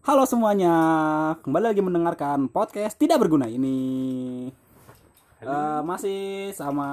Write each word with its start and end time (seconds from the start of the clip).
Halo 0.00 0.24
semuanya, 0.24 0.72
kembali 1.44 1.76
lagi 1.76 1.84
mendengarkan 1.84 2.48
podcast 2.48 2.96
tidak 2.96 3.20
berguna 3.20 3.44
ini. 3.44 4.48
Eh, 5.44 5.80
masih 5.84 6.56
sama 6.56 6.88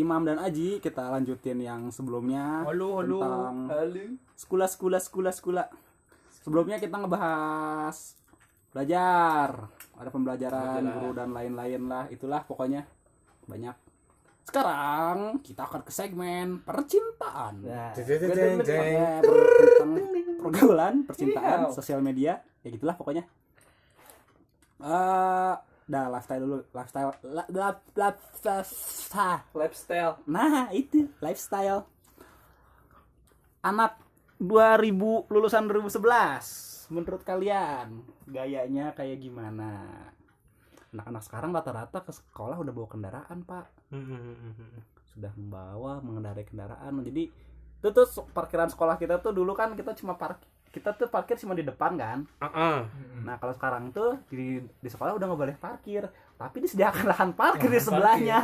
Imam 0.00 0.24
dan 0.24 0.40
Aji 0.40 0.80
kita 0.80 1.12
lanjutin 1.12 1.60
yang 1.60 1.92
sebelumnya 1.92 2.64
Halo, 2.64 3.04
halo. 3.04 3.20
tentang 3.20 3.56
Halo. 3.68 4.04
skula 4.32 4.64
skula 4.64 4.96
skula 4.96 5.28
skula. 5.28 5.68
Sebelumnya 6.40 6.80
kita 6.80 6.96
ngebahas 7.04 8.16
belajar, 8.72 9.68
ada 10.00 10.08
pembelajaran 10.08 10.80
guru 10.80 11.12
dan 11.12 11.36
lain-lain 11.36 11.84
lah, 11.84 12.08
itulah 12.08 12.48
pokoknya 12.48 12.88
banyak. 13.44 13.76
Sekarang 14.44 15.38
kita 15.44 15.62
akan 15.62 15.80
ke 15.86 15.92
segmen 15.94 16.58
percintaan. 16.64 17.62
Nah, 17.62 17.92
pergaulan, 20.40 20.94
percintaan, 21.06 21.70
sosial 21.70 22.00
media, 22.00 22.40
ya 22.64 22.68
gitulah 22.72 22.96
pokoknya. 22.96 23.24
Eh, 24.80 25.54
dah 25.86 26.06
lifestyle 26.08 26.42
dulu, 26.42 26.56
lifestyle, 26.72 27.12
la, 27.22 27.44
la, 27.46 27.68
la, 27.94 28.08
la- 28.42 28.64
lifestyle. 29.54 30.14
Nah, 30.26 30.72
itu 30.72 31.06
lifestyle. 31.20 31.84
Anak 33.60 34.00
2000 34.40 35.28
lulusan 35.28 35.68
2011, 35.68 36.88
menurut 36.88 37.22
kalian 37.22 38.00
gayanya 38.24 38.96
kayak 38.96 39.20
gimana? 39.20 39.84
Anak-anak 40.90 41.22
sekarang 41.22 41.52
rata-rata 41.52 42.00
ke 42.02 42.10
sekolah 42.10 42.56
udah 42.56 42.72
bawa 42.72 42.88
kendaraan, 42.88 43.44
Pak 43.44 43.79
sudah 45.10 45.32
membawa 45.34 45.98
mengendarai 46.00 46.42
kendaraan. 46.42 47.02
Jadi 47.02 47.28
itu 47.80 47.88
tuh 47.88 48.06
parkiran 48.30 48.68
sekolah 48.68 48.94
kita 48.94 49.18
tuh 49.18 49.32
dulu 49.32 49.52
kan 49.52 49.72
kita 49.72 49.92
cuma 49.94 50.14
parkir 50.14 50.44
kita 50.70 50.94
tuh 50.94 51.10
parkir 51.10 51.34
cuma 51.34 51.50
di 51.52 51.62
depan 51.62 51.96
kan? 51.96 52.18
Nah 53.20 53.34
kalau 53.36 53.50
sekarang 53.50 53.90
tuh 53.90 54.22
di 54.28 54.62
di 54.62 54.88
sekolah 54.88 55.12
udah 55.12 55.26
nggak 55.26 55.40
boleh 55.40 55.56
parkir 55.56 56.06
tapi 56.36 56.62
disediakan 56.62 57.04
lahan 57.06 57.30
parkir 57.32 57.66
di 57.66 57.80
sebelahnya. 57.80 58.38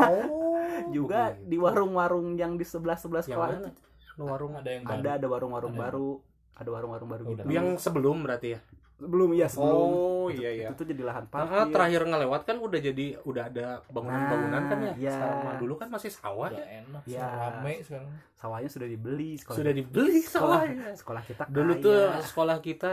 juga 0.97 1.33
di 1.33 1.57
warung-warung 1.57 2.35
yang 2.35 2.55
di 2.55 2.67
sebelah 2.67 2.99
sebelah 2.99 3.23
Yang 3.23 3.31
sekolah 3.31 3.49
mana? 3.55 3.71
itu 3.71 4.23
warung 4.23 4.53
Ada 4.55 4.71
yang 4.71 4.83
ada 4.85 5.11
ada 5.15 5.27
warung-warung 5.27 5.75
baru. 5.75 6.11
Ada 6.57 6.69
warung-warung 6.69 7.09
baru 7.09 7.23
Oh, 7.23 7.31
gitu. 7.31 7.43
yang 7.47 7.77
sebelum 7.77 8.25
berarti 8.25 8.57
ya 8.57 8.61
sebelum 8.97 9.29
iya 9.31 9.45
sebelum 9.45 9.77
oh 9.77 10.27
Itu- 10.27 10.41
iya 10.41 10.51
iya 10.51 10.69
itu 10.73 10.83
jadi 10.83 11.03
lahan 11.05 11.25
Ah, 11.25 11.31
parkir 11.31 11.69
terakhir 11.69 12.03
ngelewat 12.03 12.43
kan 12.43 12.57
udah 12.57 12.81
jadi 12.81 13.07
udah 13.23 13.45
ada 13.47 13.67
bangunan-bangunan 13.87 14.63
kan 14.65 14.79
ya. 14.79 14.87
Nah, 14.87 14.97
iya. 14.97 15.13
Sekarang 15.13 15.39
mah 15.43 15.55
dulu 15.57 15.75
kan 15.75 15.89
masih 15.89 16.09
sawah 16.09 16.49
Udah 16.49 16.59
ya. 16.59 16.81
enak, 16.81 17.03
Ya. 17.05 17.27
rame 17.29 17.75
sekarang. 17.81 18.09
sawahnya 18.33 18.69
sudah 18.69 18.85
dibeli 18.87 19.31
sekolah 19.35 19.57
Sudah 19.57 19.73
dibeli 19.73 20.17
sekolah 20.19 20.61
sawahnya. 20.61 20.89
sekolah 20.95 21.23
kita 21.23 21.43
Dulu 21.47 21.73
kaya. 21.73 21.83
tuh 21.83 21.99
sekolah 22.25 22.57
kita 22.59 22.93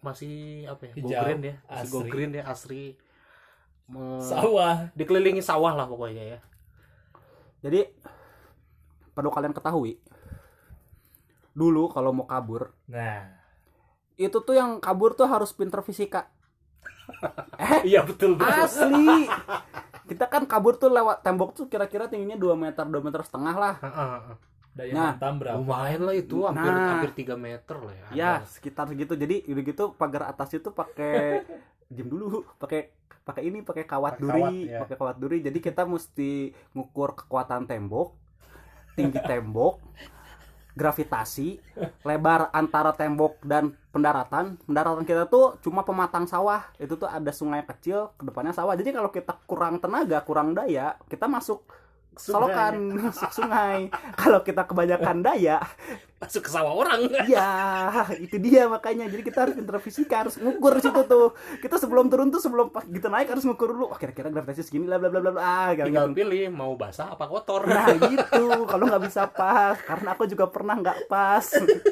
masih 0.00 0.34
apa 0.64 0.82
ya? 0.84 0.92
Go 0.92 0.98
Hijau, 1.04 1.22
green 1.24 1.40
ya. 1.40 1.54
Masih 1.64 1.88
go 1.88 1.98
green 2.04 2.30
ya, 2.32 2.42
asri. 2.44 2.84
Me- 3.84 4.18
Sawah. 4.18 4.90
dikelilingi 4.92 5.38
sawah 5.40 5.72
lah 5.72 5.84
pokoknya 5.84 6.24
ya. 6.26 6.38
Jadi 7.60 7.80
perlu 9.10 9.28
kalian 9.28 9.52
ketahui 9.52 10.02
dulu 11.52 11.86
kalau 11.86 12.10
mau 12.10 12.24
kabur 12.24 12.74
Nah, 12.84 13.43
itu 14.16 14.38
tuh 14.38 14.54
yang 14.54 14.78
kabur 14.78 15.12
tuh 15.12 15.26
harus 15.26 15.50
pinter 15.50 15.80
fisika. 15.80 16.30
Iya 17.84 18.00
betul 18.02 18.36
asli. 18.40 19.28
Kita 20.04 20.24
kan 20.26 20.44
kabur 20.44 20.76
tuh 20.76 20.88
lewat 20.88 21.20
tembok 21.20 21.52
tuh 21.52 21.66
kira-kira 21.66 22.08
tingginya 22.08 22.36
2 22.36 22.54
meter 22.54 22.84
2 22.84 22.96
meter 23.00 23.20
setengah 23.20 23.54
lah. 23.54 23.74
Daya 24.72 24.90
Nah, 24.90 25.08
hantam 25.12 25.38
berapa? 25.38 25.56
Lumayan 25.56 26.02
lah 26.02 26.14
itu 26.14 26.42
hampir 26.42 26.66
Nah. 26.66 26.88
hampir 26.96 27.10
3 27.14 27.36
meter 27.36 27.76
lah 27.78 27.94
ya. 27.94 28.06
ya 28.10 28.32
sekitar 28.44 28.88
segitu. 28.88 29.14
Jadi 29.14 29.44
udah 29.46 29.62
gitu 29.62 29.84
pagar 29.94 30.26
atasnya 30.26 30.60
tuh 30.60 30.72
pakai 30.72 31.44
jam 31.94 32.06
dulu. 32.08 32.42
Pakai 32.58 32.90
pakai 33.22 33.42
ini 33.46 33.60
pakai 33.60 33.84
kawat 33.84 34.16
Pakai 34.16 34.24
duri. 34.24 34.40
kawat, 34.40 34.52
ya. 34.66 34.78
pakai 34.82 34.96
kawat 34.98 35.16
duri. 35.16 35.38
Jadi 35.40 35.58
kita 35.60 35.82
mesti 35.84 36.30
ngukur 36.72 37.14
kekuatan 37.16 37.64
tembok 37.64 38.16
tinggi 38.94 39.18
tembok 39.20 39.82
gravitasi 40.74 41.62
lebar 42.02 42.50
antara 42.50 42.90
tembok 42.94 43.38
dan 43.46 43.74
pendaratan. 43.94 44.58
Pendaratan 44.66 45.06
kita 45.06 45.30
tuh 45.30 45.58
cuma 45.62 45.86
pematang 45.86 46.26
sawah. 46.26 46.66
Itu 46.82 46.98
tuh 46.98 47.06
ada 47.06 47.30
sungai 47.30 47.62
kecil 47.62 48.10
ke 48.18 48.22
depannya 48.26 48.50
sawah. 48.50 48.74
Jadi 48.74 48.90
kalau 48.90 49.10
kita 49.14 49.38
kurang 49.46 49.78
tenaga 49.78 50.20
kurang 50.26 50.52
daya 50.52 50.98
kita 51.06 51.30
masuk 51.30 51.62
solokan 52.16 52.74
masuk 53.10 53.30
sungai 53.30 53.90
kalau 54.14 54.40
kita 54.42 54.64
kebanyakan 54.64 55.22
daya 55.22 55.58
Masuk 56.24 56.48
ke 56.48 56.50
sawah 56.56 56.72
orang. 56.72 57.04
Iya, 57.28 57.52
itu 58.16 58.40
dia 58.40 58.64
makanya. 58.64 59.04
Jadi 59.12 59.20
kita 59.28 59.44
harus 59.44 59.54
pinter 59.60 59.76
fisika, 59.76 60.24
harus 60.24 60.40
ngukur 60.40 60.80
situ 60.80 61.04
tuh. 61.04 61.36
Kita 61.60 61.76
sebelum 61.76 62.08
turun 62.08 62.32
tuh 62.32 62.40
sebelum 62.40 62.72
pas 62.72 62.80
gitu 62.88 63.12
naik 63.12 63.28
harus 63.28 63.44
ngukur 63.44 63.76
dulu. 63.76 63.92
Wah, 63.92 64.00
kira-kira 64.00 64.32
gravitasi 64.32 64.64
segini 64.64 64.88
lah 64.88 64.96
bla 64.96 65.12
bla 65.12 65.20
bla 65.20 65.36
bla. 65.36 65.42
Ah, 65.44 65.70
kayak 65.76 65.92
Tinggal 65.92 66.08
gitu. 66.08 66.16
pilih 66.24 66.48
mau 66.48 66.72
basah 66.80 67.12
apa 67.12 67.28
kotor. 67.28 67.68
Nah, 67.68 67.92
gitu. 68.16 68.64
Kalau 68.64 68.84
nggak 68.88 69.04
bisa 69.04 69.28
pas, 69.28 69.76
karena 69.84 70.16
aku 70.16 70.24
juga 70.24 70.48
pernah 70.48 70.80
nggak 70.80 70.98
pas. 71.12 71.44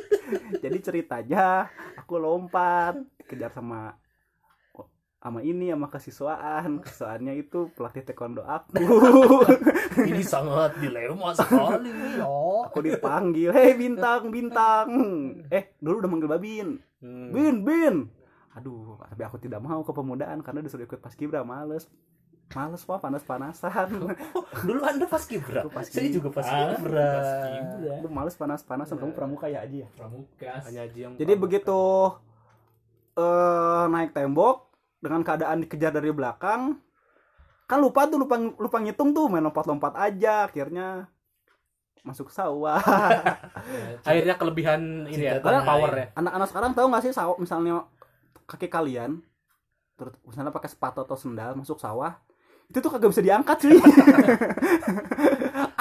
Jadi 0.65 0.79
ceritanya 0.81 1.69
aku 2.01 2.17
lompat 2.17 2.97
kejar 3.29 3.53
sama 3.53 3.93
sama 5.23 5.39
ini 5.41 5.71
sama 5.71 5.87
kesiswaan 5.87 6.83
kesiswaannya 6.83 7.39
itu 7.39 7.71
pelatih 7.73 8.03
taekwondo 8.03 8.43
aku 8.43 8.75
Ini 10.03 10.19
sangat 10.21 10.75
dilema 10.77 11.31
sekali. 11.31 11.93
Ya. 12.19 12.27
aku 12.65 12.81
dipanggil 12.81 13.51
hei 13.51 13.73
bintang 13.73 14.29
bintang 14.29 14.89
eh 15.49 15.79
dulu 15.79 16.03
udah 16.03 16.11
manggil 16.11 16.29
babin 16.29 16.69
Hmm. 16.99 17.35
Bin, 17.35 17.67
Bin. 17.67 18.07
Aduh, 18.55 18.95
tapi 19.03 19.23
aku 19.23 19.35
tidak 19.35 19.59
mau 19.59 19.83
ke 19.83 19.91
pemudaan 19.91 20.39
karena 20.39 20.63
disuruh 20.63 20.87
ikut 20.87 21.03
pas 21.03 21.11
kibra, 21.11 21.43
males. 21.43 21.91
Males 22.55 22.79
pak, 22.79 23.03
panas-panasan. 23.03 24.07
Dulu 24.63 24.81
Anda 24.87 25.11
pas 25.11 25.27
kibra. 25.27 25.67
Pas 25.67 25.83
Saya 25.83 26.07
kibra. 26.07 26.15
juga 26.15 26.29
pas 26.31 26.47
kibra. 26.47 26.79
pas 27.11 27.31
kibra. 27.49 27.91
Aku 27.99 28.07
males 28.07 28.39
panas-panasan, 28.39 29.03
kamu 29.03 29.19
pramuka 29.19 29.51
ya 29.51 29.67
aja 29.67 29.83
ya. 29.83 29.89
Pramukas. 29.99 30.63
Hanya 30.63 30.87
yang 30.95 31.19
Jadi 31.19 31.27
pramuka. 31.27 31.43
begitu 31.43 31.81
eh 33.13 33.85
naik 33.89 34.15
tembok 34.15 34.72
dengan 35.03 35.27
keadaan 35.27 35.67
dikejar 35.67 35.91
dari 35.91 36.15
belakang, 36.15 36.79
kan 37.67 37.79
lupa 37.83 38.07
tuh 38.07 38.23
lupa 38.23 38.39
lupa 38.39 38.77
ngitung 38.79 39.11
tuh 39.11 39.27
main 39.27 39.43
lompat-lompat 39.43 39.99
aja 39.99 40.47
akhirnya 40.47 41.11
masuk 42.07 42.31
sawah. 42.31 42.79
akhirnya 44.09 44.39
kelebihan 44.39 45.11
ini 45.11 45.27
ya, 45.27 45.43
tanah 45.43 45.67
power 45.67 45.91
air. 45.91 45.99
ya. 45.99 46.07
Anak-anak 46.23 46.49
sekarang 46.51 46.71
tahu 46.79 46.87
nggak 46.89 47.03
sih 47.03 47.13
sawah 47.15 47.37
misalnya 47.37 47.83
kaki 48.47 48.71
kalian 48.71 49.23
terus 49.97 50.19
misalnya 50.27 50.51
pakai 50.51 50.71
sepatu 50.73 51.05
atau 51.05 51.15
sendal 51.15 51.55
masuk 51.55 51.79
sawah 51.79 52.19
itu 52.67 52.81
tuh 52.81 52.91
kagak 52.91 53.13
bisa 53.13 53.23
diangkat 53.23 53.59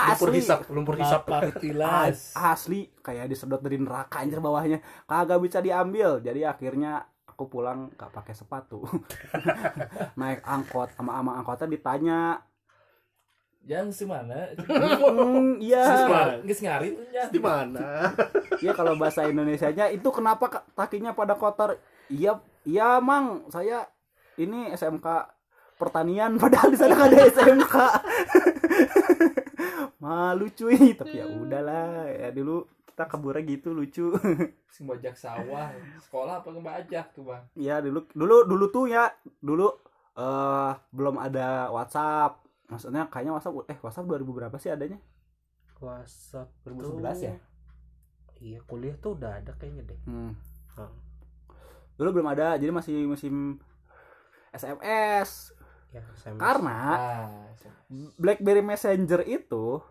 Lumpur 0.02 0.34
asli 0.34 0.44
hisap, 0.44 0.60
lumpur 0.68 0.96
hisap. 1.00 1.24
Lapak 1.24 1.62
tilas. 1.64 2.36
asli 2.36 2.92
kayak 3.00 3.32
disedot 3.32 3.64
dari 3.64 3.80
neraka 3.80 4.20
anjir 4.20 4.44
bawahnya 4.44 4.84
kagak 5.08 5.40
bisa 5.40 5.64
diambil 5.64 6.20
jadi 6.20 6.52
akhirnya 6.52 7.08
aku 7.42 7.58
pulang 7.58 7.90
gak 7.98 8.14
pakai 8.14 8.38
sepatu. 8.38 8.86
Naik 10.22 10.46
angkot 10.46 10.94
sama 10.94 11.18
ama 11.18 11.42
angkotnya 11.42 11.74
ditanya. 11.74 12.38
Yang 13.66 14.06
semana? 14.06 14.54
hmm, 14.62 15.58
iya. 15.66 16.06
Geus 16.46 16.62
ngari 16.62 16.94
tuh 16.94 17.06
nya. 17.10 17.26
Di 17.34 17.42
mana? 17.42 18.14
iya 18.62 18.78
kalau 18.78 18.94
bahasa 18.94 19.26
Indonesianya 19.26 19.90
itu 19.90 20.06
kenapa 20.14 20.70
kakinya 20.78 21.18
pada 21.18 21.34
kotor? 21.34 21.82
Iya 22.14 22.38
iya 22.62 23.02
mang. 23.02 23.50
Saya 23.50 23.90
ini 24.38 24.70
SMK 24.78 25.10
pertanian 25.82 26.38
padahal 26.38 26.70
di 26.70 26.78
sana 26.78 26.94
nggak 26.94 27.10
ada 27.10 27.26
SMK 27.26 27.76
malu 29.98 30.46
cuy. 30.54 30.94
Tapi 30.94 31.18
ya 31.18 31.26
udahlah 31.26 32.06
ya 32.06 32.30
dulu 32.30 32.70
kita 32.92 33.04
kaburnya 33.08 33.42
gitu 33.46 33.72
lucu 33.72 34.12
bajak 34.84 35.16
sawah. 35.16 35.72
Sekolah 36.00 36.40
apa 36.40 36.48
ngebajak 36.48 37.12
tuh, 37.12 37.24
Bang? 37.26 37.44
ya 37.54 37.80
dulu 37.80 38.04
dulu 38.12 38.44
dulu 38.46 38.66
tuh 38.68 38.86
ya 38.86 39.08
dulu 39.40 39.72
eh 40.14 40.72
belum 40.90 41.16
ada 41.18 41.70
WhatsApp 41.70 42.44
maksudnya 42.68 43.08
kayaknya 43.08 43.34
WhatsApp 43.34 43.64
eh 43.66 43.78
WhatsApp 43.78 44.06
2000 44.06 44.28
berapa 44.30 44.56
sih 44.56 44.70
adanya 44.70 45.00
WhatsApp 45.78 46.52
2011 46.62 47.20
ya? 47.22 47.36
Iya, 48.38 48.60
kuliah 48.64 48.96
tuh 48.96 49.16
udah 49.16 49.38
ada 49.38 49.54
kayaknya 49.54 49.88
deh. 49.88 50.00
hmm. 50.04 50.34
Hmm. 50.72 50.94
dulu 51.94 52.10
belum 52.16 52.28
ada 52.28 52.56
jadi 52.56 52.70
masih 52.70 53.06
musim 53.06 53.60
SMS 54.52 55.56
Ya, 55.92 56.00
SMS. 56.16 56.40
karena 56.40 56.80
Ah. 56.90 57.52
BlackBerry 58.16 58.64
Messenger 58.64 59.22
itu 59.24 59.84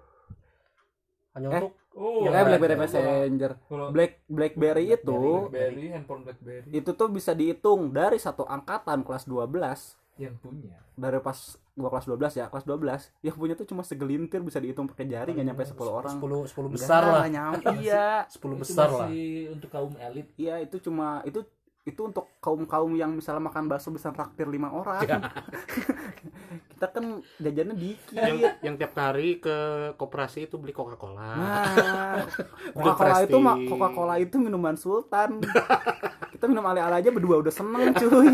hanya 1.33 1.47
Eh, 1.47 1.53
untuk 1.55 1.73
Oh, 1.93 2.23
ya 2.23 2.31
BlackBerry 2.41 2.77
Messenger. 2.77 3.53
Kalau 3.61 3.91
Black 3.91 4.23
BlackBerry 4.25 4.85
itu 4.91 5.11
BlackBerry, 5.45 5.87
handphone 5.91 6.23
BlackBerry. 6.23 6.69
itu 6.71 6.91
tuh 6.91 7.09
bisa 7.09 7.33
dihitung 7.33 7.91
dari 7.91 8.17
satu 8.17 8.45
angkatan 8.45 9.03
kelas 9.03 9.27
12 9.27 9.99
yang 10.17 10.37
punya. 10.37 10.77
dari 10.93 11.17
pas 11.17 11.35
gua 11.73 11.89
kelas 11.89 12.07
12 12.07 12.37
ya 12.37 12.47
kelas 12.47 12.65
12 12.65 13.09
yang 13.23 13.35
punya 13.35 13.55
tuh 13.55 13.65
cuma 13.65 13.81
segelintir 13.81 14.39
bisa 14.41 14.57
dihitung 14.57 14.85
pakai 14.85 15.09
jari 15.09 15.33
nggak 15.33 15.47
nyampe 15.47 15.65
10 15.65 15.81
orang. 15.91 16.15
10 16.15 16.21
10 16.21 16.31
Enggak, 16.63 16.75
besar 16.77 17.03
lah. 17.03 17.25
nyampe. 17.27 17.69
Iya. 17.83 18.09
10 18.29 18.37
Itu 18.37 18.47
besar 18.55 18.89
lah. 18.89 19.09
untuk 19.51 19.69
kaum 19.69 19.93
elit. 19.99 20.29
iya 20.37 20.61
itu 20.61 20.77
cuma 20.79 21.25
itu 21.25 21.41
itu 21.81 22.01
untuk 22.05 22.37
kaum 22.45 22.69
kaum 22.69 22.93
yang 22.93 23.17
misalnya 23.17 23.41
makan 23.41 23.65
bakso 23.65 23.89
bisa 23.89 24.13
traktir 24.13 24.45
lima 24.45 24.69
orang. 24.69 25.01
Ya. 25.01 25.17
kita 26.77 26.87
kan 26.93 27.05
jajannya 27.41 27.73
dikit. 27.73 28.21
Yang 28.21 28.37
yang 28.61 28.75
tiap 28.77 28.93
hari 29.01 29.41
ke 29.41 29.57
koperasi 29.97 30.45
itu 30.45 30.61
beli 30.61 30.77
coca 30.77 31.01
cola 31.01 31.17
nah 31.41 32.21
Coca 32.77 32.93
Cola 33.01 33.19
itu 33.25 33.37
Coca 33.69 33.89
Cola 33.97 34.15
itu 34.21 34.37
minuman 34.37 34.77
sultan. 34.77 35.41
Kita 36.37 36.49
minum 36.49 36.65
ale-ale 36.65 37.05
aja 37.05 37.13
berdua 37.13 37.41
udah 37.45 37.53
seneng 37.53 37.93
cuy. 37.93 38.33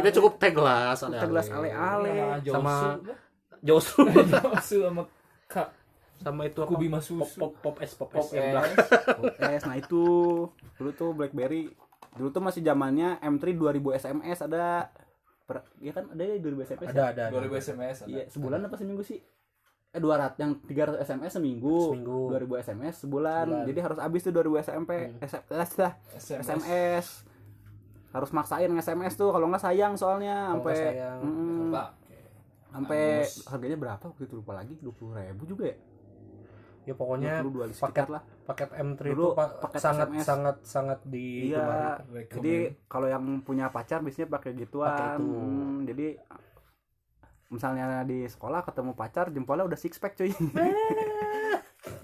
Kita 0.00 0.08
cukup 0.16 0.40
teh 0.40 0.52
gelas 0.52 1.04
Teh 1.04 1.28
gelas 1.28 1.48
ale-ale. 1.48 2.40
Sama- 2.44 3.00
Josu 3.64 4.04
Josu. 4.06 4.76
Sama 4.84 5.02
Kak. 5.48 5.68
Sama 6.20 6.50
itu 6.50 6.58
apa? 6.60 6.68
Kubi 6.68 6.86
pop 6.88 6.94
Masusu. 7.00 7.38
Pop 7.38 7.52
pop 7.62 7.76
es 7.80 7.92
pop, 7.94 8.10
Pop 8.10 8.26
es. 8.26 8.32
Belakang. 8.32 8.76
es. 9.54 9.62
Nah 9.64 9.76
itu. 9.78 10.04
Dulu 10.76 10.90
tuh 10.92 11.10
BlackBerry 11.14 11.70
dulu 12.14 12.28
tuh 12.30 12.42
masih 12.42 12.62
zamannya 12.62 13.18
M3 13.22 13.54
2000 13.54 13.98
SMS 13.98 14.38
ada 14.42 14.90
per, 15.46 15.64
ya 15.78 15.92
kan 15.94 16.10
ada 16.12 16.22
ya 16.22 16.36
2000 16.38 16.66
SMS 16.66 16.88
ada 16.92 17.04
ya? 17.04 17.06
ada 17.14 17.24
2000 17.30 17.62
SMS 17.62 17.96
ada. 18.04 18.08
iya 18.10 18.24
sebulan 18.26 18.58
apa 18.66 18.76
seminggu 18.76 19.02
sih 19.02 19.18
eh 19.88 20.00
200 20.04 20.36
yang 20.36 20.52
300 20.68 21.00
SMS 21.00 21.32
seminggu, 21.40 21.96
Seminggu. 21.96 22.28
2000 22.28 22.60
SMS 22.60 22.94
sebulan. 23.00 23.44
Sebulan. 23.48 23.66
jadi 23.72 23.80
harus 23.80 23.98
habis 24.04 24.20
tuh 24.20 24.32
2000 24.36 24.60
SMP 24.60 24.90
Hmm. 24.92 25.24
SMS 25.24 25.70
lah 25.80 25.92
SMS. 26.12 26.44
SMS 26.44 27.06
harus 28.08 28.30
maksain 28.32 28.68
SMS 28.68 29.14
tuh 29.16 29.32
kalau 29.32 29.48
nggak 29.48 29.64
sayang 29.64 29.96
soalnya 29.96 30.52
sampai. 30.52 30.76
Mm, 31.24 31.72
sampai 32.68 33.24
harganya 33.48 33.76
berapa 33.80 34.04
waktu 34.12 34.22
itu 34.28 34.34
lupa 34.36 34.52
lagi 34.60 34.76
20 34.76 35.16
ribu 35.16 35.44
juga 35.48 35.72
ya 35.72 35.76
ya 36.84 36.94
pokoknya 36.96 37.44
22 37.44 37.72
paket 37.80 38.08
lah 38.12 38.22
paket 38.48 38.72
M3 38.72 39.00
Dulu 39.06 39.12
itu 39.12 39.36
pak 39.36 39.48
paket 39.60 39.78
sangat 39.78 40.08
SMS. 40.08 40.24
sangat 40.24 40.56
sangat 40.64 41.00
di 41.04 41.52
iya 41.52 42.00
jadi 42.32 42.54
kalau 42.88 43.04
yang 43.04 43.44
punya 43.44 43.68
pacar 43.68 44.00
biasanya 44.00 44.32
pakai 44.32 44.56
gituan 44.56 44.88
Pakai 44.88 45.08
itu. 45.12 45.24
Hmm, 45.28 45.78
jadi 45.84 46.06
misalnya 47.48 48.02
di 48.02 48.24
sekolah 48.24 48.60
ketemu 48.62 48.92
pacar 48.92 49.28
jempolnya 49.28 49.64
udah 49.64 49.76
six 49.76 49.96
pack 49.96 50.16
cuy 50.16 50.32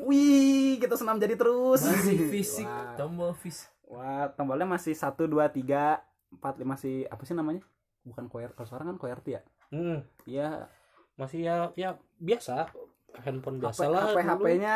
wih 0.01 0.77
kita 0.77 0.95
senam 0.95 1.17
jadi 1.17 1.35
terus 1.35 1.83
Masih 1.83 2.29
fisik, 2.31 2.65
Wah. 2.65 2.95
tombol 2.95 3.33
fisik. 3.35 3.69
Wah, 3.85 4.29
tombolnya 4.31 4.65
masih 4.67 4.93
satu 4.93 5.25
dua 5.25 5.49
tiga 5.49 6.01
empat 6.31 6.57
lima 6.57 6.75
masih 6.75 7.05
apa 7.07 7.23
sih 7.23 7.33
namanya? 7.33 7.63
Bukan 8.03 8.27
koyer, 8.27 8.53
kalau 8.53 8.67
sekarang 8.67 8.87
kan 8.91 8.99
QWERTY 8.99 9.31
ya? 9.31 9.43
Hmm, 9.71 9.99
Iya, 10.25 10.69
masih 11.15 11.41
ya 11.41 11.55
ya 11.75 11.91
biasa 12.17 12.69
handphone 13.19 13.61
biasa 13.61 13.81
HP, 13.81 13.89
lah 13.89 14.03
HP. 14.09 14.19
HP-nya 14.25 14.75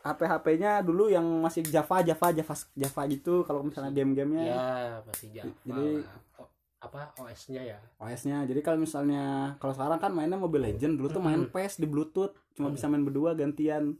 HP 0.00 0.20
HP-nya 0.22 0.80
dulu 0.80 1.06
yang 1.06 1.24
masih 1.38 1.62
Java 1.62 2.00
Java 2.00 2.26
Java 2.30 2.54
Java 2.72 3.02
gitu 3.06 3.42
kalau 3.42 3.60
misalnya 3.62 3.90
game-gamenya 3.90 4.44
ya 4.44 4.62
masih 5.02 5.28
Java 5.32 5.52
Jadi- 5.64 6.00
lah. 6.00 6.16
O- 6.38 6.52
apa 6.78 7.10
OS-nya 7.18 7.62
ya 7.64 7.78
OS-nya. 7.98 8.46
Jadi 8.46 8.60
kalau 8.60 8.78
misalnya 8.78 9.22
kalau 9.56 9.72
sekarang 9.72 9.98
kan 9.98 10.14
mainnya 10.14 10.38
Mobile 10.38 10.62
Legend, 10.64 10.94
dulu 10.94 11.08
tuh 11.08 11.18
main 11.18 11.42
Mm-mm. 11.42 11.50
PES 11.50 11.78
di 11.78 11.86
Bluetooth, 11.86 12.38
cuma 12.54 12.70
bisa 12.70 12.86
main 12.86 13.02
berdua 13.02 13.34
gantian. 13.34 13.98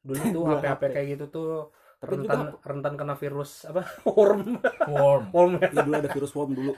dulu 0.00 0.16
tuh 0.32 0.42
Dua 0.42 0.56
HP 0.56 0.64
HP 0.64 0.70
HP. 0.70 0.82
kayak 0.92 1.06
gitu 1.12 1.24
tuh 1.28 1.50
Tapi 1.96 2.12
rentan 2.14 2.38
juga 2.40 2.56
rentan 2.62 2.92
kena 2.94 3.14
virus 3.14 3.50
apa 3.64 3.82
worm 4.08 4.56
Warm. 4.86 5.24
worm 5.28 5.52
ya. 5.58 5.68
ya 5.68 5.82
dulu 5.82 5.94
ada 5.94 6.08
virus 6.08 6.32
worm 6.32 6.50
dulu. 6.52 6.72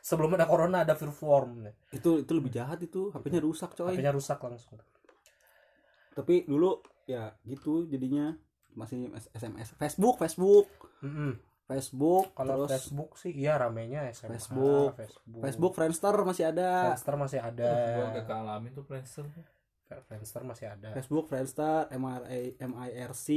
sebelum 0.00 0.30
ada 0.32 0.46
corona 0.46 0.78
ada 0.80 0.94
virus 0.94 1.18
worm 1.20 1.68
Itu 1.90 2.18
itu 2.18 2.32
lebih 2.32 2.50
jahat 2.50 2.80
itu, 2.80 3.10
HP-nya 3.10 3.38
rusak 3.38 3.74
coy. 3.74 3.92
HP-nya 3.92 4.10
rusak 4.10 4.38
langsung 4.40 4.74
Tapi 6.10 6.42
dulu 6.44 6.82
ya 7.08 7.32
gitu 7.48 7.88
jadinya. 7.88 8.36
Masih 8.76 9.08
SMS 9.34 9.74
Facebook 9.74 10.20
Facebook. 10.20 10.68
Mm-mm. 11.00 11.40
Facebook 11.68 12.32
kalau 12.32 12.64
terus 12.64 12.72
Facebook 12.72 13.10
sih 13.20 13.32
iya 13.36 13.60
ramenya 13.60 14.08
SMA 14.12 14.36
Facebook. 14.36 14.96
Facebook. 14.96 15.40
Facebook 15.44 15.72
Friendster 15.76 16.14
masih 16.24 16.44
ada. 16.48 16.92
Friendster 16.92 17.16
masih 17.20 17.40
ada. 17.44 17.72
Gua 17.96 18.06
gak 18.16 18.26
kealamin 18.28 18.70
tuh 18.72 18.84
Friendster. 18.88 19.24
Friendster 20.08 20.42
masih 20.44 20.66
ada. 20.68 20.88
Facebook 20.96 21.26
Friendster 21.28 21.88
MRA 21.92 22.56
MIRC 22.60 23.28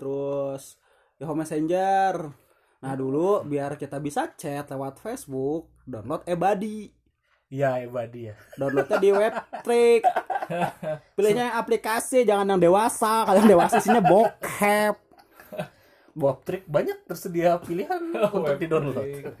terus 0.00 0.80
Yahoo 1.20 1.36
Messenger. 1.36 2.32
Nah 2.80 2.94
dulu 2.96 3.44
biar 3.44 3.76
kita 3.76 4.00
bisa 4.00 4.32
chat 4.36 4.68
lewat 4.68 5.00
Facebook 5.00 5.72
download 5.84 6.24
eBuddy 6.24 7.04
iya 7.54 7.78
Ebadi 7.84 8.32
ya. 8.32 8.34
Downloadnya 8.58 8.98
di 8.98 9.10
Webtrick 9.14 10.02
pilihnya 11.16 11.52
yang 11.52 11.56
aplikasi 11.56 12.22
jangan 12.22 12.56
yang 12.56 12.60
dewasa. 12.60 13.24
Kalau 13.24 13.38
yang 13.40 13.50
dewasa 13.50 13.78
isinya 13.78 14.02
bokep. 14.02 14.96
Bob 16.14 16.46
Trick 16.46 16.62
banyak 16.70 17.10
tersedia 17.10 17.58
pilihan 17.58 17.98
untuk 18.34 18.54
di 18.54 18.70
download. 18.70 19.34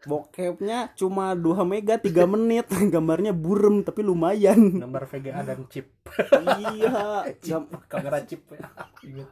bokepnya 0.00 0.96
cuma 0.96 1.36
2 1.36 1.60
mega 1.68 2.00
3 2.00 2.08
menit. 2.24 2.66
Gambarnya 2.94 3.36
burem 3.36 3.84
tapi 3.84 4.00
lumayan. 4.00 4.80
Gambar 4.80 5.04
VGA 5.04 5.44
dan 5.44 5.68
chip. 5.68 5.92
Iya 6.40 7.28
gam- 7.44 7.68
kamera 7.84 8.24
chip. 8.24 8.48
Ya. 8.48 8.64
Ingat. 9.04 9.28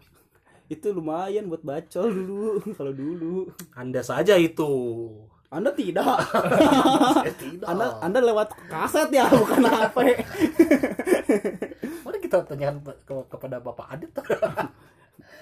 itu 0.68 0.92
lumayan 0.92 1.48
buat 1.48 1.64
bacol 1.64 2.12
dulu 2.12 2.60
kalau 2.76 2.92
dulu. 2.92 3.48
Anda 3.72 4.04
saja 4.04 4.36
itu. 4.36 4.68
Anda 5.48 5.72
tidak. 5.72 6.04
Tidak. 7.40 7.64
Anda 7.64 7.96
anda 8.04 8.20
lewat 8.20 8.52
kaset 8.68 9.08
ya 9.08 9.24
bukan 9.32 9.64
HP 9.64 9.96
mari 12.04 12.18
kita 12.18 12.42
tanyakan 12.42 12.76
ke- 12.98 13.26
kepada 13.28 13.58
bapak 13.58 13.86
Adit 13.90 14.10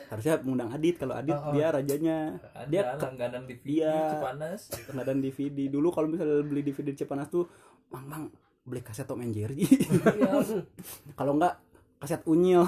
harusnya 0.06 0.38
mengundang 0.40 0.70
Adit 0.70 0.96
kalau 0.96 1.14
Adit 1.14 1.34
Oh, 1.34 1.50
oh. 1.50 1.52
dia 1.52 1.66
rajanya 1.68 2.38
Ada 2.54 2.66
dia 2.66 2.82
langganan 2.96 3.42
DVD 3.44 3.66
Iya. 3.82 3.94
Cipanas. 4.12 4.60
dan 4.96 5.18
DVD 5.18 5.58
dulu 5.66 5.88
kalau 5.90 6.06
misalnya 6.06 6.42
beli 6.42 6.62
DVD 6.62 6.86
di 6.86 6.96
Cipanas 6.96 7.26
tuh 7.26 7.46
bang 7.86 8.04
bang 8.04 8.24
beli 8.62 8.80
kaset 8.80 9.04
Tom 9.04 9.20
and 9.20 9.30
Jerry 9.30 9.62
Iya. 9.62 10.30
kalau 11.18 11.34
enggak 11.34 11.58
kaset 11.96 12.22
unyil 12.24 12.62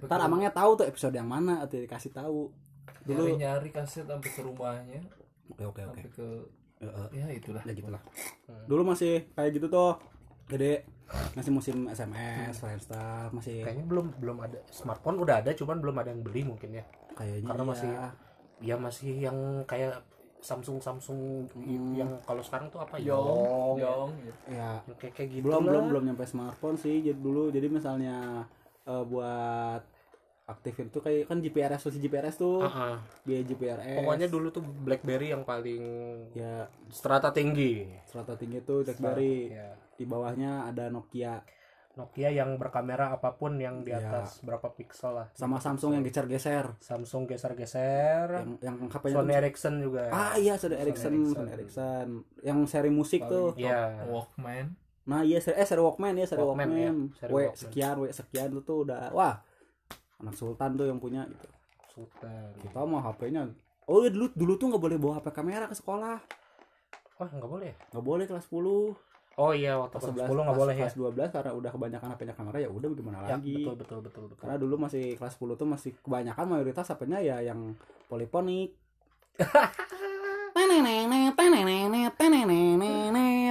ntar 0.00 0.20
amangnya 0.20 0.50
tahu 0.50 0.76
tuh 0.76 0.86
episode 0.86 1.12
yang 1.12 1.26
mana 1.26 1.60
atau 1.60 1.76
dikasih 1.76 2.12
tahu 2.12 2.52
dulu 3.02 3.24
nyari-nyari 3.26 3.68
kaset 3.70 4.04
sampai 4.04 4.26
ke 4.26 4.40
rumahnya, 4.40 5.00
oke 5.50 5.60
oke 5.62 5.80
oke 5.82 6.00
sampai 6.00 6.08
ke 6.10 6.26
ya 7.14 7.26
itulah. 7.30 7.62
ya 7.62 7.72
gitulah 7.72 8.00
Hmm. 8.44 8.64
dulu 8.66 8.84
masih 8.86 9.28
kayak 9.32 9.50
gitu 9.54 9.66
tuh 9.66 9.96
gede 10.46 10.84
masih 11.32 11.52
musim 11.52 11.76
SMS 11.86 12.56
Friendster 12.56 13.28
masih 13.30 13.62
kayaknya 13.62 13.84
belum 13.84 14.06
belum 14.18 14.36
ada 14.40 14.58
smartphone 14.68 15.20
udah 15.20 15.44
ada 15.44 15.52
cuman 15.52 15.78
belum 15.78 15.96
ada 16.00 16.10
yang 16.10 16.22
beli 16.22 16.42
mungkin 16.42 16.74
ya 16.74 16.84
kayaknya 17.12 17.46
karena 17.46 17.64
iya. 17.64 17.70
masih 17.70 17.90
ya 18.60 18.74
masih 18.76 19.12
yang 19.20 19.38
kayak 19.64 20.00
Samsung 20.40 20.76
Samsung 20.76 21.48
Hmm. 21.56 21.96
yang 21.96 22.10
kalau 22.20 22.44
sekarang 22.44 22.68
tuh 22.68 22.76
apa 22.78 23.00
Yong, 23.00 23.80
ya 23.80 23.88
Yong. 23.88 24.10
ya 24.44 24.70
Yang 24.84 24.96
kayak 25.00 25.14
kayak 25.14 25.28
gitu 25.32 25.44
belum 25.44 25.56
lah. 25.56 25.68
belum 25.72 25.84
belum 25.88 26.02
nyampe 26.04 26.24
smartphone 26.24 26.76
sih 26.76 27.00
jadi 27.00 27.16
dulu 27.16 27.48
jadi 27.48 27.66
misalnya 27.68 28.44
eh, 28.84 29.04
buat 29.04 29.80
aktifin 30.44 30.92
tuh 30.92 31.00
kayak 31.00 31.24
kan 31.24 31.40
GPRS 31.40 31.80
tuh 31.82 31.96
GPRS 31.96 32.36
tuh 32.36 32.60
biaya 33.24 33.42
GPRS 33.42 33.96
pokoknya 33.96 34.26
dulu 34.28 34.52
tuh 34.52 34.60
BlackBerry 34.60 35.32
yang 35.32 35.40
paling 35.40 35.80
ya 36.36 36.68
strata 36.92 37.32
tinggi 37.32 37.88
strata 38.04 38.36
tinggi 38.36 38.60
tuh 38.60 38.84
BlackBerry 38.84 39.48
Ya. 39.48 39.72
Di 39.94 40.04
bawahnya 40.04 40.66
ada 40.66 40.88
Nokia 40.88 41.42
Nokia 41.94 42.26
yang 42.28 42.58
berkamera 42.58 43.12
apa 43.12 43.30
pun 43.32 43.54
yang 43.54 43.80
di 43.80 43.90
Ya. 43.90 44.02
atas 44.02 44.42
berapa 44.42 44.66
piksel 44.68 45.14
lah 45.14 45.26
sama 45.30 45.56
Samsung 45.56 45.94
yang 45.94 46.02
geser-geser 46.02 46.74
Samsung 46.78 47.22
geser-geser 47.24 48.26
yang 48.34 48.58
yang 48.58 48.76
HP-nya 48.88 49.14
Sony 49.16 49.32
Ericsson 49.32 49.74
juga 49.78 50.10
ah 50.10 50.34
iya 50.34 50.54
Sony 50.54 50.74
Ericsson 50.74 51.14
Ericsson. 51.14 51.34
Sony 51.36 51.50
Ericsson 51.52 52.08
yang 52.40 52.58
seri 52.64 52.90
musik 52.90 53.22
Paling 53.22 53.30
tuh 53.30 53.46
Iya. 53.56 54.04
Walkman. 54.04 54.74
nah 55.04 55.20
iya 55.20 55.38
seri 55.38 55.54
eh 55.54 55.64
seri 55.64 55.78
Walkman 55.78 56.14
ya 56.14 56.26
seri 56.26 56.40
Walkman, 56.40 56.66
Walkman, 56.66 56.82
ya. 56.82 56.92
Seri 57.16 57.30
W 57.30 57.36
Walkman. 57.38 57.54
sekian 57.54 57.94
W 57.96 58.04
sekian 58.10 58.48
itu 58.50 58.60
tuh 58.60 58.76
udah 58.82 59.02
wah 59.10 59.34
anak 60.18 60.34
sultan 60.34 60.74
tuh 60.74 60.86
yang 60.86 60.98
punya 60.98 61.22
gitu 61.24 61.46
Sultan 61.86 62.50
kita 62.58 62.82
mah 62.82 63.06
HP-nya 63.06 63.54
oh 63.84 64.02
iya 64.02 64.10
dulu 64.10 64.34
dulu 64.34 64.52
tuh 64.56 64.66
nggak 64.66 64.82
boleh 64.82 64.98
bawa 64.98 65.22
HP 65.22 65.30
kamera 65.30 65.70
ke 65.70 65.76
sekolah 65.76 66.18
wah 67.14 67.28
nggak 67.30 67.46
boleh 67.46 67.70
ya? 67.70 67.76
nggak 67.92 68.02
boleh 68.02 68.24
kelas 68.26 68.50
10 68.50 69.13
oh 69.34 69.50
iya 69.50 69.74
waktu 69.74 69.94
kelas 69.98 70.04
kelas 70.14 70.26
11 70.26 70.30
10 70.30 70.34
nggak 70.34 70.44
kelas- 70.46 70.60
boleh 70.62 70.74
ya? 70.74 70.80
kelas 70.84 70.96
12 70.96 71.34
karena 71.34 71.50
udah 71.54 71.70
kebanyakan 71.74 72.08
HP-nya 72.14 72.34
kamera 72.34 72.58
ya 72.62 72.70
udah 72.70 72.88
gimana 72.90 73.16
ya 73.18 73.36
lagi? 73.36 73.54
betul 73.66 73.74
betul 73.74 73.98
betul 74.02 74.22
betul. 74.30 74.40
Karena 74.40 74.56
dulu 74.56 74.74
masih 74.78 75.04
kelas 75.14 75.34
10 75.34 75.54
tuh 75.56 75.68
masih 75.68 75.90
kebanyakan 76.00 76.44
mayoritas 76.46 76.86
HP-nya 76.86 77.18
ya 77.18 77.36
yang 77.42 77.74
poliponik 78.06 78.78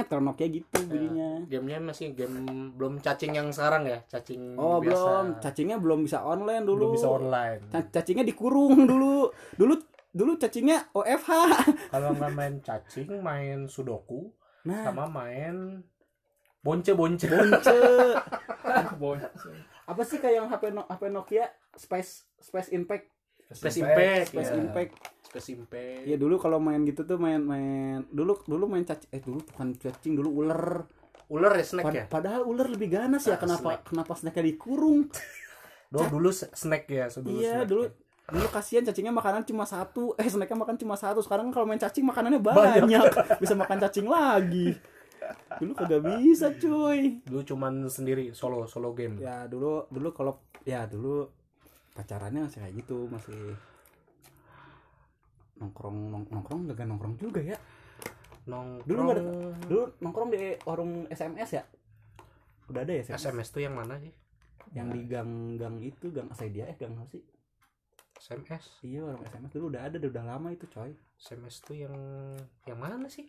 kalau 0.08 0.22
Nokia 0.32 0.48
gitu 0.48 0.78
bunyinya 0.88 1.44
gamenya 1.44 1.78
masih 1.80 2.16
game 2.16 2.72
belum 2.72 3.04
cacing 3.04 3.36
yang 3.36 3.52
sekarang 3.52 3.84
ya? 3.84 4.00
Cacing 4.08 4.56
oh 4.56 4.80
biasa. 4.80 4.88
belum. 4.88 5.26
Cacingnya 5.40 5.76
belum 5.76 6.00
bisa 6.08 6.24
online 6.24 6.64
dulu. 6.64 6.88
Belum 6.88 6.92
bisa 6.96 7.08
online. 7.08 7.60
Ca- 7.68 7.90
cacingnya 7.92 8.24
dikurung 8.24 8.74
dulu. 8.90 9.28
Dulu 9.60 9.74
dulu 10.14 10.38
cacingnya 10.38 10.94
OFH 10.94 11.28
kalau 11.90 12.14
nggak 12.14 12.32
main 12.38 12.54
cacing 12.62 13.18
main 13.18 13.66
sudoku 13.66 14.30
nah 14.64 14.82
sama 14.84 15.04
main 15.06 15.84
bonce 16.60 16.92
bonce 16.98 17.28
bonce 17.28 17.76
Bonceng. 18.96 19.56
apa 19.84 20.02
sih 20.02 20.16
kayak 20.16 20.34
yang 20.34 20.46
HP 20.48 20.72
No- 20.72 20.88
HP 20.88 21.02
Nokia 21.08 21.44
Space 21.70 22.24
Space 22.38 22.70
Impact 22.70 23.04
Space 23.46 23.76
Impact, 23.78 24.26
Space 24.30 24.48
ya. 24.48 24.56
Impact 24.56 24.92
ke 25.26 25.38
simpe 25.38 25.84
Iya 26.02 26.16
dulu 26.16 26.38
kalau 26.38 26.56
main 26.56 26.80
gitu 26.82 27.02
tuh 27.02 27.18
main-main 27.18 28.06
dulu 28.08 28.40
dulu 28.40 28.64
main 28.66 28.82
cacing 28.82 29.10
eh 29.10 29.20
dulu 29.20 29.42
bukan 29.44 29.74
cacing 29.74 30.14
dulu 30.14 30.30
ular. 30.40 30.86
ular 31.26 31.52
ya 31.52 31.64
snack 31.64 31.84
Pad- 31.84 31.94
ya 31.94 32.04
Padahal 32.06 32.42
ular 32.42 32.64
lebih 32.66 32.88
ganas 32.90 33.24
ya 33.24 33.34
Ah, 33.34 33.38
kenapa 33.38 33.60
snack. 33.74 33.80
kenapa 33.84 34.12
snacknya 34.14 34.44
dikurung? 34.46 35.10
dulu 35.86 36.06
dulu 36.10 36.30
snack 36.32 36.84
ya 36.86 37.06
dulu 37.12 37.28
iya 37.34 37.52
snack 37.60 37.68
dulu 37.68 37.82
ya. 37.84 37.90
Dulu 38.24 38.48
kasihan 38.48 38.80
cacingnya 38.80 39.12
makanan 39.12 39.44
cuma 39.44 39.68
satu. 39.68 40.16
Eh 40.16 40.24
snacknya 40.24 40.56
makan 40.56 40.76
cuma 40.80 40.96
satu. 40.96 41.20
Sekarang 41.20 41.52
kalau 41.52 41.68
main 41.68 41.80
cacing 41.80 42.04
makanannya 42.08 42.40
Banyak. 42.40 42.88
banyak. 42.88 43.04
Bisa 43.36 43.52
makan 43.52 43.78
cacing 43.84 44.08
lagi. 44.08 44.72
Dulu 45.60 45.72
kagak 45.76 46.02
bisa 46.04 46.48
cuy. 46.56 47.20
Dulu 47.24 47.40
cuman 47.44 47.84
sendiri 47.88 48.32
solo 48.32 48.64
solo 48.64 48.96
game. 48.96 49.20
Ya 49.20 49.44
dulu 49.44 49.88
dulu 49.92 50.08
kalau 50.16 50.40
ya 50.64 50.88
dulu 50.88 51.28
pacarannya 51.92 52.48
masih 52.48 52.64
kayak 52.64 52.74
gitu 52.80 53.06
masih 53.12 53.54
nongkrong 55.54 55.96
nong- 56.10 56.28
nongkrong 56.32 56.60
gak 56.72 56.88
nongkrong 56.88 57.14
juga 57.20 57.40
ya. 57.44 57.56
Nongkrong 58.44 58.84
Dulu 58.84 59.00
nggak 59.00 59.18
dulu 59.68 59.82
nongkrong 60.00 60.28
di 60.32 60.40
warung 60.64 60.92
SMS 61.08 61.60
ya? 61.60 61.64
Udah 62.72 62.80
ada 62.80 62.92
ya 62.96 63.04
SMS, 63.04 63.20
SMS 63.28 63.48
tuh 63.52 63.60
yang 63.64 63.76
mana 63.76 64.00
sih? 64.00 64.12
Yang 64.72 64.88
di 64.96 65.00
gang 65.08 65.30
gang 65.60 65.76
itu 65.80 66.08
gang 66.08 66.28
dia 66.50 66.64
eh 66.68 66.76
gang 66.76 66.96
apa 66.96 67.12
sih 67.12 67.33
SMS 68.24 68.80
iya 68.80 69.04
warung 69.04 69.20
SMS 69.20 69.52
dulu 69.52 69.68
udah 69.68 69.84
ada 69.84 70.00
udah 70.00 70.24
lama 70.24 70.48
itu 70.48 70.64
coy. 70.72 70.96
SMS 71.20 71.60
tuh 71.60 71.76
yang 71.76 71.92
yang 72.64 72.80
mana 72.80 73.04
sih? 73.04 73.28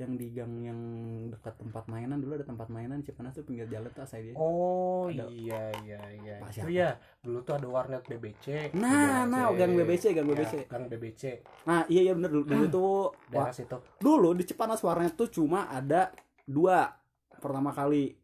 Yang 0.00 0.12
di 0.16 0.26
gang 0.32 0.56
yang 0.64 0.80
dekat 1.28 1.60
tempat 1.60 1.84
mainan 1.84 2.16
dulu 2.16 2.40
ada 2.40 2.48
tempat 2.48 2.72
mainan 2.72 3.04
Cipanas 3.04 3.36
tuh 3.36 3.44
pinggir 3.44 3.68
jalan 3.68 3.92
tuh 3.92 4.08
dia. 4.08 4.32
Oh 4.40 5.12
Ada- 5.12 5.28
iya 5.28 5.68
iya 5.84 6.00
iya. 6.16 6.36
Itu 6.48 6.72
ya 6.72 6.96
dulu 7.20 7.44
tuh 7.44 7.60
ada 7.60 7.68
warnet 7.68 8.08
BBC 8.08 8.72
nah 8.72 9.28
nah 9.28 9.52
gang 9.52 9.76
BBC 9.76 10.16
gang 10.16 10.24
Ya, 10.24 10.32
BBC 10.32 10.52
gang 10.64 10.88
BBC 10.88 11.22
nah 11.68 11.84
iya 11.92 12.00
iya 12.08 12.12
bener 12.16 12.32
dulu, 12.32 12.44
dulu 12.48 12.64
tuh 12.72 12.88
wah, 13.36 13.52
daerah 13.52 13.52
situ. 13.52 13.76
Dulu 14.00 14.32
di 14.32 14.48
Cipanas 14.48 14.80
warnet 14.80 15.12
tuh 15.12 15.28
cuma 15.28 15.68
ada 15.68 16.08
dua 16.48 16.88
pertama 17.36 17.68
kali 17.76 18.16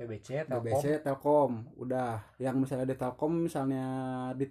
BBC 0.00 0.48
Telkom 0.48 0.64
BBC 0.64 0.84
Telkom. 1.04 1.52
Udah. 1.76 2.24
Yang 2.40 2.56
misalnya 2.64 2.86
di 2.88 2.96
Telkom 2.96 3.32
misalnya 3.36 3.84
di 4.32 4.48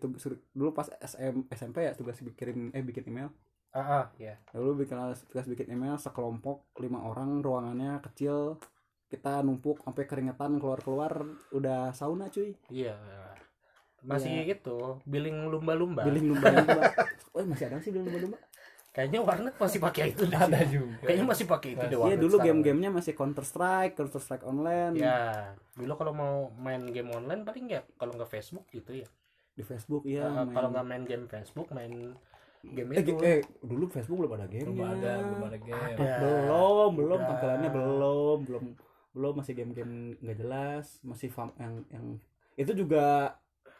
dulu 0.53 0.69
pas 0.69 0.85
SM, 1.01 1.49
SMP 1.49 1.89
ya 1.89 1.97
tugas 1.97 2.21
bikin 2.21 2.69
eh 2.69 2.85
bikin 2.85 3.09
email. 3.09 3.33
Ah 3.73 4.05
ah 4.05 4.05
ya 4.17 4.37
lalu 4.53 4.85
bikin 4.85 4.97
tugas 5.29 5.45
bikin 5.49 5.73
email 5.73 5.97
sekelompok 5.97 6.69
lima 6.77 7.01
orang 7.01 7.41
ruangannya 7.41 7.97
kecil. 8.05 8.61
Kita 9.09 9.41
numpuk 9.41 9.81
sampai 9.81 10.05
keringetan 10.05 10.61
keluar 10.61 10.85
keluar 10.85 11.13
udah 11.49 11.89
sauna 11.97 12.29
cuy. 12.29 12.53
Iya. 12.69 12.93
Masih 14.05 14.45
itu 14.45 15.01
billing 15.09 15.49
lumba-lumba. 15.49 16.05
Billing 16.05 16.29
lumba-lumba. 16.29 16.83
Oh 17.29 17.45
masih 17.45 17.69
ada 17.69 17.77
sih 17.77 17.93
billing 17.93 18.09
lumba-lumba 18.09 18.41
kayaknya 18.99 19.19
warnet 19.23 19.55
masih 19.55 19.79
pakai 19.79 20.11
itu 20.11 20.27
deh. 20.27 20.35
ada 20.35 20.59
juga. 20.67 21.07
Kayaknya 21.07 21.25
masih 21.25 21.45
pakai 21.47 21.69
itu 21.71 21.85
deh 21.85 21.97
iya 22.03 22.15
dulu 22.17 22.35
game-gamenya 22.37 22.89
masih 22.91 23.13
Counter 23.15 23.47
Strike 23.47 23.95
Counter 23.95 24.19
Strike 24.19 24.43
online. 24.43 24.99
Ya 24.99 25.55
dulu 25.71 25.95
kalau 25.95 26.11
mau 26.11 26.35
main 26.53 26.83
game 26.91 27.07
online 27.09 27.47
paling 27.47 27.71
ya 27.71 27.87
kalau 27.95 28.11
nggak 28.11 28.27
Facebook 28.27 28.67
gitu 28.69 28.91
ya. 28.91 29.07
Di 29.55 29.63
Facebook 29.63 30.03
iya 30.03 30.27
Ah, 30.27 30.43
main- 30.43 30.51
kalau 30.51 30.67
nggak 30.69 30.83
main 30.83 31.03
game 31.07 31.25
Facebook 31.25 31.71
main 31.71 32.11
game 32.59 32.89
eh, 32.91 32.99
itu. 32.99 33.15
eh, 33.23 33.39
dulu 33.63 33.87
Facebook 33.87 34.19
belum 34.19 34.33
ada 34.35 34.45
game 34.45 34.67
belum 34.67 34.83
ada 34.83 35.11
belum 35.17 35.43
ada 35.45 35.57
game. 35.57 35.95
Ada. 35.95 36.11
belum 36.19 36.91
belum 36.93 37.19
tampilannya 37.23 37.69
belum 37.71 38.37
belum 38.43 38.63
belum 39.09 39.33
masih 39.35 39.53
game-game 39.55 39.93
nggak 40.19 40.37
jelas 40.37 40.99
masih 41.01 41.31
fam 41.31 41.55
yang 41.55 41.87
yang 41.87 42.05
itu 42.55 42.75
juga 42.75 43.33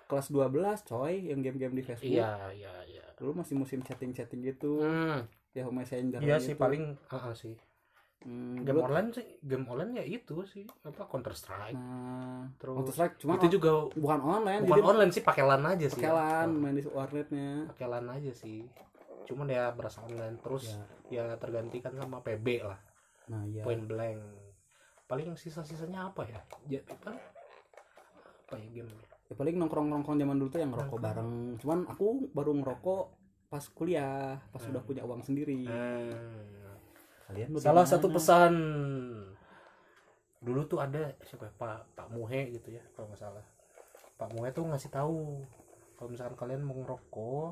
kelas 0.07 0.31
12 0.31 0.49
coy 0.87 1.27
yang 1.27 1.43
game-game 1.43 1.75
di 1.75 1.83
Facebook. 1.83 2.07
Iya 2.09 2.49
iya 2.49 2.73
iya 2.87 3.05
dulu 3.19 3.43
masih 3.43 3.59
musim 3.59 3.83
chatting-chatting 3.83 4.39
gitu. 4.47 4.79
Hmm, 4.79 5.27
ya 5.51 5.67
messenger 5.67 6.19
iya 6.23 6.39
gitu. 6.39 6.51
sih 6.51 6.55
paling 6.55 6.95
ah 7.11 7.29
ah, 7.29 7.33
sih. 7.35 7.53
Hmm, 8.23 8.63
game 8.67 8.79
dulu- 8.79 8.87
online 8.91 9.09
sih 9.15 9.27
game 9.43 9.65
online 9.67 9.91
ya 9.99 10.05
itu 10.07 10.35
sih. 10.47 10.63
Apa 10.87 11.03
Counter 11.11 11.35
Strike. 11.35 11.75
Nah 11.75 12.47
terus 12.55 12.75
Counter 12.79 12.93
Strike 12.95 13.15
cuma 13.19 13.35
itu 13.35 13.47
juga 13.59 13.71
bukan 13.95 14.19
online 14.23 14.61
bukan 14.63 14.71
jadi 14.71 14.81
online 14.87 15.11
sih 15.11 15.23
pakai 15.23 15.43
LAN 15.43 15.63
aja 15.67 15.85
sih. 15.91 15.99
pakai 15.99 16.11
ya. 16.11 16.15
LAN 16.15 16.47
Oh, 16.47 16.59
main 16.63 16.75
di 16.79 16.83
warnetnya. 16.87 17.49
Pakai 17.75 17.85
LAN 17.91 18.07
aja 18.07 18.31
sih. 18.31 18.59
Cuman 19.27 19.47
ya 19.51 19.71
berasa 19.75 19.99
online. 20.03 20.39
Terus 20.39 20.79
ya. 21.11 21.27
ya 21.27 21.35
tergantikan 21.35 21.91
sama 21.99 22.23
PB 22.23 22.47
lah. 22.63 22.79
Nah 23.27 23.43
iya. 23.47 23.63
Point 23.67 23.83
blank. 23.83 24.19
Paling 25.11 25.35
sisa-sisanya 25.35 26.07
apa 26.11 26.23
ya? 26.23 26.39
Ya 26.71 26.79
paling 26.87 27.19
apa 28.49 28.55
ya 28.57 28.67
game 28.81 28.91
ya 29.29 29.33
paling 29.33 29.55
nongkrong-nongkrong 29.55 30.17
zaman 30.17 30.35
dulu 30.35 30.49
tuh 30.49 30.59
yang 30.59 30.73
ngerokok 30.73 30.89
Nongkrong. 30.91 31.05
bareng. 31.05 31.31
Cuman 31.61 31.79
aku 31.85 32.05
baru 32.31 32.51
ngerokok 32.55 33.03
pas 33.47 33.65
kuliah 33.69 34.41
pas 34.45 34.57
Hmm. 34.59 34.71
udah 34.71 34.81
punya 34.83 35.01
uang 35.03 35.21
sendiri. 35.21 35.65
Kalian 37.25 37.49
salah 37.55 37.85
bagaimana? 37.85 37.85
satu 37.87 38.07
pesan 38.09 38.53
dulu 40.39 40.61
tuh 40.65 40.79
ada 40.79 41.13
siapa 41.21 41.45
ya, 41.45 41.53
Pak 41.53 41.79
Pak 41.93 42.07
Muhe 42.09 42.49
gitu 42.49 42.71
ya 42.71 42.81
kalau 42.95 43.11
nggak 43.11 43.21
salah. 43.21 43.45
Pak 44.15 44.29
Muhe 44.33 44.49
tuh 44.49 44.65
ngasih 44.65 44.89
tahu 44.89 45.43
kalau 45.93 46.09
misalkan 46.09 46.35
kalian 46.35 46.63
mau 46.63 46.75
ngerokok 46.75 47.51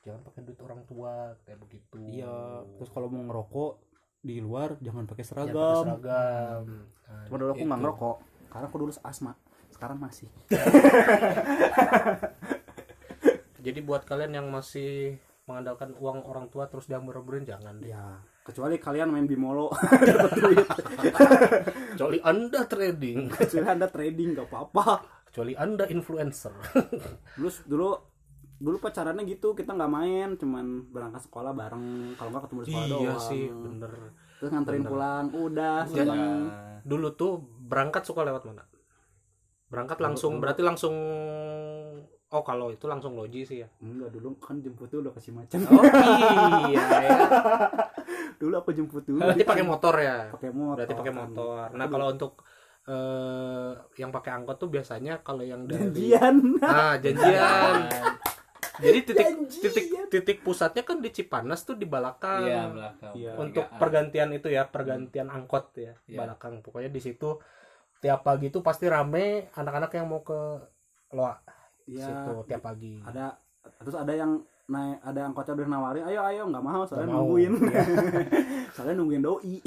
jangan 0.00 0.20
pakai 0.22 0.40
duit 0.46 0.60
orang 0.62 0.80
tua 0.86 1.34
kayak 1.44 1.58
begitu. 1.60 1.98
Iya 1.98 2.62
terus 2.78 2.88
kalau 2.88 3.10
mau 3.10 3.20
ngerokok 3.20 3.72
di 4.18 4.38
luar 4.38 4.78
jangan 4.80 5.04
pakai 5.04 5.22
Jangan 5.22 5.44
pakai 5.44 5.52
seragam. 5.52 5.84
Seragam 5.84 6.64
Nah, 7.08 7.24
cuma 7.24 7.36
dulu 7.36 7.50
aku 7.50 7.58
nggak 7.58 7.72
Itu. 7.72 7.84
ngerokok 7.84 8.16
karena 8.48 8.64
aku 8.64 8.76
dulu 8.78 8.90
asma 9.02 9.32
sekarang 9.78 10.02
masih. 10.02 10.26
Jadi 13.64 13.78
buat 13.86 14.02
kalian 14.02 14.42
yang 14.42 14.46
masih 14.50 15.22
mengandalkan 15.46 15.94
uang 15.96 16.26
orang 16.26 16.50
tua 16.50 16.66
terus 16.66 16.90
diambil-ambilin 16.90 17.46
jangan 17.46 17.78
deh. 17.78 17.94
Ya 17.94 18.18
kecuali 18.48 18.80
kalian 18.80 19.12
main 19.12 19.28
bimolo 19.28 19.68
kecuali 21.94 22.18
anda 22.24 22.64
trading. 22.64 23.28
Kecuali 23.28 23.66
anda 23.68 23.86
trading 23.86 24.28
gak 24.34 24.48
apa-apa. 24.48 24.86
Kecuali 25.28 25.52
anda 25.52 25.84
influencer. 25.86 26.56
Dulu 27.36 27.48
dulu 27.68 27.88
dulu 28.58 28.76
pacarannya 28.82 29.22
gitu 29.30 29.54
kita 29.54 29.70
nggak 29.70 29.92
main 29.92 30.34
cuman 30.34 30.88
berangkat 30.90 31.28
sekolah 31.28 31.52
bareng. 31.54 32.16
Kalau 32.16 32.28
nggak 32.34 32.42
ketemu 32.48 32.60
di 32.64 32.66
sekolah 32.66 32.86
iya 32.88 32.96
doang. 33.14 33.20
sih 33.20 33.44
bener. 33.52 33.92
Terus 34.40 34.50
nganterin 34.50 34.80
Bener. 34.82 34.90
pulang 34.90 35.24
udah 35.30 35.76
Iya. 35.84 35.92
seneng. 35.92 36.38
Dulu 36.88 37.08
tuh 37.14 37.32
berangkat 37.68 38.02
suka 38.08 38.24
lewat 38.24 38.48
mana 38.48 38.64
berangkat 39.68 39.98
langsung 39.98 40.36
dulu. 40.36 40.42
berarti 40.42 40.62
langsung 40.62 40.94
oh 42.28 42.42
kalau 42.42 42.68
itu 42.68 42.84
langsung 42.84 43.12
logi 43.12 43.44
sih 43.44 43.60
ya? 43.60 43.68
Enggak 43.78 44.10
dulu 44.10 44.36
kan 44.36 44.58
jemput 44.58 44.88
dulu 44.88 45.12
kasih 45.12 45.32
macan 45.32 45.60
oh 45.66 45.82
iya 46.66 46.84
ya. 47.04 47.10
Dulu 48.36 48.54
aku 48.54 48.70
jemput 48.72 49.04
dulu. 49.04 49.20
Berarti 49.20 49.44
pakai 49.44 49.64
motor 49.64 49.94
ya? 49.96 50.28
pakai 50.30 50.50
motor. 50.50 50.76
Berarti 50.76 50.94
pakai 50.94 51.14
motor. 51.14 51.64
Nah 51.72 51.86
kalau 51.86 52.06
untuk 52.08 52.32
eh 52.84 53.70
yang 53.96 54.08
pakai 54.08 54.32
angkot 54.32 54.56
tuh 54.56 54.68
biasanya 54.68 55.20
kalau 55.20 55.44
yang 55.44 55.68
dari 55.68 55.88
janjian. 55.88 56.36
Nah 56.58 56.96
janjian. 56.96 57.74
Jadi 58.78 58.98
titik 59.02 59.26
Janjian. 59.26 59.58
titik 59.60 59.86
titik 60.06 60.38
pusatnya 60.40 60.86
kan 60.86 61.02
di 61.02 61.10
Cipanas 61.10 61.66
tuh 61.66 61.74
di 61.74 61.82
Balakang. 61.82 62.46
Iya 62.46 62.62
belakang 62.70 63.12
Iya. 63.12 63.32
untuk 63.34 63.66
pergantian 63.74 64.30
itu 64.30 64.46
ya 64.46 64.64
pergantian 64.64 65.28
angkot 65.28 65.74
ya 65.74 65.98
Iya. 66.06 66.16
Balakang. 66.16 66.62
Pokoknya 66.62 66.86
di 66.86 67.02
situ 67.02 67.42
tiap 67.98 68.20
pagi 68.22 68.46
tuh 68.48 68.62
pasti 68.62 68.86
rame 68.86 69.50
anak-anak 69.54 69.90
yang 69.94 70.06
mau 70.06 70.22
ke 70.22 70.38
Loa. 71.14 71.40
Ya 71.88 72.04
situ 72.04 72.32
tiap 72.46 72.62
pagi. 72.62 73.00
Ada 73.02 73.34
terus 73.80 73.96
ada 73.96 74.12
yang 74.12 74.44
naik 74.68 75.00
ada 75.00 75.20
angkotnya 75.24 75.56
udah 75.56 75.68
nawarin 75.72 76.04
ayo 76.12 76.20
ayo 76.28 76.42
nggak 76.52 76.64
mau 76.64 76.82
soalnya 76.84 77.08
mau. 77.08 77.24
nungguin. 77.24 77.52
Iya. 77.56 77.84
soalnya 78.76 78.94
nungguin 79.00 79.24
doi. 79.24 79.56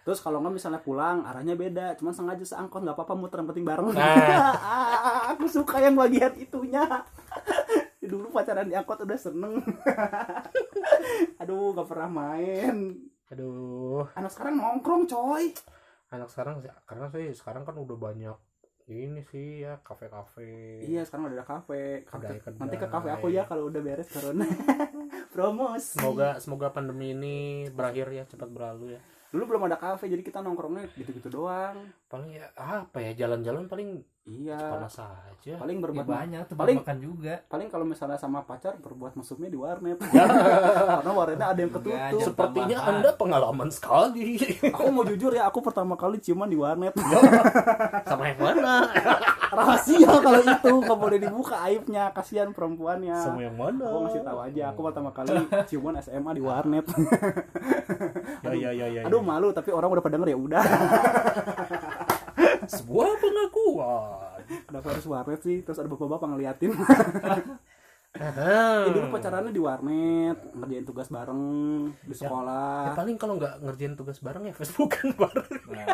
Terus 0.00 0.16
kalau 0.24 0.40
nggak 0.40 0.56
misalnya 0.56 0.80
pulang 0.80 1.28
arahnya 1.28 1.52
beda 1.52 1.92
cuman 2.00 2.16
sengaja 2.16 2.40
seangkot 2.40 2.80
nggak 2.80 2.96
apa-apa 2.96 3.14
muter 3.20 3.44
yang 3.44 3.48
penting 3.52 3.68
bareng. 3.68 3.92
Nah. 3.92 4.56
Ah, 4.56 5.20
aku 5.36 5.44
suka 5.44 5.76
yang 5.84 5.92
bagian 5.92 6.32
itunya. 6.40 6.88
Dulu 8.00 8.32
pacaran 8.32 8.64
di 8.64 8.74
angkot 8.74 9.04
udah 9.04 9.20
seneng. 9.20 9.60
Aduh 11.36 11.76
nggak 11.76 11.84
pernah 11.84 12.08
main. 12.08 12.96
Aduh. 13.28 14.08
Anak 14.16 14.32
sekarang 14.32 14.56
nongkrong 14.56 15.04
coy 15.04 15.52
anak 16.10 16.28
sekarang 16.28 16.60
sih- 16.60 16.74
karena 16.84 17.06
sih 17.08 17.26
sekarang 17.32 17.62
kan 17.62 17.74
udah 17.74 17.96
banyak 17.96 18.36
ini 18.86 19.22
sih 19.24 19.62
ya 19.62 19.78
kafe-kafe. 19.78 20.82
Iya 20.82 21.06
sekarang 21.06 21.30
udah 21.30 21.36
ada 21.36 21.46
kafe. 21.46 22.02
Nanti 22.58 22.76
ke 22.76 22.88
kafe 22.88 23.08
aku 23.08 23.26
ya 23.30 23.46
kalau 23.46 23.70
udah 23.70 23.78
beres 23.78 24.10
corona 24.10 24.42
promosi. 25.28 25.94
Semoga 25.94 26.28
semoga 26.38 26.68
pandemi 26.68 27.12
ini 27.12 27.36
berakhir 27.68 28.10
ya 28.10 28.24
cepat 28.26 28.50
berlalu 28.50 28.98
ya. 28.98 29.00
Dulu 29.30 29.46
belum 29.46 29.62
ada 29.64 29.78
kafe 29.78 30.10
jadi 30.10 30.20
kita 30.20 30.42
nongkrongnya 30.42 30.90
gitu-gitu 30.92 31.30
doang. 31.30 31.78
Paling 32.10 32.34
ya 32.34 32.50
apa 32.52 32.98
ya 32.98 33.14
jalan-jalan 33.16 33.70
paling 33.70 34.02
iya. 34.30 34.54
Panas 34.56 34.94
saja 34.94 35.52
paling 35.56 35.76
Ya, 35.76 35.82
berbuat 35.82 36.06
banyak 36.06 36.42
tempat 36.46 36.60
paling- 36.60 36.78
makan 36.80 36.98
juga. 36.98 37.34
paling 37.44 37.66
kalau 37.66 37.82
misalnya 37.82 38.14
sama 38.14 38.40
pacar 38.40 38.76
berbuat 38.76 39.14
mesumnya 39.14 39.46
di 39.46 39.56
warnet. 39.56 39.98
Ya. 40.10 40.26
karena 40.96 41.10
warnetnya 41.10 41.46
ada 41.48 41.58
yang 41.58 41.68
Enggak, 41.68 41.82
ketutup. 41.82 41.98
jangan 42.12 42.24
sepertinya 42.24 42.76
tambahan. 42.76 42.94
anda 42.96 43.10
pengalaman 43.14 43.68
sekali. 43.68 44.28
Aku 44.70 44.88
mau 44.88 45.02
jujur 45.02 45.30
ya 45.30 45.42
aku 45.44 45.58
pertama 45.60 45.94
kali 45.94 46.18
ciuman 46.18 46.46
di 46.46 46.54
warnet. 46.54 46.94
Sama 48.06 48.24
yang 48.26 48.38
mana? 48.38 48.74
Rahasia 49.50 50.12
kalau 50.14 50.40
itu 50.40 50.70
nggak 50.76 50.98
boleh 51.00 51.18
dibuka 51.18 51.56
aibnya. 51.60 52.12
Kasihan 52.12 52.50
perempuannya. 52.50 53.16
Sama 53.16 53.40
yang 53.40 53.56
mana? 53.56 53.82
Aku 53.82 53.98
ngasih 54.04 54.22
tahu 54.22 54.38
aja 54.40 54.62
aku 54.68 54.80
pertama 54.82 55.10
kali 55.10 55.34
ciuman 55.66 55.98
SMA 55.98 56.30
di 56.30 56.40
warnet. 56.40 56.86
Ya 58.42 58.52
ya 58.62 58.70
ya 58.70 58.86
ya, 58.88 59.00
aduh 59.02 59.18
ya. 59.18 59.26
malu 59.26 59.50
tapi 59.50 59.70
orang 59.70 59.90
udah 59.90 60.00
pada 60.00 60.14
denger 60.14 60.28
ya 60.28 60.38
udah. 60.38 60.62
Sebuah 62.62 63.10
pengakuan 63.16 64.19
kenapa 64.66 64.86
harus 64.90 65.06
warnet 65.06 65.40
sih 65.40 65.62
terus 65.62 65.78
ada 65.78 65.86
bapak-bapak 65.86 66.26
ngeliatin. 66.28 66.70
Ya, 68.10 68.90
dulu 68.90 69.14
pacarannya 69.14 69.54
di 69.54 69.62
warnet 69.62 70.34
ngerjain 70.50 70.82
tugas 70.82 71.06
bareng 71.08 71.42
di 72.02 72.10
Ya. 72.10 72.26
sekolah. 72.26 72.98
Paling 72.98 73.14
kalau 73.14 73.38
nggak 73.38 73.62
ngerjain 73.62 73.94
tugas 73.94 74.18
bareng 74.18 74.50
ya 74.50 74.54
Facebookan 74.54 75.14
bareng. 75.22 75.46
Nah, 75.70 75.86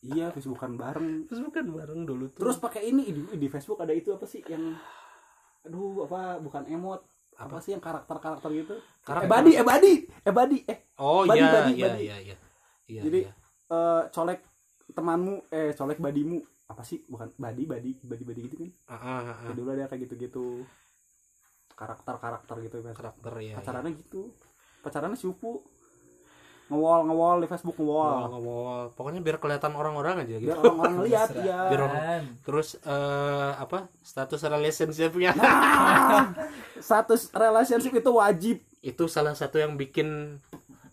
iya 0.00 0.30
Facebookan 0.30 0.78
bareng. 0.78 1.26
Facebookan 1.26 1.66
bareng 1.74 2.00
dulu 2.06 2.30
tuh. 2.30 2.46
Terus 2.46 2.62
pakai 2.62 2.86
ini 2.86 3.10
di, 3.10 3.22
di 3.34 3.46
Facebook 3.50 3.82
ada 3.82 3.90
itu 3.90 4.14
apa 4.14 4.22
sih 4.22 4.38
yang 4.46 4.78
aduh 5.66 6.06
apa 6.06 6.38
bukan 6.38 6.62
emot 6.70 7.02
apa 7.36 7.58
sih 7.58 7.74
yang 7.74 7.82
karakter 7.82 8.16
karakter 8.22 8.48
gitu? 8.54 8.74
Karakter. 9.02 9.26
eh 9.26 9.28
badi 9.28 9.52
eh 9.58 9.66
badi 9.66 9.92
eh 10.62 10.70
eh. 10.70 10.78
Oh 10.96 11.26
Badi, 11.26 11.42
iya 11.42 11.50
iya 11.66 11.88
iya 11.98 12.16
iya 12.22 12.36
iya 12.86 13.00
Jadi, 13.02 13.18
iya. 13.26 13.32
eh, 13.66 14.02
colek 14.14 14.46
temanmu 14.94 15.50
eh 15.50 15.74
colek 15.74 15.98
badimu 15.98 16.38
apa 16.66 16.82
sih? 16.82 17.02
Bukan 17.04 17.30
badi 17.36 17.62
badi 17.62 17.90
badi 18.00 18.22
badi 18.22 18.40
gitu 18.42 18.56
kan? 18.58 18.70
Ah, 18.86 18.94
ah, 18.94 19.20
Ya, 19.22 19.32
ah. 19.42 19.54
dulu 19.54 19.68
ada 19.70 19.86
kayak 19.86 20.00
gitu 20.04 20.14
gitu 20.20 20.46
karakter 21.72 22.16
karakter 22.16 22.56
gitu 22.60 22.76
ya 22.80 22.92
karakter 22.92 23.32
ya 23.38 23.54
pacarannya 23.54 23.92
gitu. 23.96 24.32
Pacarannya 24.80 25.14
supu 25.14 25.60
ngewol 26.66 27.06
ngewol 27.06 27.36
di 27.38 27.46
Facebook 27.46 27.78
ngewol 27.78 28.26
ngomong 28.26 28.90
pokoknya 28.92 29.22
biar 29.22 29.38
kelihatan 29.38 29.70
orang-orang 29.72 30.24
aja 30.24 30.34
gitu. 30.34 30.50
Biar 30.50 30.58
orang-orang 30.58 30.94
ngeliat 30.98 31.30
ya 31.38 31.58
Biar 31.68 31.80
orang- 31.84 32.26
terus 32.42 32.68
eh 32.76 33.52
apa? 33.54 33.86
Status 34.00 34.42
relationshipnya. 34.42 35.30
Status 36.82 37.30
relationship 37.30 37.92
itu 37.94 38.10
wajib. 38.10 38.56
Itu 38.80 39.06
salah 39.06 39.34
satu 39.34 39.58
yang 39.58 39.74
bikin 39.74 40.38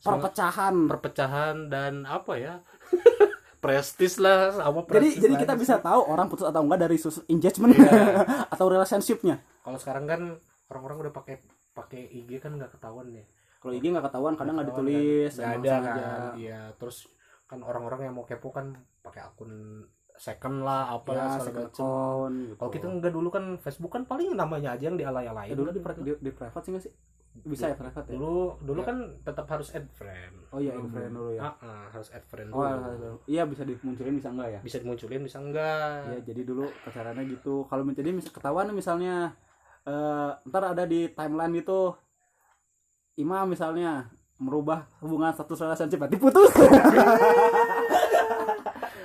perpecahan. 0.04 0.76
perpecahan 0.86 1.72
dan 1.72 2.04
apa 2.04 2.36
ya 2.36 2.54
prestis 3.64 4.14
lah 4.20 4.52
sama 4.52 4.84
jadi 4.84 4.88
prestis 4.92 5.16
jadi 5.18 5.34
lagi 5.34 5.42
kita 5.42 5.54
sih. 5.54 5.62
bisa 5.64 5.76
tahu 5.80 6.02
orang 6.06 6.28
putus 6.28 6.44
atau 6.44 6.62
enggak 6.62 6.80
dari 6.84 6.98
sus 7.00 7.24
engagement 7.26 7.72
Iya. 7.72 7.90
atau 8.54 8.66
relationshipnya. 8.68 9.40
Kalau 9.64 9.80
sekarang 9.80 10.06
kan 10.06 10.22
orang-orang 10.68 11.08
udah 11.08 11.14
pakai 11.16 11.36
pakai 11.72 12.02
IG 12.06 12.38
kan 12.38 12.54
nggak 12.54 12.70
ketahuan 12.72 13.08
ya 13.10 13.24
kalau 13.58 13.72
IG 13.72 13.86
nggak 13.88 14.06
ketahuan 14.06 14.36
kadang 14.36 14.60
nggak 14.60 14.70
ditulis 14.70 15.32
nggak 15.34 15.52
ada 15.58 15.74
kan. 15.80 16.22
Iya 16.36 16.62
terus 16.76 17.08
kan 17.44 17.60
orang-orang 17.62 18.06
yang 18.06 18.14
mau 18.14 18.24
kepo 18.24 18.52
kan 18.52 18.74
pakai 19.00 19.24
akun 19.24 19.52
second 20.14 20.62
lah 20.62 20.94
apa 20.94 21.10
ya 21.10 21.26
segala 21.42 21.66
macam 21.66 21.66
account 21.74 22.36
gitu. 22.38 22.54
kalau 22.56 22.72
kita 22.72 22.86
nggak 22.88 23.14
dulu 23.14 23.30
kan 23.30 23.46
Facebook 23.58 23.92
kan 23.92 24.06
paling 24.06 24.30
namanya 24.34 24.78
aja 24.78 24.86
yang 24.86 24.96
dialay-alayin 24.96 25.52
Eh, 25.52 25.58
dulu 25.58 25.70
di, 25.70 25.82
di, 25.82 26.12
di 26.22 26.32
private 26.32 26.62
sih 26.62 26.72
nggak 26.72 26.84
sih 26.86 26.94
bisa 27.44 27.66
ya 27.66 27.76
private 27.76 28.08
ya 28.08 28.14
dulu 28.14 28.62
dulu 28.62 28.80
Ya. 28.80 28.88
kan 28.88 28.98
tetap 29.20 29.46
harus 29.48 29.68
add 29.72 29.90
friend 29.90 30.34
oh 30.50 30.60
iya 30.60 30.72
add 30.72 30.86
friend 30.88 31.12
dulu 31.12 31.30
ya 31.34 31.42
Ah, 31.42 31.56
ah, 31.60 31.84
harus 31.90 32.10
add 32.10 32.24
friend 32.24 32.50
oh 32.50 32.62
dulu. 32.62 33.18
iya 33.26 33.44
bisa 33.44 33.64
dimunculin 33.64 34.14
bisa 34.14 34.30
enggak 34.30 34.50
ya 34.52 34.60
bisa 34.62 34.78
dimunculin 34.78 35.22
bisa 35.22 35.38
enggak 35.38 35.98
Iya, 36.08 36.20
jadi 36.24 36.42
dulu 36.44 36.66
pacarannya 36.84 37.24
gitu. 37.28 37.66
Kalau 37.66 37.84
menjadi 37.84 38.10
mis 38.10 38.28
ketahuan 38.28 38.70
misalnya 38.70 39.34
eh 39.84 40.32
ntar 40.44 40.64
ada 40.70 40.84
di 40.84 41.10
timeline 41.10 41.58
itu 41.58 41.92
Imam 43.16 43.46
misalnya 43.46 44.08
merubah 44.36 44.90
hubungan 45.00 45.30
status 45.30 45.60
relationship 45.60 46.00
berarti 46.00 46.18
putus. 46.18 46.50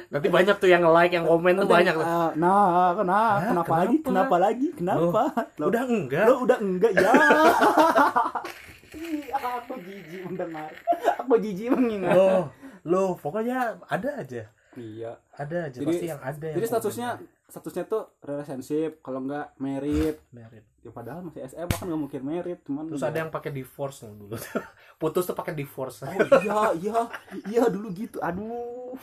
nanti 0.08 0.26
banyak 0.26 0.56
tuh 0.56 0.66
yang 0.66 0.84
like 0.88 1.12
yang 1.12 1.24
komen 1.24 1.52
tuh 1.54 1.68
banyak 1.68 1.92
tuh. 1.92 2.00
Eh, 2.00 2.30
nah, 2.36 2.96
kenapa? 2.96 3.44
kenapa 3.44 3.74
lagi? 3.74 3.96
kenapa? 3.98 4.08
Kenapa 4.08 4.36
lagi? 4.38 4.66
Kenapa? 4.72 5.22
Loh, 5.56 5.66
udah 5.68 5.82
enggak 5.84 6.24
lo 6.24 6.34
udah 6.42 6.58
enggak 6.58 6.92
ya. 6.92 7.10
Ih, 8.98 9.28
aku 9.30 9.74
jijik 9.78 10.20
mendengar. 10.24 10.70
Aku 11.18 11.34
jijik 11.36 11.68
mengingat. 11.70 12.14
loh 12.14 12.48
loh 12.82 13.10
pokoknya 13.14 13.76
ada 13.84 14.10
aja 14.16 14.48
Iya. 14.72 15.12
ada 15.34 15.66
aja 15.66 15.76
Jadi- 15.76 15.88
pasti 15.90 16.06
yang 16.06 16.20
ada 16.20 16.44
yang 16.46 16.56
Jadi 16.56 16.64
komen. 16.64 16.72
statusnya 16.72 17.08
statusnya 17.44 17.84
tuh 17.84 18.02
relationship, 18.20 19.00
kalau 19.00 19.20
enggak 19.20 19.52
married. 19.56 20.16
Married. 20.30 20.64
Ya 20.78 20.90
padahal 20.90 21.20
masih 21.20 21.42
SM 21.42 21.66
kan 21.66 21.84
nggak 21.84 22.00
mungkin 22.00 22.20
married, 22.22 22.60
cuman 22.62 22.86
terus 22.86 23.02
ya. 23.02 23.08
ada 23.08 23.18
yang 23.18 23.28
pakai 23.28 23.50
divorce 23.50 24.04
loh 24.04 24.14
dulu 24.14 24.36
putus 25.00 25.24
tuh 25.24 25.34
pakai 25.34 25.52
divorce 25.52 26.00
Oh 26.00 26.12
iya 26.38 26.60
iya 26.78 26.98
iya 27.44 27.62
dulu 27.66 27.90
gitu. 27.90 28.20
Aduh. 28.20 28.94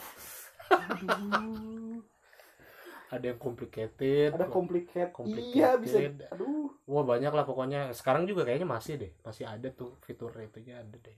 Aduh. 0.68 2.02
ada 3.06 3.24
yang 3.24 3.38
complicated 3.38 4.34
Ada 4.34 4.46
complicated. 4.46 5.10
Complicated. 5.10 5.54
Iya 5.54 5.78
bisa. 5.78 5.98
Aduh. 6.32 6.74
wah 6.84 7.02
banyak 7.02 7.30
lah 7.30 7.42
pokoknya 7.42 7.90
sekarang 7.92 8.26
juga 8.26 8.42
kayaknya 8.42 8.66
masih 8.66 8.98
deh 8.98 9.12
masih 9.22 9.44
ada 9.44 9.70
tuh 9.70 9.94
fitur 10.02 10.34
itunya 10.36 10.76
ada 10.76 10.96
deh 10.96 11.14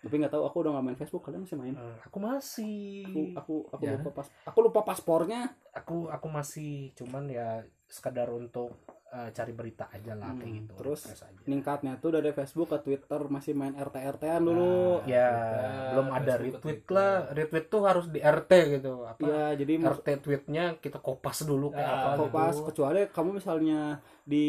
Tapi 0.00 0.16
nggak 0.16 0.32
tahu 0.32 0.44
aku 0.44 0.56
udah 0.64 0.72
nggak 0.72 0.84
main 0.86 0.96
Facebook. 0.96 1.20
Kalian 1.20 1.44
masih 1.44 1.60
main? 1.60 1.76
Eh, 1.76 1.96
aku 2.00 2.16
masih 2.16 3.04
Aku 3.04 3.20
aku 3.36 3.54
aku 3.68 3.82
Ya. 3.84 3.92
lupa 4.00 4.10
pas. 4.16 4.26
Aku 4.48 4.58
lupa 4.62 4.80
paspornya. 4.80 5.52
aku 5.76 6.08
aku 6.08 6.26
masih 6.26 6.88
cuman 6.96 7.28
ya 7.28 7.60
sekadar 7.84 8.32
untuk 8.32 8.72
eh, 9.10 9.30
cari 9.30 9.50
berita 9.50 9.84
aja 9.88 10.12
lah 10.12 10.30
kayak 10.30 10.44
Hmm, 10.44 10.56
gitu 10.56 10.72
terus 10.76 11.00
aja. 11.04 11.26
Ningkatnya 11.44 11.92
tuh 11.96 12.10
dari 12.12 12.30
Facebook 12.30 12.68
ke 12.68 12.78
Twitter 12.80 13.20
masih 13.26 13.52
main 13.52 13.74
RT 13.74 13.96
RT-an 13.96 14.38
dulu. 14.40 15.02
ya 15.04 15.26
Twitter, 15.26 15.70
belum 15.90 16.06
ada 16.08 16.32
Facebook, 16.32 16.40
retweet 16.40 16.62
Twitter. 16.80 16.94
lah 16.94 17.12
retweet 17.28 17.66
tuh 17.66 17.82
harus 17.82 18.06
di 18.06 18.20
RT 18.20 18.52
gitu 18.72 18.92
apa 19.04 19.20
Iya, 19.20 19.44
jadi 19.56 19.72
RT 19.88 20.06
tweetnya 20.20 20.64
kita 20.76 20.98
kopas 20.98 21.42
dulu 21.42 21.70
kayak 21.70 21.84
Ah, 21.84 21.98
apa 22.08 22.10
gitu. 22.20 22.30
pas 22.30 22.54
kecuali 22.64 23.00
kamu 23.06 23.30
misalnya 23.34 23.80
di 24.22 24.44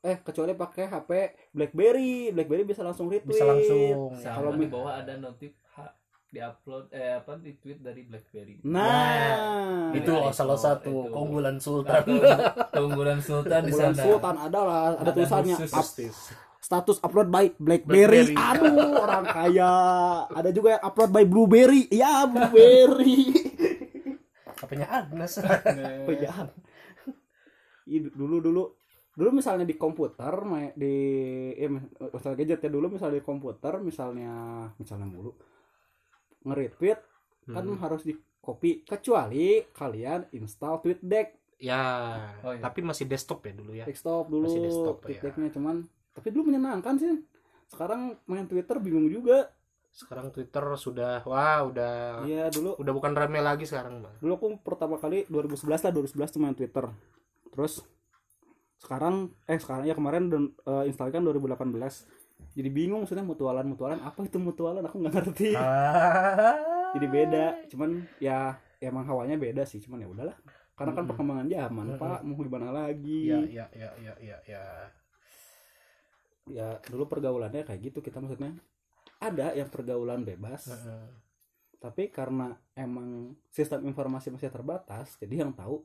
eh 0.00 0.18
kecuali 0.20 0.52
pakai 0.52 0.84
HP 0.86 1.10
BlackBerry, 1.50 2.30
BlackBerry 2.30 2.62
bisa 2.64 2.80
langsung 2.80 3.06
retweet. 3.06 3.26
bisa 3.28 3.42
langsung 3.44 4.14
Kalau 4.16 4.50
di 4.52 4.58
mi- 4.60 4.68
bawah 4.68 4.94
ada 4.96 5.14
notif 5.16 5.50
ha, 6.26 6.28
di 6.28 6.40
upload 6.40 6.84
eh 6.90 7.14
apa 7.16 7.38
di 7.38 7.54
tweet 7.54 7.78
dari 7.78 8.02
BlackBerry 8.02 8.60
Nah, 8.66 9.94
itu 9.94 10.10
Ya, 10.10 10.30
salah 10.30 10.54
itu, 10.54 10.66
satu 10.66 10.94
itu. 11.00 11.12
keunggulan 11.12 11.56
Sultan 11.56 12.02
keunggulan 12.68 13.18
Sultan 13.20 13.60
di 13.62 13.72
sana 13.72 13.94
Sultan 13.96 14.36
adalah 14.36 14.80
ada, 14.92 15.00
Ada 15.00 15.10
tulisannya 15.12 15.54
up- 15.54 15.94
status 16.58 16.98
upload 16.98 17.30
by 17.30 17.54
BlackBerry. 17.54 18.34
Blackberry. 18.34 18.34
Aduh, 18.34 18.98
orang 18.98 19.22
kaya. 19.24 19.72
Ada 20.28 20.50
juga 20.50 20.74
yang 20.74 20.82
upload 20.82 21.10
by 21.10 21.22
Blueberry. 21.22 21.86
Ya, 21.88 22.26
Blueberry. 22.26 23.22
apanya 24.56 24.86
Agnes 24.90 25.38
Oh 26.08 26.10
iya. 26.10 26.32
Ih, 27.86 28.10
dulu 28.10 28.42
dulu 28.42 28.62
dulu 29.14 29.28
misalnya 29.32 29.62
di 29.62 29.78
komputer 29.78 30.34
di 30.74 30.94
ya 31.54 31.70
misalnya 31.70 32.36
gadget 32.36 32.60
ya 32.60 32.68
dulu 32.68 32.86
misalnya 32.90 33.16
di 33.16 33.24
komputer 33.24 33.78
misalnya 33.78 34.32
misalnya 34.76 35.06
mulu 35.06 35.32
nge-retweet 36.46 36.98
kan 37.46 37.62
Hmm. 37.62 37.78
harus 37.78 38.02
di 38.02 38.14
copy 38.38 38.82
kecuali 38.82 39.66
kalian 39.68 40.30
install 40.32 40.78
TweetDeck 40.80 41.58
ya 41.58 41.82
Oh, 42.40 42.52
iya. 42.52 42.60
tapi 42.60 42.80
masih 42.80 43.04
desktop 43.04 43.42
ya 43.42 43.52
dulu 43.52 43.72
ya 43.72 43.84
desktop 43.84 44.26
dulu 44.26 44.46
Masih 44.46 44.62
desktop, 44.62 44.96
ya. 44.98 45.04
TweetDecknya 45.08 45.48
cuman 45.50 45.76
tapi 46.10 46.28
dulu 46.30 46.48
menyenangkan 46.48 46.94
sih 46.96 47.10
sekarang 47.66 48.14
main 48.24 48.46
Twitter 48.46 48.78
bingung 48.78 49.06
juga 49.06 49.50
sekarang 49.90 50.28
Twitter 50.28 50.60
sudah 50.76 51.24
wah 51.24 51.64
udah 51.64 52.22
iya 52.22 52.46
dulu 52.46 52.76
udah 52.76 52.92
bukan 52.92 53.12
rame 53.12 53.40
lagi 53.40 53.64
sekarang 53.64 54.00
Bang. 54.00 54.14
dulu 54.18 54.32
aku 54.32 54.46
pertama 54.60 54.94
kali 54.96 55.24
2011 55.26 55.66
lah 55.80 55.90
2011 55.90 56.28
tuh 56.28 56.40
main 56.40 56.52
Twitter 56.52 56.84
terus 57.48 57.80
sekarang 58.76 59.14
eh 59.44 59.56
sekarang 59.56 59.84
ya 59.84 59.94
kemarin 59.94 60.28
dan 60.28 60.42
eh, 60.62 60.84
install 60.86 61.08
kan 61.08 61.24
2018 61.24 62.15
jadi 62.52 62.68
bingung 62.68 63.04
maksudnya 63.04 63.22
mutualan 63.22 63.64
mutualan. 63.64 64.00
Apa 64.00 64.24
itu 64.24 64.36
mutualan? 64.36 64.84
Aku 64.84 64.96
nggak 64.98 65.14
ngerti. 65.14 65.50
Ah. 65.60 66.92
jadi 66.94 67.06
beda. 67.06 67.44
Cuman 67.68 67.90
ya 68.16 68.56
emang 68.78 69.04
hawanya 69.04 69.36
beda 69.36 69.62
sih. 69.62 69.78
Cuman 69.78 70.00
ya 70.00 70.08
udahlah. 70.08 70.36
Karena 70.72 70.92
kan 70.92 71.04
perkembangan 71.04 71.46
zaman 71.46 71.86
Mm-mm. 71.92 72.00
pak. 72.00 72.20
Mau 72.22 72.36
gimana 72.36 72.68
lagi? 72.70 73.28
Ya 73.28 73.40
ya 73.44 73.66
ya 73.72 73.90
ya 73.98 74.14
ya 74.18 74.36
ya. 74.44 74.64
Ya 76.46 76.68
dulu 76.84 77.04
pergaulannya 77.06 77.62
kayak 77.62 77.80
gitu 77.82 77.98
kita 78.00 78.20
maksudnya. 78.20 78.54
Ada 79.18 79.52
yang 79.52 79.68
pergaulan 79.68 80.22
bebas. 80.22 80.68
Heeh. 80.68 81.24
tapi 81.76 82.08
karena 82.08 82.56
emang 82.72 83.36
sistem 83.46 83.84
informasi 83.84 84.32
masih 84.32 84.48
terbatas 84.48 85.12
jadi 85.20 85.44
yang 85.44 85.52
tahu 85.52 85.84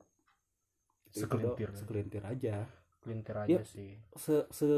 itu 1.12 1.28
do- 1.28 1.54
segelintir 1.76 2.24
aja. 2.24 2.64
Kelintir 3.04 3.36
aja 3.36 3.60
Iya. 3.60 3.62
sih. 3.62 4.00
Se 4.16 4.48
se 4.50 4.72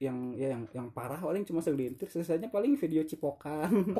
yang 0.00 0.32
ya 0.32 0.48
yang 0.50 0.64
yang 0.72 0.88
parah 0.88 1.16
paling 1.16 1.44
cuma 1.44 1.60
segelintir 1.60 2.08
sisanya 2.08 2.48
paling 2.48 2.74
video 2.74 3.04
cipokan. 3.04 3.68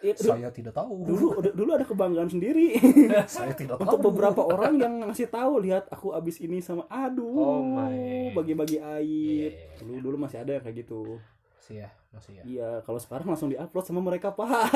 Eh, 0.00 0.16
du- 0.16 0.32
saya 0.32 0.48
tidak 0.48 0.72
tahu. 0.72 1.04
Dulu 1.04 1.44
dulu 1.52 1.70
ada 1.76 1.84
kebanggaan 1.84 2.24
sendiri. 2.24 2.72
Saya 3.28 3.52
tidak 3.52 3.76
tahu. 3.76 3.84
untuk 3.84 4.00
beberapa 4.08 4.40
orang 4.40 4.80
yang 4.80 4.94
ngasih 5.04 5.28
tahu 5.28 5.60
lihat 5.60 5.92
aku 5.92 6.16
abis 6.16 6.40
ini 6.40 6.64
sama 6.64 6.88
aduh 6.88 7.28
Oh 7.28 7.60
my. 7.60 8.32
bagi-bagi 8.32 8.80
aib 8.80 9.52
Iya. 9.52 9.76
dulu 9.76 10.00
dulu 10.00 10.16
masih 10.24 10.40
ada 10.40 10.56
yang 10.56 10.64
kayak 10.64 10.88
gitu. 10.88 11.20
Masih 11.52 11.84
ya 11.84 11.88
masih 12.16 12.32
ya. 12.32 12.42
Iya 12.48 12.70
kalau 12.80 12.96
sekarang 12.96 13.28
langsung 13.28 13.52
diupload 13.52 13.84
sama 13.84 14.00
mereka 14.00 14.32
pak. 14.40 14.72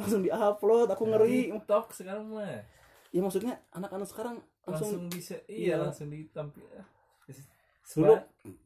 Langsung 0.00 0.24
diupload 0.24 0.88
aku 0.88 1.04
ngeri. 1.04 1.52
TikTok 1.52 1.92
sekarang 1.92 2.24
mah. 2.32 2.64
Ya 3.12 3.20
maksudnya 3.20 3.60
anak-anak 3.70 4.08
sekarang 4.08 4.40
langsung, 4.64 4.88
langsung 4.88 5.12
bisa 5.12 5.36
Iya. 5.44 5.52
iya. 5.52 5.74
langsung 5.76 6.08
ditampil 6.08 6.64
dulu 7.94 8.14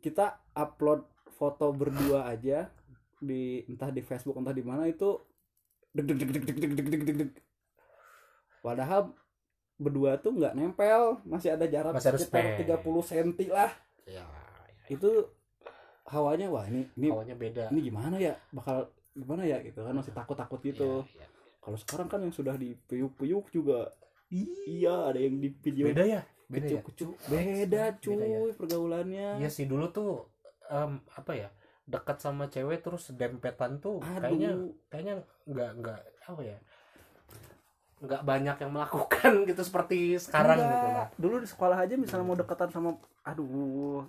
kita 0.00 0.40
upload 0.56 1.04
foto 1.36 1.72
berdua 1.76 2.28
aja 2.28 2.72
di 3.20 3.64
entah 3.68 3.92
di 3.92 4.00
Facebook 4.00 4.40
entah 4.40 4.56
di 4.56 4.64
mana 4.64 4.88
itu 4.88 5.20
deg 5.92 6.08
deg 6.08 6.16
deg 6.16 6.30
deg 6.32 6.44
deg 6.44 6.56
deg 6.56 6.72
deg 6.88 7.02
deg 7.04 7.16
deg 7.20 7.30
padahal 8.64 9.12
berdua 9.80 10.20
tuh 10.20 10.36
nggak 10.36 10.52
nempel 10.52 11.20
masih 11.24 11.56
ada 11.56 11.64
jarak 11.64 11.96
Masih 11.96 12.12
sekitar 12.20 12.60
space. 12.60 12.68
30 12.84 13.08
cm 13.08 13.30
lah. 13.48 13.72
Ya 14.04 14.24
itu 14.92 15.08
hawanya 16.10 16.52
wah 16.52 16.66
ini 16.68 16.84
ini 16.98 17.08
awalnya 17.08 17.36
beda. 17.38 17.64
ini 17.72 17.88
gimana 17.88 18.20
ya? 18.20 18.36
Bakal 18.52 18.92
gimana 19.16 19.42
ya? 19.48 19.64
Gitu 19.64 19.80
kan 19.80 19.96
masih 19.96 20.12
takut 20.12 20.36
takut 20.36 20.60
gitu. 20.60 21.08
Iya, 21.16 21.24
iya. 21.24 21.26
kalau 21.64 21.78
sekarang 21.80 22.08
kan 22.12 22.20
yang 22.20 22.34
sudah 22.36 22.60
dipuyuk-puyuk 22.60 23.48
juga 23.48 23.88
iya 24.28 25.08
ada 25.08 25.16
yang 25.16 25.40
di 25.40 25.48
video. 25.48 25.88
Beda 25.88 26.04
ya 26.04 26.20
beda 26.50 26.66
ya 26.68 26.82
beda 27.30 27.84
cuy 27.96 28.16
Beda 28.16 28.26
ya. 28.26 28.40
pergaulannya 28.52 29.28
Iya 29.38 29.48
sih 29.48 29.64
dulu 29.64 29.86
tuh 29.88 30.26
em, 30.66 30.98
apa 31.10 31.32
ya 31.32 31.48
dekat 31.86 32.18
sama 32.18 32.46
cewek 32.46 32.80
terus 32.80 33.10
dempetan 33.12 33.78
tuh 33.78 33.98
Aduh. 34.00 34.18
kayaknya 34.20 34.50
kayaknya 34.86 35.14
nggak 35.44 35.70
nggak 35.78 36.00
apa 36.24 36.42
ya 36.44 36.58
nggak 38.00 38.22
banyak 38.22 38.56
yang 38.58 38.72
melakukan 38.72 39.30
gitu 39.48 39.62
seperti 39.62 39.98
sekarang 40.16 40.56
Enggak. 40.56 40.72
gitu 40.72 40.86
lah. 40.88 41.08
dulu 41.16 41.34
di 41.38 41.48
sekolah 41.48 41.78
aja 41.78 41.94
misalnya 41.94 42.24
mau 42.24 42.34
deketan 42.34 42.70
sama 42.70 42.90
aduh 43.22 44.02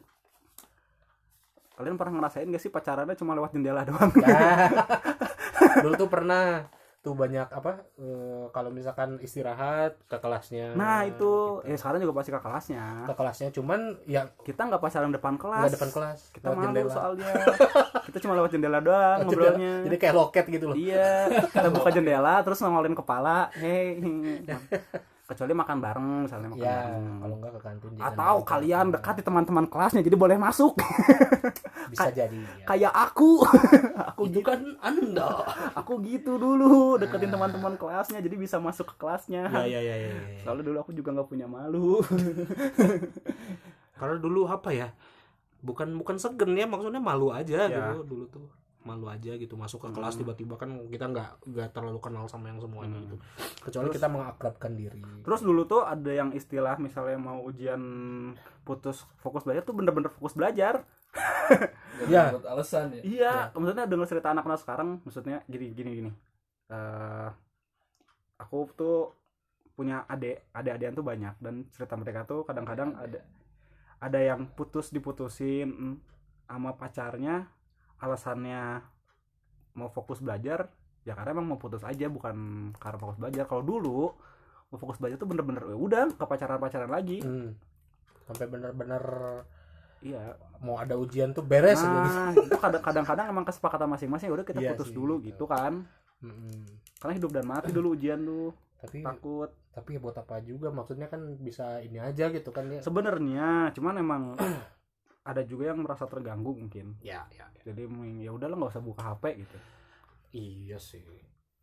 kalian 1.71 1.97
pernah 1.97 2.13
ngerasain 2.19 2.45
gak 2.45 2.61
sih 2.61 2.69
pacarannya 2.69 3.15
cuma 3.15 3.33
lewat 3.33 3.51
jendela 3.51 3.81
doang 3.81 4.13
Ya. 4.15 4.69
dulu 5.83 5.93
tuh 5.97 6.09
pernah 6.09 6.69
tuh 7.01 7.17
banyak 7.17 7.49
apa 7.49 7.81
eh, 7.97 8.45
kalau 8.53 8.69
misalkan 8.69 9.17
istirahat 9.25 9.97
ke 10.05 10.21
kelasnya 10.21 10.77
nah 10.77 11.01
itu. 11.01 11.17
gitu. 11.65 11.65
ya 11.65 11.73
sekarang 11.73 11.99
juga 12.05 12.13
pasti 12.21 12.29
ke 12.29 12.37
kelasnya. 12.37 12.85
Ke 13.09 13.13
kelasnya 13.17 13.49
cuman 13.49 13.97
ya 14.05 14.29
kita 14.45 14.69
nggak 14.69 14.81
pacaran 14.81 15.09
depan 15.09 15.33
kelas. 15.33 15.65
Nggak 15.65 15.75
depan 15.81 15.91
kelas 15.97 16.19
kita 16.29 16.45
lewat 16.53 16.61
malu 16.69 16.89
soalnya. 16.93 17.33
Kita 18.11 18.17
cuma 18.27 18.33
lewat 18.37 18.51
jendela 18.51 18.79
doang 18.83 19.23
Jendela. 19.23 19.55
ngobrolnya. 19.55 19.73
Jadi 19.87 19.95
kayak 19.97 20.15
loket 20.17 20.45
gitu 20.51 20.65
loh. 20.69 20.75
Iya 20.75 21.31
kita 21.49 21.69
buka 21.73 21.89
jendela 21.95 22.35
terus 22.45 22.59
nongolin 22.61 22.93
kepala. 22.93 23.49
Hei 23.57 23.97
kecuali 25.31 25.53
makan 25.55 25.77
bareng 25.79 26.07
misalnya 26.27 26.49
makan 26.51 26.59
ya 26.59 26.77
bareng. 26.91 27.17
kalau 27.23 27.35
nggak 27.39 27.51
ke 27.51 27.61
kantin 27.63 27.91
atau 27.95 28.35
kalian 28.43 28.85
dekat 28.91 29.15
di 29.15 29.23
teman-teman 29.23 29.65
kelasnya 29.71 30.01
jadi 30.03 30.17
boleh 30.19 30.35
masuk. 30.35 30.75
Bisa 31.91 32.07
jadi 32.11 32.35
ya. 32.35 32.65
kayak 32.67 32.93
aku. 32.93 33.43
Aku 34.11 34.27
itu 34.27 34.43
kan 34.43 34.59
anda. 34.79 35.43
Aku 35.79 36.03
gitu 36.03 36.35
dulu 36.35 36.99
deketin 36.99 37.31
teman-teman 37.31 37.75
kelasnya 37.75 38.19
jadi 38.19 38.35
bisa 38.35 38.59
masuk 38.59 38.91
ke 38.91 38.95
kelasnya. 38.99 39.47
Ya 39.47 39.63
ya 39.67 39.79
ya 39.79 39.95
ya, 39.97 40.09
ya. 40.11 40.39
soalnya 40.43 40.63
dulu 40.67 40.77
aku 40.83 40.91
juga 40.95 41.11
nggak 41.15 41.27
punya 41.31 41.47
malu. 41.47 41.99
Karena 43.99 44.15
dulu 44.19 44.47
apa 44.47 44.71
ya 44.71 44.89
bukan 45.61 45.93
bukan 45.93 46.17
segen 46.17 46.57
ya 46.57 46.65
maksudnya 46.65 46.97
malu 46.97 47.29
aja 47.29 47.69
Ya. 47.69 47.93
gitu 47.93 48.01
dulu 48.01 48.25
tuh 48.33 48.49
malu 48.81 49.05
aja 49.05 49.33
gitu 49.33 49.53
masuk 49.53 49.85
ke 49.85 49.89
kelas 49.91 50.17
Hmm. 50.17 50.21
tiba-tiba 50.25 50.57
kan 50.57 50.69
kita 50.87 51.05
nggak 51.05 51.29
nggak 51.45 51.69
terlalu 51.69 51.99
kenal 51.99 52.25
sama 52.25 52.49
yang 52.49 52.57
semuanya 52.57 52.97
Hmm. 52.97 53.03
gitu 53.05 53.15
kecuali 53.61 53.87
Terus- 53.87 53.97
kita 53.97 54.07
mengakrabkan 54.09 54.71
diri 54.73 55.01
terus 55.21 55.41
dulu 55.41 55.61
tuh 55.63 55.81
ada 55.81 56.09
yang 56.09 56.29
istilah 56.31 56.75
misalnya 56.75 57.15
mau 57.15 57.41
ujian 57.41 57.81
putus 58.61 59.05
fokus 59.19 59.41
belajar 59.41 59.61
tuh 59.61 59.73
bener-bener 59.73 60.09
fokus 60.09 60.33
belajar 60.33 60.81
Ya. 62.07 62.31
buat 62.31 62.47
alasan 62.47 62.95
ya 62.97 63.01
iya 63.03 63.33
maksudnya 63.51 63.85
dengan 63.85 64.07
cerita 64.07 64.31
anak-anak 64.31 64.59
sekarang 64.59 64.89
maksudnya 65.03 65.43
gini 65.45 65.71
gini 65.71 65.91
gini 65.95 66.11
Eh, 66.71 67.29
aku 68.39 68.63
tuh 68.71 69.11
punya 69.71 70.07
adik 70.07 70.47
adik-adian 70.51 70.95
tuh 70.95 71.03
banyak 71.03 71.35
dan 71.37 71.67
cerita 71.67 71.93
mereka 71.93 72.23
tuh 72.23 72.41
kadang-kadang 72.41 72.95
ada 72.95 73.19
ada 73.99 74.19
yang 74.19 74.47
putus 74.49 74.87
diputusin 74.89 75.67
mm, 75.67 75.95
sama 76.47 76.71
pacarnya 76.73 77.51
alasannya 78.01 78.81
mau 79.73 79.87
fokus 79.87 80.19
belajar 80.19 80.67
ya 81.01 81.13
karena 81.13 81.33
emang 81.33 81.47
mau 81.47 81.57
putus 81.57 81.81
aja 81.81 82.05
bukan 82.07 82.35
karena 82.75 82.97
fokus 82.97 83.17
belajar 83.17 83.45
kalau 83.45 83.63
dulu 83.63 84.11
mau 84.67 84.77
fokus 84.77 84.97
belajar 84.97 85.15
tuh 85.15 85.25
bener-bener 85.25 85.63
ya 85.63 85.75
udah 85.75 86.03
ke 86.09 86.23
pacaran-pacaran 86.23 86.87
lagi 86.87 87.19
Hmm. 87.19 87.53
sampai 88.23 88.45
benar-benar 88.47 89.03
iya 89.99 90.33
mau 90.57 90.75
ada 90.75 90.93
ujian 90.95 91.29
tuh 91.29 91.41
beres 91.41 91.77
gitu. 91.77 91.89
nah 91.89 92.29
itu 92.31 92.57
kadang- 92.57 92.81
kadang-kadang 92.81 93.25
emang 93.27 93.43
kesepakatan 93.43 93.85
masing-masing 93.87 94.27
ya 94.27 94.33
udah 94.33 94.45
kita 94.45 94.59
Iya 94.59 94.69
putus 94.71 94.87
sih, 94.87 94.95
dulu 94.95 95.13
gitu. 95.19 95.27
gitu 95.31 95.45
kan 95.47 95.85
Mm-mm. 96.19 96.65
karena 96.97 97.13
hidup 97.15 97.31
dan 97.31 97.45
mati 97.45 97.69
dulu 97.69 97.93
ujian 97.93 98.21
tuh 98.21 98.49
tapi 98.77 99.01
takut 99.01 99.49
tapi 99.71 99.89
ya 99.93 99.99
buat 99.99 100.15
apa 100.15 100.41
juga 100.41 100.67
maksudnya 100.69 101.05
kan 101.05 101.21
bisa 101.37 101.79
ini 101.79 101.97
aja 101.97 102.27
gitu 102.27 102.49
kan 102.49 102.65
ya 102.67 102.79
sebenarnya 102.79 103.71
cuman 103.71 103.93
emang 103.95 104.23
ada 105.21 105.41
juga 105.45 105.69
yang 105.69 105.85
merasa 105.85 106.09
terganggu 106.09 106.57
mungkin. 106.57 106.97
Ya 107.01 107.25
ya, 107.29 107.45
ya. 107.45 107.61
jadi 107.71 107.85
ya 108.25 108.31
udahlah 108.33 108.57
nggak 108.57 108.71
usah 108.73 108.83
buka 108.83 109.01
HP 109.13 109.23
gitu. 109.45 109.57
Iya 110.33 110.77
sih. 110.81 111.03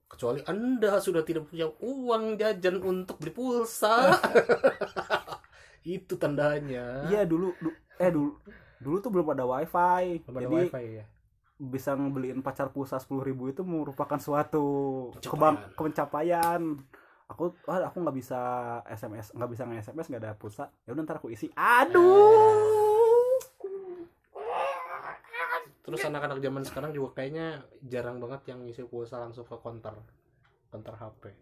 Kecuali 0.09 0.41
anda 0.49 1.03
sudah 1.05 1.21
tidak 1.27 1.53
punya 1.53 1.69
uang 1.85 2.41
jajan 2.41 2.81
untuk 2.81 3.21
beli 3.21 3.33
pulsa 3.35 4.17
itu 5.85 6.15
tandanya. 6.17 7.09
Iya 7.11 7.29
dulu 7.29 7.53
du- 7.61 7.77
eh 7.99 8.11
dulu 8.13 8.39
dulu 8.79 8.97
tuh 9.03 9.11
belum 9.13 9.27
ada 9.35 9.45
wifi. 9.45 10.23
Belum 10.25 10.39
ada 10.39 10.43
jadi 10.47 10.57
wifi 10.65 10.87
ya 11.03 11.07
bisa 11.59 11.91
ngebeliin 11.99 12.39
pacar 12.39 12.71
pulsa 12.71 13.03
sepuluh 13.03 13.27
ribu 13.27 13.51
itu 13.51 13.67
merupakan 13.67 14.15
suatu 14.23 14.67
Pencapaian. 15.19 15.27
kebang 15.35 15.57
pencapaian. 15.75 16.63
Aku 17.29 17.53
ah, 17.67 17.91
aku 17.91 17.99
nggak 17.99 18.17
bisa 18.17 18.41
sms 18.89 19.35
nggak 19.35 19.51
bisa 19.51 19.63
nge 19.67 19.91
sms 19.91 20.07
nggak 20.07 20.23
ada 20.23 20.33
pulsa. 20.39 20.71
Ya 20.87 20.95
udah 20.95 21.03
ntar 21.03 21.19
aku 21.19 21.35
isi. 21.35 21.51
Aduh 21.59 22.88
terus 25.89 26.05
anak-anak 26.05 26.39
zaman 26.39 26.63
sekarang 26.63 26.91
juga 26.93 27.17
kayaknya 27.17 27.47
jarang 27.83 28.21
banget 28.21 28.45
yang 28.47 28.61
ngisi 28.61 28.85
pulsa 28.85 29.17
langsung 29.19 29.43
ke 29.43 29.57
counter 29.57 29.97
counter 30.69 30.93
HP 30.93 31.33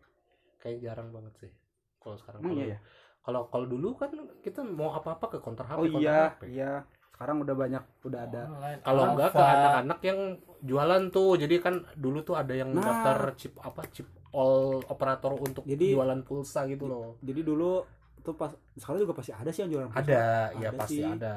kayak 0.57 0.79
jarang 0.81 1.11
banget 1.11 1.35
sih 1.37 1.53
kalau 1.99 2.15
sekarang. 2.15 2.41
Kalau 2.41 2.55
iya 2.57 2.67
ya 2.69 2.79
kalau 3.21 3.51
kalau 3.51 3.67
dulu 3.67 3.93
kan 3.93 4.15
kita 4.39 4.63
mau 4.63 4.95
apa-apa 4.95 5.27
ke 5.27 5.39
counter 5.43 5.67
HP 5.67 5.75
oh 5.75 5.85
counter 5.85 5.99
iya 6.01 6.19
HP. 6.31 6.43
iya. 6.49 6.73
Sekarang 7.11 7.43
udah 7.43 7.55
banyak 7.57 7.85
udah 8.05 8.21
ada. 8.23 8.43
Kalau 8.79 9.03
enggak 9.11 9.31
ke 9.33 9.43
anak-anak 9.43 9.99
yang 10.01 10.21
jualan 10.61 11.03
tuh. 11.11 11.31
Jadi 11.35 11.55
kan 11.59 11.75
dulu 11.97 12.21
tuh 12.23 12.37
ada 12.37 12.53
yang 12.53 12.71
Nah. 12.71 12.85
daftar 12.85 13.19
chip 13.35 13.57
apa 13.59 13.83
chip 13.91 14.07
all 14.31 14.79
operator 14.87 15.33
untuk 15.33 15.65
Jadi- 15.65 15.97
jualan 15.97 16.21
pulsa 16.23 16.69
gitu 16.69 16.85
loh. 16.85 17.17
jadi 17.19 17.41
dulu 17.41 17.83
tuh 18.21 18.37
pas 18.37 18.53
sekarang 18.77 19.01
juga 19.01 19.15
pasti 19.17 19.33
ada 19.33 19.49
sih 19.49 19.65
yang 19.65 19.71
jualan 19.73 19.89
pulsa. 19.89 20.03
ada 20.05 20.23
ya 20.55 20.69
Ada 20.69 20.79
pasti 20.79 20.95
sih. 20.95 21.07
ada 21.09 21.35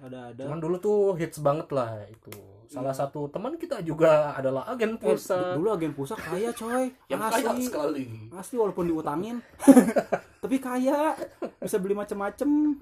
ada 0.00 0.30
ada. 0.30 0.42
Cuman 0.42 0.58
dulu 0.58 0.76
tuh 0.76 0.98
hits 1.14 1.38
banget 1.38 1.68
lah 1.70 2.02
itu. 2.04 2.32
Salah 2.66 2.90
Iya. 2.90 3.00
satu 3.00 3.28
teman 3.28 3.54
kita 3.54 3.78
juga 3.80 4.32
adalah 4.32 4.66
agen 4.66 4.94
Eh, 4.94 4.98
pulsa. 4.98 5.54
dulu 5.54 5.68
agen 5.70 5.92
pulsa 5.92 6.14
kaya 6.14 6.50
coy. 6.50 6.90
Yang 7.12 7.20
kaya 7.28 7.48
asli. 7.48 7.62
sekali. 7.62 8.04
Asli 8.30 8.56
walaupun 8.56 8.84
diutangin. 8.86 9.36
Tapi 10.42 10.56
kaya. 10.58 11.14
Bisa 11.58 11.78
beli 11.78 11.92
macem-macem. 11.92 12.80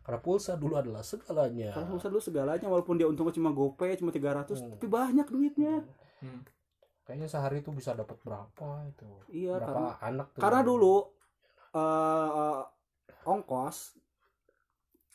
Karena 0.00 0.18
pulsa 0.18 0.52
dulu 0.54 0.74
adalah 0.74 1.00
segalanya. 1.00 1.72
Kalau 1.72 1.86
pulsa 1.90 2.08
dulu 2.08 2.20
segalanya 2.20 2.66
walaupun 2.66 2.94
dia 2.94 3.06
untungnya 3.06 3.32
cuma 3.32 3.50
gopay 3.50 3.94
cuma 3.94 4.10
300 4.10 4.58
Hmm. 4.58 4.72
tapi 4.72 4.86
banyak 4.86 5.26
duitnya. 5.26 5.84
Hmm. 6.18 6.40
kayaknya 7.04 7.28
sehari 7.28 7.60
tuh 7.60 7.68
bisa 7.70 7.92
dapat 7.92 8.16
berapa 8.18 8.68
itu? 8.86 9.04
Iya 9.28 9.60
karena 9.60 9.68
berapa 9.68 9.84
anak 10.02 10.26
tuh? 10.32 10.40
karena 10.40 10.60
dulu 10.62 10.96
eh 11.70 12.60
ongkos 13.22 13.76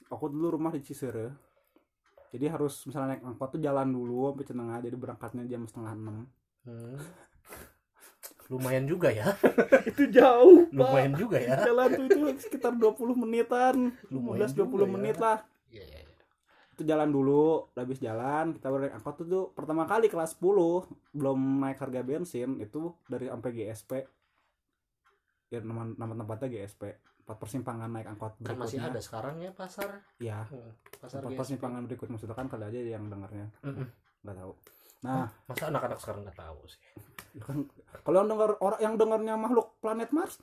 aku 0.10 0.26
dulu 0.34 0.58
rumah 0.58 0.74
di 0.74 0.82
Cisere. 0.82 1.32
Jadi 2.30 2.46
harus 2.46 2.86
misalnya 2.86 3.18
naik 3.18 3.26
angkot 3.26 3.58
tuh 3.58 3.62
jalan 3.62 3.90
dulu 3.90 4.34
sampai 4.34 4.46
Cenengah 4.46 4.78
jadi 4.86 4.98
berangkatnya 4.98 5.44
jam 5.50 5.66
setengah 5.66 5.94
enam. 5.94 6.18
Hmm. 6.66 7.00
lumayan 8.50 8.90
juga 8.90 9.14
ya. 9.14 9.30
Itu 9.94 10.10
jauh 10.10 10.66
lumayan 10.74 11.14
juga 11.14 11.38
ya. 11.38 11.62
Jalan 11.70 11.90
tuh 11.94 12.06
itu 12.10 12.20
sekitar 12.42 12.74
20 12.74 12.98
menitan 13.14 13.94
Lumayan 14.10 14.50
15 14.50 14.58
20 14.58 14.66
juga 14.66 14.86
ya. 14.86 14.90
menit 14.90 15.18
lah. 15.22 15.38
Iya, 15.70 15.86
iya, 15.86 16.00
iya. 16.02 16.18
itu 16.74 16.88
jalan 16.88 17.12
dulu 17.12 17.70
habis 17.76 18.00
jalan 18.00 18.56
kita 18.56 18.72
naik 18.72 18.96
angkot 18.96 19.22
tuh, 19.22 19.28
tuh 19.28 19.46
pertama 19.52 19.84
kali 19.84 20.08
kelas 20.08 20.40
10 20.40 20.88
belum 21.12 21.40
naik 21.62 21.78
harga 21.78 22.02
bensin 22.02 22.58
itu 22.58 22.96
dari 23.06 23.28
sampai 23.28 23.52
GSP 23.52 23.92
ya 25.50 25.60
nama, 25.60 25.84
nama 25.88 26.14
tempatnya 26.16 26.48
GSP 26.52 26.82
empat 27.20 27.38
persimpangan 27.38 27.90
naik 27.90 28.08
angkot 28.08 28.34
kan 28.40 28.54
masih 28.56 28.78
berikutnya. 28.78 28.90
ada 28.90 29.00
sekarang 29.00 29.36
ya 29.38 29.52
pasar? 29.52 29.90
Ya 30.18 30.40
Hmm, 30.46 30.72
pasar 30.96 31.20
empat 31.20 31.30
GSP. 31.30 31.40
persimpangan 31.40 31.82
berikutnya 31.84 32.14
maksudnya 32.16 32.34
kan 32.34 32.48
kali 32.48 32.64
aja 32.66 32.80
yang 32.92 33.06
dengarnya. 33.06 33.48
Nggak 34.20 34.36
tahu. 34.36 34.52
Nah. 35.00 35.26
Masa 35.44 35.64
anak-anak 35.68 35.98
sekarang 35.98 36.22
nggak 36.24 36.38
tahu 36.38 36.60
sih? 36.66 36.82
Ya 37.32 37.44
kan 37.44 37.58
kalau 38.00 38.18
yang 38.18 38.30
dengar 38.30 38.50
orang 38.58 38.80
yang 38.80 38.94
dengarnya 38.96 39.36
makhluk 39.36 39.78
planet 39.78 40.10
Mars. 40.10 40.42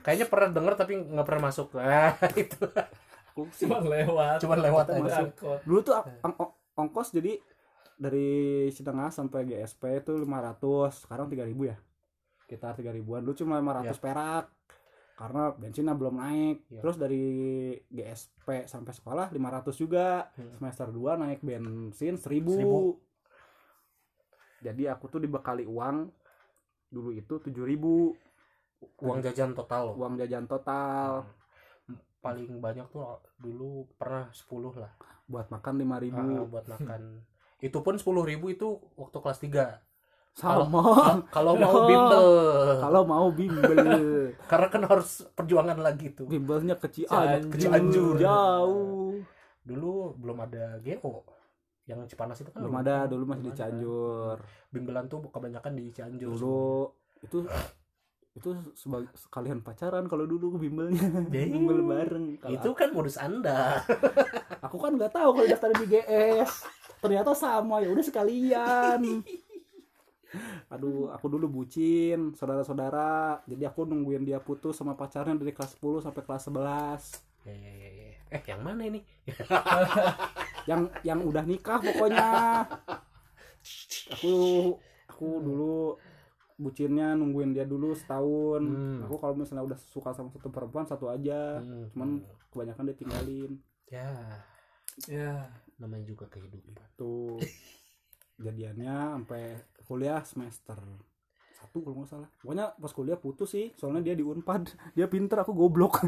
Kayaknya 0.00 0.26
pernah 0.26 0.48
denger 0.52 0.74
tapi 0.76 0.92
nggak 0.96 1.26
pernah 1.26 1.42
masuk. 1.44 1.68
Ah 1.80 2.14
itu. 2.34 2.60
Cuma 3.58 3.82
lewat. 3.82 4.38
cuman 4.38 4.58
lewat 4.60 4.86
aja. 4.88 5.00
masuk. 5.00 5.28
Angkot. 5.34 5.60
dulu 5.64 5.80
tuh 5.82 5.94
ang- 5.96 6.38
ong- 6.38 6.54
ongkos 6.76 7.10
jadi 7.10 7.40
dari 7.94 8.28
Citengah 8.68 9.08
sampai 9.08 9.42
GSP 9.44 9.82
itu 9.98 10.12
500 10.14 10.62
sekarang 11.00 11.26
3000 11.26 11.50
ya 11.64 11.76
sekitar 12.44 12.76
3000an 12.76 13.20
dulu 13.20 13.34
cuma 13.34 13.56
500 13.58 13.88
Ya. 13.88 13.94
perak. 13.96 14.46
Karena 15.14 15.48
bensinnya 15.50 15.94
belum 15.94 16.14
naik. 16.14 16.58
Ya. 16.68 16.80
terus 16.80 16.96
dari 16.96 17.22
GSP 17.88 18.66
sampai 18.66 18.92
sekolah 18.92 19.30
500 19.30 19.72
juga. 19.74 20.28
Hmm. 20.34 20.52
semester 20.52 20.88
2 20.88 21.16
naik 21.16 21.40
bensin 21.40 22.14
1000 22.14 22.20
Seribu. 22.20 22.98
jadi 24.58 24.90
aku 24.90 25.08
tuh 25.08 25.20
dibekali 25.20 25.64
uang. 25.64 26.08
Dulu 26.88 27.10
itu 27.10 27.38
7000 27.38 28.14
uang 28.98 29.18
jajan 29.20 29.52
total. 29.52 29.94
Uang 29.94 30.14
jajan 30.16 30.44
total. 30.44 31.24
Hmm. 31.84 32.00
paling 32.18 32.56
banyak 32.56 32.88
tuh 32.88 33.04
dulu 33.36 33.84
pernah 33.94 34.28
10 34.30 34.48
lah. 34.74 34.92
Buat 35.24 35.48
makan 35.48 35.74
5000 35.78 36.16
Ah, 36.16 36.44
buat 36.44 36.66
makan. 36.66 37.00
Itu 37.60 37.80
pun 37.80 37.96
10.000 37.96 38.02
ribu 38.26 38.48
itu 38.50 38.66
waktu 38.94 39.18
kelas 39.18 39.40
3 39.40 39.80
sama. 40.34 40.82
kalau 41.30 41.54
mau 41.54 41.78
bimbel. 41.90 42.28
Kalau 42.82 43.02
mau 43.06 43.26
bimbel. 43.30 43.78
Karena 44.50 44.66
kan 44.66 44.82
harus 44.84 45.22
perjuangan 45.32 45.78
lagi 45.78 46.10
tuh. 46.10 46.26
Bimbelnya 46.26 46.74
ke 46.74 46.90
Cianjur, 46.90 47.54
Ke 47.54 47.56
Cianjur. 47.56 48.14
jauh. 48.18 49.22
Dulu 49.64 50.18
belum 50.18 50.38
ada 50.44 50.76
GO 50.82 51.22
yang 51.84 52.00
Cipanas 52.08 52.40
itu 52.40 52.48
kan 52.50 52.64
belum 52.64 52.76
ada 52.82 53.06
dulu 53.06 53.24
masih 53.30 53.46
di. 53.46 53.52
Cianjur. 53.54 54.36
Bimbelan 54.74 55.06
tuh 55.06 55.22
kebanyakan 55.30 55.72
di 55.78 55.94
Cianjur. 55.94 56.34
Dulu 56.34 56.90
itu 57.22 57.38
itu 58.34 58.50
sebagai 58.74 59.14
sekalian 59.14 59.62
pacaran 59.62 60.10
kalau 60.10 60.26
dulu 60.26 60.58
bimbelnya. 60.58 60.98
Bimbel 61.32 61.86
bareng. 61.86 62.42
Kalau 62.42 62.52
itu 62.58 62.68
kan 62.74 62.90
modus 62.90 63.14
anda. 63.14 63.78
Aku 64.66 64.82
kan 64.82 64.98
nggak 64.98 65.14
tahu 65.14 65.30
kalau 65.38 65.46
daftar 65.46 65.70
di 65.78 65.86
GS 65.94 66.66
ternyata 67.04 67.36
sama 67.36 67.84
ya 67.84 67.92
udah 67.92 68.00
sekalian 68.00 69.20
aduh 70.72 71.10
aku 71.12 71.26
dulu 71.30 71.46
bucin 71.62 72.34
saudara-saudara. 72.34 73.42
Jadi 73.46 73.62
aku 73.64 73.86
nungguin 73.86 74.26
dia 74.26 74.38
putus 74.40 74.78
sama 74.78 74.98
pacarnya 74.98 75.36
dari 75.38 75.52
kelas 75.54 75.78
10 75.78 76.04
sampai 76.04 76.22
kelas 76.24 76.42
11 76.50 77.44
ya, 77.44 77.52
ya, 77.52 77.72
ya, 77.76 77.88
ya. 77.92 78.08
eh 78.32 78.42
yang 78.48 78.60
mana 78.64 78.82
ini? 78.88 79.00
Yang 80.64 80.80
yang 81.04 81.20
udah 81.20 81.44
nikah 81.44 81.76
pokoknya. 81.76 82.28
Aku 84.16 84.34
aku 85.04 85.28
dulu 85.44 86.00
bucinnya 86.56 87.12
nungguin 87.12 87.52
dia 87.52 87.68
dulu 87.68 87.92
setahun. 87.92 88.62
Hmm. 88.64 89.04
aku 89.04 89.20
kalau 89.20 89.34
misalnya 89.36 89.64
udah 89.68 89.76
suka 89.76 90.16
sama 90.16 90.32
satu 90.32 90.48
perempuan 90.48 90.88
satu 90.88 91.12
aja. 91.12 91.60
Hmm. 91.60 91.92
cuman 91.92 92.24
kebanyakan 92.48 92.88
dia 92.88 92.96
tinggalin. 92.96 93.52
Ya. 93.92 94.08
Ya. 95.04 95.52
namanya 95.76 96.08
juga 96.08 96.24
kehidupan. 96.32 96.72
Tuh 96.96 97.36
jadiannya 98.38 99.20
sampai 99.20 99.42
kuliah 99.86 100.20
semester 100.26 100.78
satu 101.64 101.80
kalau 101.80 101.96
nggak 102.04 102.10
salah. 102.12 102.28
Pokoknya 102.38 102.66
pas 102.76 102.92
kuliah 102.92 103.18
putus 103.18 103.50
sih 103.50 103.66
soalnya 103.74 104.12
dia 104.12 104.14
di 104.14 104.22
unpad. 104.22 104.68
Dia 104.96 105.10
pinter 105.10 105.42
aku 105.42 105.56
goblok. 105.56 106.04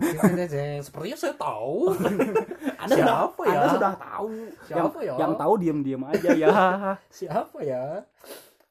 Sepertinya 0.85 1.19
saya 1.19 1.35
tahu. 1.35 1.97
Anda 2.87 2.95
Siapa 2.95 3.41
sudah, 3.43 3.51
ya? 3.51 3.59
anda 3.59 3.69
sudah 3.75 3.93
tahu? 3.99 4.31
Yang, 4.37 4.69
Siapa 4.69 4.99
ya? 5.03 5.15
yang 5.19 5.33
tahu 5.35 5.53
diem 5.59 5.79
diem 5.83 6.03
aja 6.07 6.31
ya. 6.37 6.49
Siapa 7.19 7.59
ya? 7.67 8.05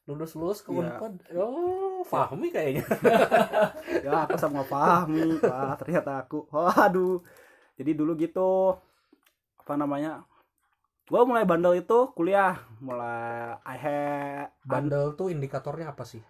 Lulus 0.06 0.32
lulus 0.38 0.60
ke 0.62 0.70
Iya. 0.72 0.80
Unpad. 0.86 1.14
Oh 1.36 2.00
Fahmi 2.06 2.48
kayaknya. 2.54 2.86
Ya 4.06 4.24
aku 4.24 4.38
sama 4.38 4.62
Fahmi 4.64 5.42
wah 5.42 5.76
ternyata 5.76 6.22
aku. 6.24 6.46
Waduh. 6.54 7.20
Jadi 7.76 7.92
dulu 7.92 8.14
gitu 8.16 8.78
apa 9.60 9.74
namanya 9.76 10.22
gua 11.06 11.22
mulai 11.22 11.46
bandel 11.46 11.78
itu 11.78 12.10
kuliah 12.12 12.58
mulai 12.82 13.58
I 13.62 13.78
had 13.78 14.50
bandel 14.66 15.14
tuh 15.14 15.30
indikatornya 15.30 15.94
apa 15.94 16.02
sih? 16.02 16.22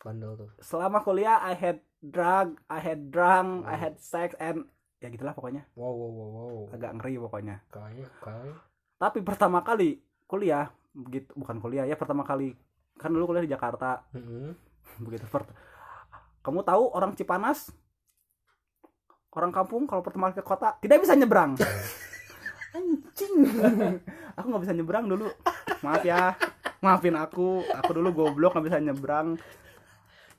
Bandel 0.00 0.34
tuh. 0.34 0.48
Selama 0.58 1.00
kuliah 1.00 1.38
I 1.40 1.54
had 1.54 1.78
drug 2.00 2.56
I 2.66 2.80
had 2.80 3.12
drunk 3.12 3.68
I 3.68 3.76
Hmm. 3.76 3.82
had 3.82 3.94
sex 3.96 4.32
and 4.40 4.64
ya 4.98 5.12
gitulah 5.12 5.36
pokoknya. 5.36 5.68
Wow 5.74 5.92
wow 5.92 6.10
wow 6.10 6.28
wow. 6.30 6.58
Agak 6.72 6.96
ngeri 6.96 7.20
pokoknya. 7.20 7.56
Kayak 7.68 8.10
kayak 8.18 8.56
tapi 8.96 9.18
pertama 9.20 9.60
kali 9.60 9.98
kuliah 10.24 10.70
begitu 10.94 11.28
bukan 11.34 11.58
kuliah 11.58 11.84
ya 11.84 11.96
pertama 11.96 12.22
kali 12.22 12.54
kan 12.96 13.10
dulu 13.10 13.28
kuliah 13.28 13.44
di 13.44 13.52
Jakarta. 13.52 14.08
Mm-mm. 14.14 14.56
begitu 15.04 15.28
per- 15.28 15.52
kamu 16.40 16.64
tahu 16.64 16.90
orang 16.90 17.12
Cipanas? 17.12 17.70
Orang 19.32 19.48
kampung 19.48 19.84
kalau 19.84 20.00
pertama 20.00 20.28
kali 20.28 20.36
ke 20.38 20.44
kota 20.44 20.76
tidak 20.78 21.00
bisa 21.00 21.16
nyebrang 21.16 21.56
anjing 23.12 23.34
aku 24.40 24.46
nggak 24.48 24.62
bisa 24.64 24.72
nyebrang 24.72 25.04
dulu. 25.04 25.28
Maaf 25.84 26.02
ya. 26.02 26.32
Maafin 26.80 27.14
aku. 27.20 27.60
Aku 27.84 27.90
dulu 27.92 28.08
goblok 28.16 28.56
nggak 28.56 28.66
bisa 28.72 28.80
nyebrang. 28.80 29.36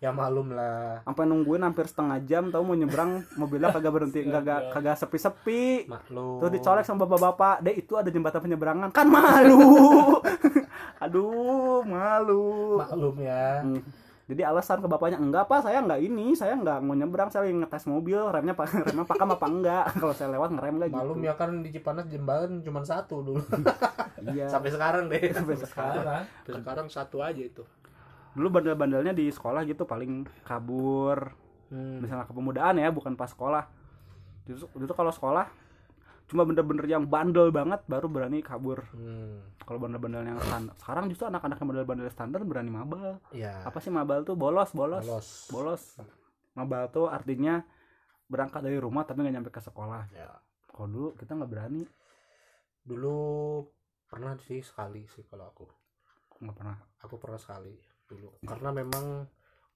Ya 0.01 0.12
malum 0.12 0.51
lah. 0.51 0.99
Sampai 1.07 1.23
nungguin 1.29 1.63
hampir 1.63 1.88
setengah 1.88 2.19
jam 2.27 2.51
tahu 2.51 2.67
mau 2.67 2.75
nyebrang 2.75 3.23
mobilnya 3.39 3.71
kagak 3.71 3.93
berhenti 3.93 4.25
kagak 4.27 4.73
kagak 4.73 4.99
sepi-sepi. 4.99 5.88
Maklum. 5.88 6.43
Terus 6.43 6.51
dicolek 6.59 6.83
sama 6.83 7.07
bapak-bapak 7.07 7.63
deh 7.63 7.75
itu 7.77 7.95
ada 7.95 8.09
jembatan 8.12 8.43
penyeberangan. 8.43 8.89
Kan 8.91 9.07
malu. 9.07 10.19
Aduh 11.03 11.86
malu. 11.88 12.81
Maklum 12.83 13.15
ya. 13.21 13.63
Hmm. 13.63 13.79
Jadi 14.23 14.39
alasan 14.39 14.79
ke 14.79 14.88
bapaknya 14.88 15.19
enggak 15.19 15.51
pak 15.51 15.67
saya 15.67 15.83
enggak 15.83 15.99
ini 15.99 16.31
saya 16.31 16.55
enggak 16.55 16.79
mau 16.79 16.95
nyebrang 16.95 17.27
saya 17.27 17.43
lagi 17.43 17.59
ngetes 17.59 17.83
mobil 17.91 18.23
remnya 18.31 18.55
pak 18.55 18.71
remnya 18.88 19.03
pakam 19.03 19.36
apa 19.36 19.47
enggak 19.51 19.86
kalau 19.99 20.15
saya 20.15 20.31
lewat 20.31 20.55
ngerem 20.55 20.79
enggak 20.79 20.89
gitu. 20.95 20.99
malum 21.03 21.19
ya 21.19 21.33
kan 21.36 21.51
di 21.59 21.69
Cipanas 21.75 22.07
jembatan 22.07 22.63
cuma 22.63 22.79
satu 22.88 23.19
dulu 23.19 23.43
Iya. 24.23 24.47
sampai 24.47 24.71
sekarang 24.71 25.12
deh 25.12 25.36
Sampai 25.36 25.59
sekarang. 25.59 25.99
Sekarang. 25.99 26.23
Sampai 26.47 26.62
sekarang 26.63 26.88
satu 26.88 27.17
aja 27.19 27.43
itu 27.43 27.63
Dulu 28.31 28.47
bandel-bandelnya 28.47 29.12
di 29.12 29.27
sekolah 29.27 29.67
gitu 29.67 29.83
paling 29.83 30.23
kabur 30.47 31.36
hmm. 31.67 32.07
misalnya 32.07 32.23
kepemudaan 32.23 32.79
ya 32.79 32.89
bukan 32.95 33.19
pas 33.19 33.27
sekolah. 33.29 33.67
Justru 34.47 34.67
itu 34.79 34.93
kalau 34.95 35.12
sekolah 35.12 35.51
cuma 36.34 36.50
bener-bener 36.50 36.89
yang 36.89 37.06
bandel 37.06 37.54
banget 37.54 37.86
baru 37.86 38.10
berani 38.10 38.41
kabur. 38.41 38.82
Hmm. 38.89 39.46
Kalau 39.62 39.78
bandel-bandel 39.78 40.26
yang 40.26 40.41
standar 40.41 40.74
sekarang 40.82 41.06
justru 41.13 41.30
anak-anak 41.30 41.62
yang 41.62 41.69
bandel-bandel 41.69 42.10
standar 42.10 42.41
berani 42.41 42.74
mabal. 42.74 43.22
ya 43.30 43.62
Apa 43.62 43.78
sih 43.78 43.93
mabal 43.93 44.26
tuh? 44.26 44.34
Bolos, 44.34 44.74
bolos. 44.74 45.06
Bolos. 45.06 45.30
Bolos. 45.54 45.84
Mabal 46.58 46.89
tuh 46.89 47.06
artinya 47.08 47.62
berangkat 48.26 48.65
dari 48.65 48.82
rumah 48.82 49.06
tapi 49.06 49.22
nggak 49.22 49.36
nyampe 49.38 49.52
ke 49.54 49.62
sekolah. 49.62 50.10
ya 50.10 50.34
Kalau 50.74 50.89
dulu 50.89 51.08
kita 51.13 51.38
nggak 51.38 51.52
berani, 51.54 51.86
dulu 52.82 53.17
pernah 54.10 54.34
sih 54.41 54.65
sekali 54.65 55.06
sih 55.10 55.26
kalau 55.30 55.54
aku 55.54 55.65
nggak 56.43 56.56
pernah. 56.58 56.78
aku 57.02 57.15
pernah 57.17 57.39
sekali 57.39 57.74
dulu 58.06 58.30
karena 58.46 58.69
memang 58.69 59.26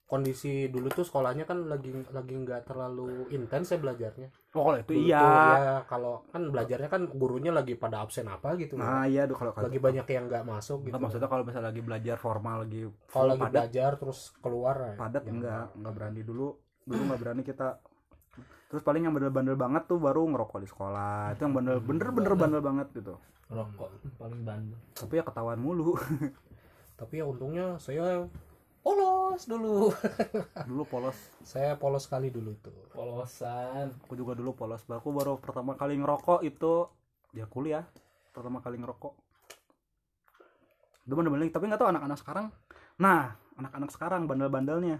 kondisi 0.08 0.72
dulu 0.72 0.88
tuh 0.88 1.04
sekolahnya 1.04 1.44
kan 1.44 1.68
lagi 1.68 1.92
lagi 2.08 2.32
nggak 2.32 2.64
terlalu 2.64 3.28
intens 3.28 3.68
ya 3.68 3.76
belajarnya. 3.76 4.32
Oh 4.56 4.64
kalau 4.64 4.80
itu 4.80 4.96
Dulu 4.96 5.04
iya. 5.04 5.20
tuh 5.20 5.36
ya 5.60 5.76
kalau 5.84 6.14
kan 6.32 6.42
belajarnya 6.48 6.88
kan 6.88 7.02
gurunya 7.12 7.52
lagi 7.52 7.76
pada 7.76 8.00
absen 8.00 8.24
apa 8.24 8.56
gitu. 8.56 8.80
Nah 8.80 9.04
iya 9.04 9.28
tuh 9.28 9.36
kalau 9.36 9.52
kalau 9.52 9.68
lagi 9.68 9.76
banyak 9.76 10.08
yang 10.08 10.24
nggak 10.32 10.48
masuk 10.48 10.88
gitu. 10.88 10.96
Enggak, 10.96 11.04
maksudnya 11.04 11.28
kalau 11.28 11.44
misalnya 11.44 11.68
lagi 11.68 11.82
belajar 11.84 12.16
formal 12.16 12.56
lagi 12.64 12.80
kalau 13.12 13.36
lagi 13.36 13.42
padat 13.44 13.52
belajar 13.52 13.90
terus 14.00 14.18
keluar 14.40 14.76
ya, 14.80 14.92
padat 14.96 15.22
ya 15.28 15.32
enggak 15.36 15.64
enggak 15.76 15.92
berani 15.92 16.20
dulu. 16.24 16.48
Dulu 16.88 17.00
nggak 17.04 17.20
berani 17.20 17.42
kita. 17.44 17.68
Terus 18.72 18.82
paling 18.84 19.04
yang 19.04 19.12
bandel-bandel 19.12 19.56
banget 19.60 19.92
tuh 19.92 20.00
baru 20.00 20.24
ngerokok 20.24 20.58
di 20.64 20.68
sekolah. 20.72 21.36
Itu 21.36 21.44
yang 21.44 21.52
bandel 21.52 21.84
bener-bener 21.84 22.32
bandel. 22.32 22.60
banget 22.64 22.88
gitu. 22.96 23.14
Rokok 23.52 23.92
paling 24.16 24.40
bandel. 24.40 24.80
tapi 24.96 25.20
ya 25.20 25.24
ketahuan 25.24 25.60
mulu. 25.60 25.92
Tapi 26.98 27.22
ya 27.22 27.30
untungnya 27.30 27.78
saya 27.78 28.26
polos 28.82 29.42
dulu. 29.44 29.92
Dulu 30.68 30.82
polos. 30.88 31.18
Saya 31.44 31.76
polos 31.76 32.08
sekali 32.08 32.32
dulu 32.32 32.54
itu 32.56 32.70
Polosan. 32.90 33.92
aku 34.04 34.14
juga 34.16 34.32
dulu 34.34 34.56
polos. 34.56 34.82
Aku 34.88 35.12
baru 35.12 35.36
pertama 35.38 35.76
kali 35.76 35.94
ngerokok 36.00 36.40
itu 36.42 36.88
ya 37.36 37.44
kuliah 37.46 37.84
pertama 38.32 38.58
kali 38.64 38.80
ngerokok. 38.80 39.14
Itu 41.04 41.12
bandel-bandel 41.16 41.50
tapi 41.52 41.64
nggak 41.68 41.80
tahu 41.80 41.90
anak-anak 41.92 42.18
sekarang. 42.18 42.46
Nah 43.00 43.36
anak-anak 43.58 43.90
sekarang 43.92 44.22
bandel-bandelnya. 44.26 44.98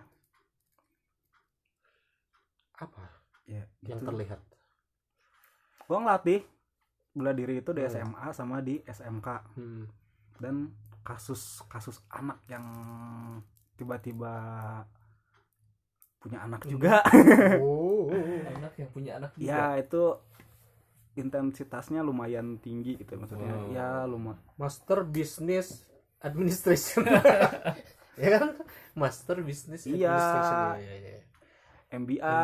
Apa? 2.79 3.05
Ya 3.49 3.65
yang 3.83 3.99
gitu. 4.03 4.07
terlihat. 4.07 4.41
Gua 5.89 5.99
ngelatih. 6.05 6.45
Bela 7.17 7.35
diri 7.35 7.59
itu 7.59 7.71
di 7.75 7.83
Hmm. 7.83 7.91
SMA 7.91 8.27
sama 8.31 8.63
di 8.63 8.79
SMK 8.87 9.29
hmm. 9.59 9.85
dan 10.39 10.71
kasus 11.03 11.65
kasus 11.67 11.99
anak 12.13 12.39
yang 12.47 12.63
tiba-tiba 13.79 14.35
punya 16.19 16.43
anak 16.43 16.67
juga. 16.67 16.99
Oh, 17.63 18.11
Anak 18.51 18.75
yang 18.75 18.91
punya 18.91 19.13
anak 19.17 19.31
juga. 19.39 19.47
ya 19.47 19.79
itu 19.79 20.03
intensitasnya 21.15 22.03
lumayan 22.03 22.59
tinggi 22.59 22.95
gitu 22.95 23.15
maksudnya. 23.15 23.55
Wow. 23.55 23.71
ya 23.71 23.89
lumayan. 24.05 24.39
Master 24.55 25.03
Business 25.03 25.87
Administration. 26.19 27.07
Ya 28.19 28.35
kan? 28.35 28.51
Master 28.99 29.39
Business 29.41 29.87
Iya. 29.87 30.11
Administration. 30.11 30.59
Iya, 30.83 30.93
iya, 30.93 31.13
iya. 31.15 31.23
MBA 31.89 32.39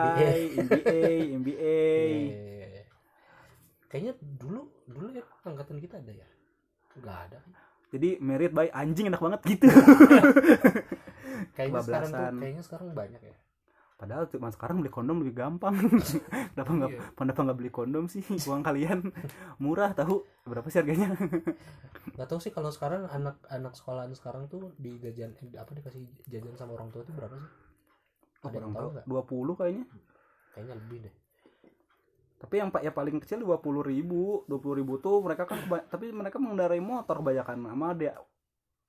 MBA 0.56 1.02
MBA 1.36 1.82
Iya. 2.14 2.82
kayaknya 3.84 4.12
dulu 4.38 4.70
dulu 4.86 5.06
ya 5.10 5.26
angkatan 5.42 5.82
kita 5.82 5.98
ada 5.98 6.14
ya? 6.14 6.28
Nggak 6.94 7.18
ada. 7.26 7.38
Jadi 7.90 8.08
merit 8.18 8.50
by 8.50 8.70
anjing 8.70 9.06
enak 9.06 9.18
banget 9.18 9.40
gitu 9.44 9.66
kayaknya 11.54 11.80
sekarang 11.80 12.10
tuh 12.10 12.26
kayaknya 12.38 12.62
sekarang 12.62 12.88
banyak 12.92 13.22
ya. 13.22 13.36
Padahal 13.94 14.26
cuma 14.26 14.50
sekarang 14.50 14.82
beli 14.82 14.90
kondom 14.90 15.22
lebih 15.22 15.38
gampang. 15.38 15.70
Kenapa 16.52 16.70
nggak 16.74 16.90
Iya. 16.90 17.00
kenapa 17.14 17.40
nggak 17.46 17.58
beli 17.62 17.70
kondom 17.70 18.04
sih? 18.10 18.20
Uang 18.50 18.60
kalian. 18.60 19.06
Murah 19.62 19.94
tahu. 19.94 20.26
Berapa 20.44 20.66
sih 20.66 20.82
harganya? 20.82 21.14
Nggak 22.14 22.28
tahu 22.28 22.36
sih 22.42 22.52
kalau 22.52 22.68
sekarang 22.68 23.06
anak 23.08 23.38
anak 23.48 23.72
sekolahan 23.72 24.12
sekarang 24.12 24.44
tuh 24.46 24.74
di 24.76 24.98
jajan 24.98 25.32
eh, 25.40 25.56
apa 25.56 25.72
dikasih 25.72 26.04
jajan 26.28 26.52
sama 26.54 26.74
orang 26.76 26.90
tua 26.90 27.00
itu 27.00 27.14
berapa 27.16 27.32
sih? 27.32 27.48
Oh, 28.44 28.50
ada 28.52 28.58
yang 28.60 28.74
tahu 28.76 28.88
nggak? 28.92 29.04
20 29.08 29.54
kayaknya. 29.56 29.84
Kayaknya 30.52 30.74
lebih 30.84 30.98
deh. 31.08 31.14
Tapi 32.34 32.54
yang 32.60 32.68
pak 32.68 32.82
ya 32.84 32.92
paling 32.92 33.16
kecil 33.22 33.40
dua 33.40 33.56
puluh 33.56 33.80
ribu. 33.80 34.44
dua 34.44 34.58
puluh 34.60 34.76
ribu 34.76 35.00
tuh 35.00 35.24
mereka 35.24 35.48
kan 35.48 35.56
tapi 35.88 36.12
mereka 36.12 36.36
mengendarai 36.36 36.76
motor 36.76 37.24
kebanyakan 37.24 37.56
sama 37.62 37.88
dia 37.96 38.12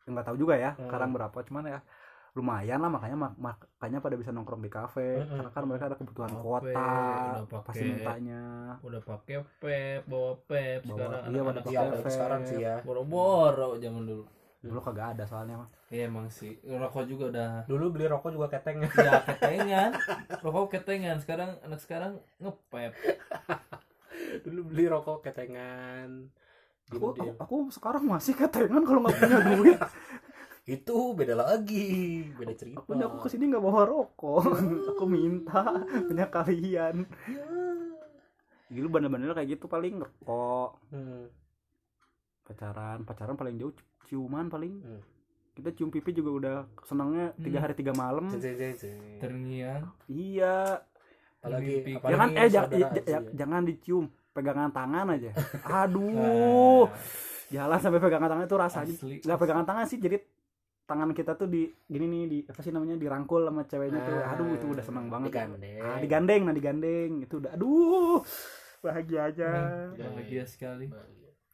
nggak 0.05 0.25
tahu 0.27 0.37
juga 0.37 0.59
ya 0.59 0.75
Hmm. 0.75 0.85
sekarang 0.85 1.09
berapa. 1.15 1.37
Cuman 1.45 1.63
ya 1.71 1.79
lumayan 2.35 2.77
lah 2.77 2.91
makanya 2.91 3.15
mak- 3.17 3.39
makanya 3.39 3.97
pada 3.97 4.13
bisa 4.13 4.29
nongkrong 4.29 4.59
di 4.59 4.67
kafe. 4.67 5.17
Hmm, 5.17 5.39
karena 5.39 5.49
kan 5.49 5.63
mereka 5.63 5.83
ada 5.85 5.95
kebutuhan 5.95 6.29
Kafe, 6.29 6.41
kuota 6.41 6.67
udah 6.75 7.47
pakai- 7.47 7.63
pasti 7.65 7.83
mintanya. 7.85 8.43
udah 8.81 9.01
pakai 9.01 9.35
pep 9.57 10.01
bawa 10.05 10.31
pep 10.41 10.79
Bawa- 10.83 10.91
sekarang 10.91 11.21
iya, 11.23 11.31
iya 11.31 11.41
pakai 11.41 11.61
apalagi 11.71 11.95
vape. 11.97 12.11
sekarang 12.11 12.41
sih 12.43 12.57
ya. 12.59 12.75
Boro-boro 12.81 13.69
zaman 13.77 14.03
dulu. 14.03 14.23
Dulu 14.59 14.79
kagak 14.81 15.07
ada 15.13 15.23
soalnya 15.23 15.55
mah 15.57 15.69
iya 15.87 16.05
emang 16.05 16.27
sih. 16.27 16.59
Rokok 16.59 17.05
juga 17.05 17.23
udah. 17.29 17.51
Dulu 17.65 17.85
beli 17.89 18.05
rokok 18.05 18.29
juga 18.29 18.47
keteng. 18.49 18.83
Ya 18.99 19.23
ketengan. 19.23 19.89
Rokok 20.41 20.67
ketengan. 20.71 21.15
Sekarang 21.17 21.55
anak 21.61 21.79
sekarang 21.79 22.11
ngepep. 22.37 22.91
Dulu 24.41 24.59
beli 24.65 24.85
rokok 24.85 25.23
ketengan. 25.23 26.27
Aku, 26.87 27.13
aku, 27.13 27.25
aku 27.39 27.55
sekarang 27.71 28.03
masih 28.03 28.33
ketengan 28.33 28.81
kalau 28.81 29.01
nggak 29.01 29.15
punya 29.15 29.37
duit 29.47 29.79
itu 30.65 30.97
beda 31.13 31.37
lagi 31.37 32.25
beda 32.31 32.53
cerita. 32.53 32.81
aku 32.81 32.97
aku 32.97 33.17
ke 33.21 33.29
sini 33.29 33.47
nggak 33.47 33.61
bawa 33.61 33.85
rokok. 33.85 34.41
Aku 34.91 35.05
minta 35.05 35.61
punya 36.01 36.25
kalian. 36.25 37.05
Dulu 38.65 38.87
bandel-bandel 38.89 39.31
kayak 39.31 39.49
gitu 39.51 39.65
paling 39.65 40.01
ngerokok. 40.01 40.69
Hmm. 40.89 41.25
pacaran 42.41 43.01
pacaran 43.01 43.33
paling 43.33 43.55
jauh 43.55 43.73
ciuman 44.05 44.45
paling. 44.47 44.73
Hmm. 44.79 45.01
kita 45.53 45.71
cium 45.71 45.87
pipi 45.87 46.11
juga 46.11 46.29
udah 46.31 46.57
senangnya 46.83 47.31
tiga 47.37 47.57
Hmm. 47.57 47.63
hari 47.63 47.73
tiga 47.75 47.93
malam. 47.93 48.27
Terngiang. 49.17 49.87
Iya. 50.05 50.81
Apalagi 51.39 51.73
apalagi 51.93 52.11
jangan 52.11 52.27
eh 52.27 52.41
ja- 52.43 52.65
saudara 52.65 52.73
ja- 52.75 52.89
Aji 52.91 52.99
ja- 52.99 53.05
ya. 53.15 53.19
jangan 53.35 53.61
dicium 53.63 54.05
pegangan 54.31 54.69
tangan 54.69 55.05
aja. 55.11 55.31
Aduh. 55.79 56.11
Nah, 56.83 56.89
jalan 57.47 57.79
sampai 57.79 58.01
pegangan 58.01 58.27
tangan 58.27 58.45
itu 58.45 58.57
rasanya 58.57 58.93
nggak 59.21 59.39
pegangan 59.39 59.63
tangan 59.63 59.85
sih 59.85 59.95
jadi 59.95 60.17
tangan 60.85 61.09
kita 61.17 61.33
tuh 61.33 61.49
di 61.49 61.65
gini 61.89 62.05
nih 62.05 62.23
di 62.29 62.37
apa 62.45 62.61
sih 62.61 62.69
namanya 62.69 62.95
dirangkul 62.97 63.41
sama 63.45 63.65
ceweknya 63.65 63.99
tuh. 64.05 64.17
Ah, 64.21 64.33
aduh 64.37 64.53
itu 64.53 64.65
udah 64.69 64.83
senang 64.85 65.09
banget. 65.09 65.33
digandeng. 65.33 65.81
ah, 65.81 65.97
digandeng 65.97 66.41
nah 66.45 66.53
digandeng. 66.53 67.11
Itu 67.25 67.41
udah 67.41 67.51
aduh 67.57 68.21
bahagia 68.85 69.33
aja. 69.33 69.49
Bahagia 69.97 70.45
sekali. 70.45 70.93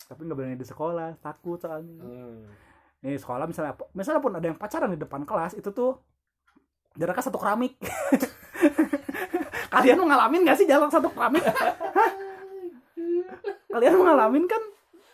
Tapi 0.08 0.20
nggak 0.28 0.38
berani 0.38 0.60
di 0.60 0.68
sekolah 0.68 1.16
takut 1.24 1.58
soalnya. 1.60 2.04
Hmm. 2.04 2.44
nih 3.02 3.18
sekolah 3.18 3.50
misalnya 3.50 3.74
misalnya 3.98 4.22
pun 4.22 4.34
ada 4.38 4.46
yang 4.46 4.60
pacaran 4.62 4.94
di 4.94 5.00
depan 5.02 5.26
kelas 5.26 5.58
itu 5.58 5.74
tuh 5.74 5.98
jaraknya 7.00 7.24
satu 7.24 7.40
keramik. 7.40 7.80
Kalian 9.74 10.04
mau 10.04 10.08
ngalamin 10.12 10.44
gak 10.44 10.60
sih 10.60 10.68
jarak 10.68 10.92
satu 10.92 11.08
keramik? 11.10 11.42
Kalian 13.74 13.94
mau 13.96 14.04
ngalamin 14.12 14.46
kan? 14.46 14.62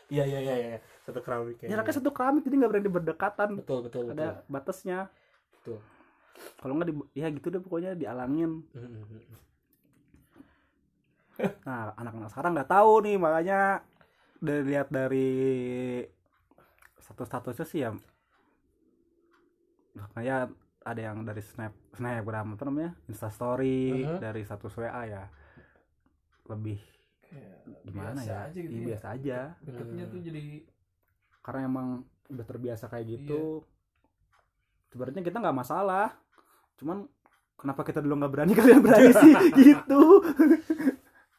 Iya 0.10 0.24
iya 0.26 0.40
iya 0.42 0.56
iya. 0.58 0.80
Satu 1.08 1.20
keramik 1.24 1.58
ya. 1.64 1.68
jaraknya 1.72 1.96
satu 1.96 2.12
keramik 2.12 2.44
jadi 2.44 2.56
nggak 2.60 2.72
berani 2.76 2.90
berdekatan 2.92 3.50
betul 3.56 3.80
betul 3.82 4.02
betul 4.12 4.20
ada 4.20 4.44
batasnya 4.46 5.08
Betul. 5.56 5.80
kalau 6.60 6.76
nggak 6.76 6.88
di 6.92 6.94
ya 7.16 7.28
gitu 7.32 7.48
deh 7.48 7.64
pokoknya 7.64 7.96
dialangin 7.96 8.62
Hmm, 8.76 8.84
hmm, 8.92 9.06
hmm. 9.08 9.40
nah 11.64 11.94
anak-anak 11.96 12.30
sekarang 12.34 12.52
nggak 12.58 12.70
tahu 12.70 12.92
nih 13.06 13.16
makanya 13.16 13.60
dari 14.38 14.62
lihat 14.66 14.88
dari 14.90 15.30
status-statusnya 17.00 17.66
sih 17.66 17.80
ya 17.82 17.92
kayak 20.14 20.52
ada 20.82 21.02
yang 21.02 21.24
dari 21.24 21.42
snap 21.42 21.74
snapgram 21.94 22.54
apa 22.54 22.64
namanya 22.66 22.92
instastory 23.08 24.06
Mhm. 24.06 24.18
dari 24.22 24.42
status 24.44 24.74
wa 24.78 25.04
ya 25.04 25.24
lebih 26.48 26.80
Kayak 27.28 27.60
gimana 27.84 28.16
biasa 28.16 28.32
ya, 28.32 28.40
aja 28.48 28.60
gitu 28.62 28.72
Iya, 28.72 28.80
ya. 28.80 28.88
biasa 28.88 29.08
aja 29.12 29.38
deketnya 29.62 30.06
tuh 30.08 30.20
jadi 30.24 30.44
karena 31.48 31.64
emang 31.64 31.88
udah 32.28 32.44
terbiasa 32.44 32.92
kayak 32.92 33.08
gitu 33.08 33.64
Iya. 33.64 34.92
sebenarnya 34.92 35.24
kita 35.24 35.40
nggak 35.40 35.56
masalah. 35.58 36.12
Cuman 36.76 37.08
kenapa 37.56 37.82
kita 37.82 38.04
dulu 38.04 38.20
nggak 38.20 38.34
berani? 38.36 38.52
Kalian 38.60 38.82
berani 38.84 39.12
sih 39.16 39.34
gitu. 39.72 40.04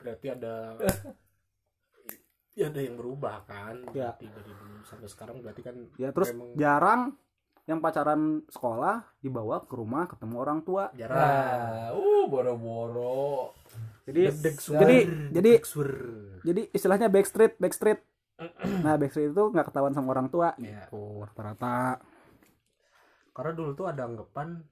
Berarti 0.00 0.26
ada 0.32 0.54
ya 2.58 2.66
ada 2.66 2.80
yang 2.82 2.98
berubah 2.98 3.46
kan 3.46 3.86
Ya. 3.94 4.10
berarti 4.10 4.26
dari 4.26 4.50
dulu 4.50 4.82
sampai 4.82 5.06
sekarang 5.06 5.36
berarti 5.38 5.62
kan 5.62 5.76
ya 5.94 6.10
terus 6.10 6.34
memang 6.34 6.58
jarang 6.58 7.00
yang 7.68 7.78
pacaran 7.78 8.42
sekolah 8.48 9.04
dibawa 9.20 9.62
ke 9.62 9.74
rumah 9.76 10.08
ketemu 10.08 10.34
orang 10.40 10.58
tua. 10.64 10.90
Jarang. 10.96 11.14
Nah 11.14 11.88
uh 11.94 12.24
boro-boro. 12.26 13.52
Jadi 14.08 14.32
jadi 14.64 14.96
jadi 15.30 15.50
jadi 16.42 16.62
istilahnya 16.72 17.12
backstreet 17.12 17.60
backstreet 17.60 18.00
nah 18.86 18.94
backstreet 18.94 19.34
itu 19.34 19.42
nggak 19.50 19.66
ketahuan 19.68 19.90
sama 19.90 20.14
orang 20.14 20.30
tua 20.30 20.54
Iya. 20.56 20.86
gitu 20.86 21.26
rata-rata. 21.26 21.98
Karena 23.34 23.52
dulu 23.54 23.70
tuh 23.74 23.86
ada 23.86 24.02
anggapan 24.02 24.62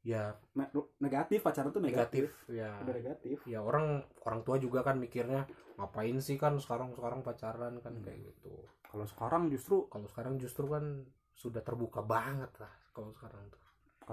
ya 0.00 0.32
Ne- 0.56 0.70
negatif 0.98 1.42
pacaran 1.42 1.70
tuh 1.70 1.82
negatif. 1.82 2.32
Ya. 2.46 2.78
Udah 2.80 2.94
negatif. 2.94 3.42
Ya 3.46 3.60
orang 3.60 4.02
orang 4.24 4.40
tua 4.42 4.56
juga 4.56 4.80
kan 4.82 4.96
mikirnya 4.96 5.44
ngapain 5.76 6.18
sih 6.18 6.34
kan 6.34 6.56
sekarang 6.56 6.94
sekarang 6.94 7.20
pacaran 7.20 7.78
kan 7.82 7.94
kayak 8.00 8.30
gitu. 8.30 8.54
Kalau 8.86 9.06
sekarang 9.06 9.50
justru 9.50 9.86
kalau 9.86 10.06
sekarang 10.06 10.38
justru 10.38 10.66
kan 10.66 11.06
sudah 11.34 11.62
terbuka 11.62 12.02
banget 12.02 12.50
lah 12.58 12.72
kalau 12.92 13.10
sekarang 13.10 13.48
tuh 13.48 13.62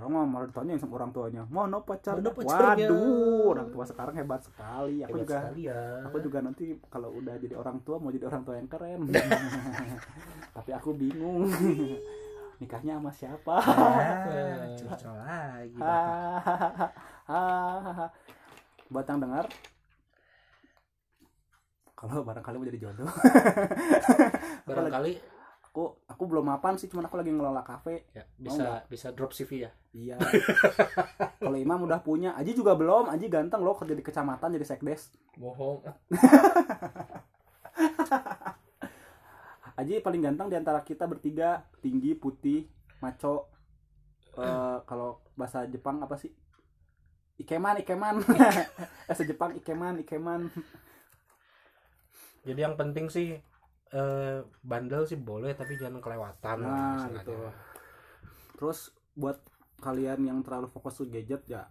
mah 0.06 0.24
malah 0.24 0.46
ditanyain 0.46 0.78
sama 0.78 1.02
orang 1.02 1.10
tuanya 1.10 1.42
mana 1.50 1.82
pacarnya 1.82 2.22
Mana 2.22 2.38
pacarnya? 2.38 2.86
waduh 2.86 3.50
orang 3.50 3.68
tua 3.74 3.84
sekarang 3.84 4.16
hebat 4.16 4.42
sekali. 4.46 5.02
Aku 5.02 5.10
Hebat 5.10 5.22
juga 5.26 5.38
sekali 5.42 5.62
ya. 5.66 5.82
aku 6.06 6.18
juga 6.22 6.38
nanti 6.46 6.66
kalau 6.88 7.10
udah 7.12 7.36
jadi 7.36 7.56
orang 7.58 7.82
tua 7.82 7.98
mau 7.98 8.14
jadi 8.14 8.30
orang 8.30 8.46
tua 8.46 8.56
yang 8.56 8.70
keren. 8.70 9.02
Tapi 10.62 10.70
aku 10.72 10.94
bingung. 10.94 11.50
Nikahnya 12.62 12.98
sama 12.98 13.10
siapa? 13.10 13.56
Ah, 13.58 14.66
curcol 14.78 15.18
lagi. 15.18 15.78
Buat 18.88 19.06
yang 19.08 19.20
dengar 19.20 19.46
kalau 21.94 22.22
barangkali 22.22 22.56
mau 22.56 22.68
jadi 22.68 22.78
jodoh. 22.80 23.10
Barangkali 24.64 25.37
aku 25.78 25.94
aku 26.10 26.26
belum 26.26 26.50
mapan 26.50 26.74
sih 26.74 26.90
cuman 26.90 27.06
aku 27.06 27.22
lagi 27.22 27.30
ngelola 27.30 27.62
kafe. 27.62 28.10
Ya 28.10 28.26
bisa 28.34 28.82
bisa 28.90 29.14
drop 29.14 29.30
CV 29.30 29.70
ya? 29.70 29.72
Iya. 29.94 30.18
Kalau 31.46 31.54
Imam 31.54 31.86
udah 31.86 32.02
punya 32.02 32.34
Aji 32.34 32.58
juga 32.58 32.74
belum 32.74 33.14
Aji 33.14 33.30
ganteng 33.30 33.62
loh 33.62 33.78
kerja 33.78 33.94
di 33.94 34.02
kecamatan 34.02 34.58
jadi 34.58 34.66
sekdes. 34.66 35.14
Bohong. 35.38 35.86
Aji 39.78 40.02
paling 40.02 40.26
ganteng 40.26 40.50
di 40.50 40.58
antara 40.58 40.82
kita 40.82 41.06
bertiga 41.06 41.70
tinggi 41.78 42.18
putih 42.18 42.66
maco. 42.98 43.54
Eh, 44.34 44.78
kalau 44.90 45.22
bahasa 45.38 45.70
Jepang 45.70 46.02
apa 46.02 46.18
sih? 46.18 46.34
Ikeman 47.38 47.86
ikeman. 47.86 48.26
Bahasa 49.06 49.22
Jepang 49.22 49.54
ikeman 49.54 50.02
ikeman. 50.02 50.50
Jadi 52.50 52.66
yang 52.66 52.74
penting 52.74 53.14
sih 53.14 53.38
eh, 53.94 54.40
bandel 54.64 55.04
sih 55.08 55.20
boleh 55.20 55.56
tapi 55.56 55.80
jangan 55.80 56.02
kelewatan 56.04 56.58
lah 56.64 56.72
nah 56.72 56.96
istilahnya. 56.98 57.22
gitu 57.24 57.38
terus 58.58 58.80
buat 59.14 59.38
kalian 59.80 60.26
yang 60.26 60.40
terlalu 60.42 60.68
fokus 60.74 60.98
ke 61.02 61.06
gadget 61.14 61.46
ya 61.46 61.70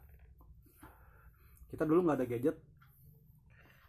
kita 1.70 1.82
dulu 1.82 2.06
nggak 2.06 2.18
ada 2.22 2.26
gadget 2.28 2.56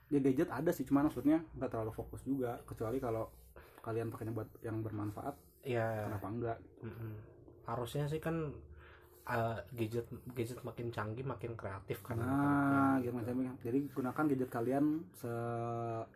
ya 0.08 0.20
gadget 0.24 0.50
ada 0.50 0.72
sih 0.74 0.88
cuman 0.88 1.12
maksudnya 1.12 1.44
nggak 1.56 1.70
terlalu 1.70 1.92
fokus 1.94 2.24
juga 2.24 2.58
kecuali 2.64 2.98
kalau 2.98 3.30
kalian 3.84 4.10
pakainya 4.12 4.34
buat 4.34 4.50
yang 4.64 4.82
bermanfaat 4.82 5.36
ya 5.68 6.08
kenapa 6.08 6.28
enggak 6.28 6.58
mm-mm. 6.84 7.12
harusnya 7.68 8.08
sih 8.08 8.20
kan 8.24 8.56
uh, 9.28 9.60
gadget 9.76 10.08
gadget 10.32 10.60
makin 10.64 10.88
canggih 10.92 11.28
makin 11.28 11.54
kreatif 11.60 12.00
kan 12.04 12.20
Nah. 12.20 12.87
Jadi 13.68 13.92
gunakan 13.92 14.24
gadget 14.26 14.48
kalian 14.48 14.86
se 15.12 15.32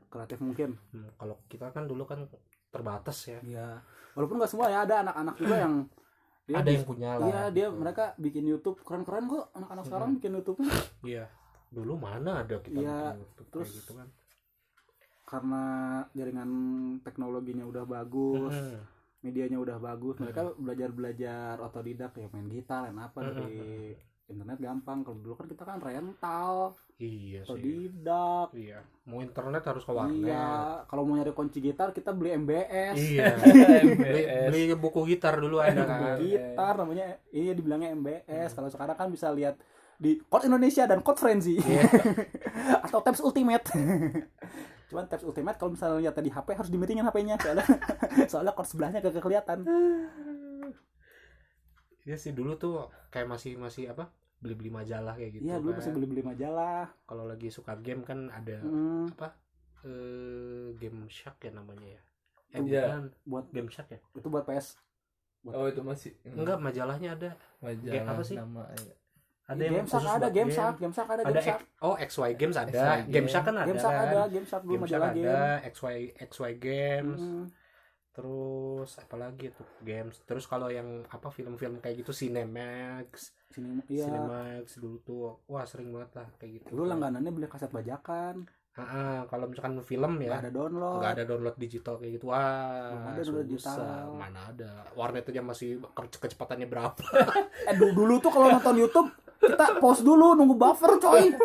kreatif 0.07 0.39
mungkin. 0.39 0.79
Hmm, 0.89 1.11
kalau 1.15 1.35
kita 1.45 1.67
kan 1.69 1.83
dulu 1.85 2.03
kan 2.03 2.23
terbatas 2.67 3.27
ya 3.27 3.39
Iya. 3.43 3.67
Walaupun 4.11 4.39
nggak 4.39 4.47
semua 4.49 4.67
ya, 4.67 4.83
ada 4.83 5.03
anak-anak 5.03 5.35
juga 5.35 5.55
yang 5.59 5.75
dia 6.47 6.55
ada 6.63 6.69
yang 6.69 6.83
punya 6.83 7.09
lah 7.15 7.27
Iya, 7.27 7.41
dia 7.51 7.67
gitu. 7.67 7.77
mereka 7.77 8.03
bikin 8.17 8.43
YouTube 8.45 8.77
keren-keren 8.81 9.27
kok 9.27 9.51
anak-anak 9.53 9.83
sekarang 9.85 10.09
bikin 10.15 10.31
YouTube 10.33 10.59
iya 11.05 11.27
dulu 11.67 11.95
mana 11.95 12.43
ada 12.43 12.55
kita 12.57 12.75
Iya, 12.75 12.97
bikin 13.13 13.19
YouTube 13.21 13.49
terus- 13.51 13.75
gitu 13.77 13.93
kan 13.93 14.07
karena 15.23 15.63
jaringan 16.11 16.51
teknologinya 16.99 17.63
udah 17.63 17.87
bagus, 17.87 18.51
Mm-mm. 18.51 18.83
medianya 19.21 19.57
udah 19.57 19.79
bagus, 19.79 20.19
mereka 20.19 20.51
belajar-belajar 20.53 21.55
otodidak 21.57 22.11
ya 22.13 22.27
main 22.27 22.51
gitar, 22.51 22.83
main 22.85 22.99
apa 22.99 23.19
dari 23.23 23.95
internet 24.31 24.57
gampang. 24.57 25.03
Kalau 25.03 25.17
dulu 25.19 25.33
kan 25.35 25.47
kita 25.51 25.63
kan 25.67 25.77
rental, 25.83 26.79
iya 26.97 27.43
sih. 27.43 27.51
otodidak. 27.51 28.47
iya. 28.55 28.79
Mau 29.05 29.19
internet 29.19 29.63
harus 29.67 29.83
ke 29.83 29.91
warnet. 29.91 30.31
Iya, 30.31 30.83
kalau 30.87 31.03
mau 31.03 31.19
nyari 31.19 31.35
kunci 31.35 31.59
gitar 31.59 31.91
kita 31.91 32.15
beli 32.15 32.33
MBS. 32.39 32.95
iya. 32.95 33.35
Beli, 33.41 33.91
MBS. 33.97 34.47
beli 34.49 34.61
buku 34.79 34.99
gitar 35.11 35.37
dulu 35.37 35.59
ada 35.59 35.83
kan. 35.83 36.17
gitar 36.23 36.73
namanya 36.79 37.19
ini 37.35 37.51
dibilangnya 37.51 37.91
MBS 37.93 38.55
kalau 38.55 38.69
sekarang 38.71 38.95
kan 38.95 39.07
bisa 39.11 39.27
lihat 39.29 39.59
di 40.01 40.17
Code 40.25 40.49
Indonesia 40.49 40.89
dan 40.89 41.05
Code 41.05 41.21
Frenzy. 41.21 41.61
Atau 42.85 43.05
Tabs 43.05 43.21
Ultimate. 43.21 43.69
Cuman 44.89 45.05
Tabs 45.05 45.21
Ultimate 45.21 45.61
kalau 45.61 45.77
misalnya 45.77 46.09
lihat 46.09 46.17
di 46.17 46.33
HP 46.33 46.47
harus 46.57 46.73
dimiringin 46.73 47.05
HP-nya 47.05 47.37
soalnya 47.37 47.65
soalnya 48.25 48.53
chord 48.57 48.67
sebelahnya 48.67 48.99
gak 49.05 49.21
kelihatan. 49.21 49.61
Iya 52.01 52.17
sih 52.17 52.33
dulu 52.33 52.57
tuh 52.57 52.89
kayak 53.13 53.29
masih 53.29 53.61
masih 53.61 53.93
apa 53.93 54.09
beli-beli 54.41 54.69
majalah 54.69 55.13
kayak 55.13 55.31
gitu. 55.37 55.43
iya 55.45 55.55
dulu 55.55 55.71
kan. 55.71 55.77
masih 55.79 55.91
beli-beli 55.93 56.21
majalah 56.21 56.89
Kalau 57.05 57.23
lagi 57.23 57.47
suka 57.47 57.77
game 57.77 58.01
kan 58.01 58.27
ada 58.27 58.57
Hmm, 58.57 59.05
apa 59.11 59.37
eh 59.81 60.73
game 60.75 61.05
Shark 61.07 61.37
ya 61.41 61.51
namanya 61.51 61.87
ya. 61.87 62.01
Eh 62.51 62.59
Iya. 62.59 62.83
bukan 62.83 63.01
buat 63.23 63.45
game 63.49 63.69
Shark 63.69 63.89
ya? 63.89 63.99
itu 64.11 64.27
buat 64.27 64.43
PS 64.43 64.77
Oh 65.43 65.65
itu 65.65 65.81
masih 65.81 66.11
Enggak 66.27 66.57
majalahnya 66.57 67.09
ada. 67.15 67.29
majalah 67.59 67.89
Game 67.91 68.05
apa 68.07 68.21
sih? 68.21 68.35
nama 68.35 68.61
ya. 68.71 68.93
Ada 69.47 69.63
game 69.67 69.83
Shark 69.85 70.05
ada 70.05 70.19
buat 70.21 70.31
game 70.31 70.49
Shark 70.49 70.75
game 70.77 70.93
Shark 70.93 71.09
ada 71.09 71.21
Ada 71.21 71.31
game 71.31 71.43
Shark 71.43 71.61
oh 71.81 71.95
XY 71.97 72.29
Games 72.35 72.55
ada. 72.55 72.71
XY 72.71 72.99
Game 73.09 73.27
Shark 73.27 73.43
kan 73.43 73.55
ada. 73.55 73.67
game 73.67 73.79
Shark 73.79 73.93
kan? 73.93 74.07
ada 74.07 74.19
game 74.27 74.47
Shark 74.47 74.61
dulu 74.63 74.71
Game 74.71 74.81
Shark 74.81 75.01
majalah 75.01 75.09
ada, 75.11 75.21
game 75.21 75.71
XY 75.71 75.95
XY 76.23 76.51
Games. 76.57 77.19
Hmm, 77.19 77.45
Terus 78.11 78.91
apa 78.97 79.15
lagi 79.15 79.49
tuh 79.49 79.63
games. 79.79 80.19
Terus 80.21 80.43
kalau 80.43 80.67
yang 80.67 80.85
apa 81.05 81.27
film-film 81.27 81.79
kayak 81.79 81.99
gitu 81.99 82.11
Cinemax, 82.11 83.31
sini 83.49 83.79
iya 83.87 84.03
Cinemax 84.03 84.77
dulu 84.77 84.97
tuh 84.99 85.19
wah 85.45 85.63
sering 85.63 85.89
banget 85.89 86.11
lah 86.13 86.27
kayak 86.35 86.51
gitu. 86.57 86.67
dulu 86.71 86.83
langganannya 86.85 87.29
beli 87.29 87.47
kaset 87.47 87.67
bajakan 87.67 88.47
Ah, 88.71 89.27
kalau 89.27 89.51
misalkan 89.51 89.75
film 89.81 90.15
nggak 90.15 90.31
ya 90.31 90.39
ada 90.39 90.47
download 90.49 91.03
nggak 91.03 91.13
ada 91.13 91.23
download 91.27 91.55
digital 91.57 91.99
kayak 91.99 92.15
gitu 92.15 92.31
wah 92.31 92.39
Belum 92.87 93.03
ada 93.05 93.19
download 93.21 93.47
susah. 93.49 93.75
digital. 93.75 94.07
mana 94.15 94.39
ada 94.47 94.71
warnet 94.93 95.27
aja 95.27 95.41
masih 95.41 95.69
ke- 95.83 96.15
kecepatannya 96.17 96.67
berapa 96.67 97.03
Eh 97.67 97.75
dulu, 97.75 97.91
dulu 97.93 98.13
tuh 98.19 98.31
kalau 98.31 98.47
nonton 98.49 98.75
YouTube 98.77 99.11
kita 99.37 99.75
pause 99.75 99.99
dulu 100.01 100.31
nunggu 100.33 100.55
buffer 100.55 100.95
coy. 100.97 101.27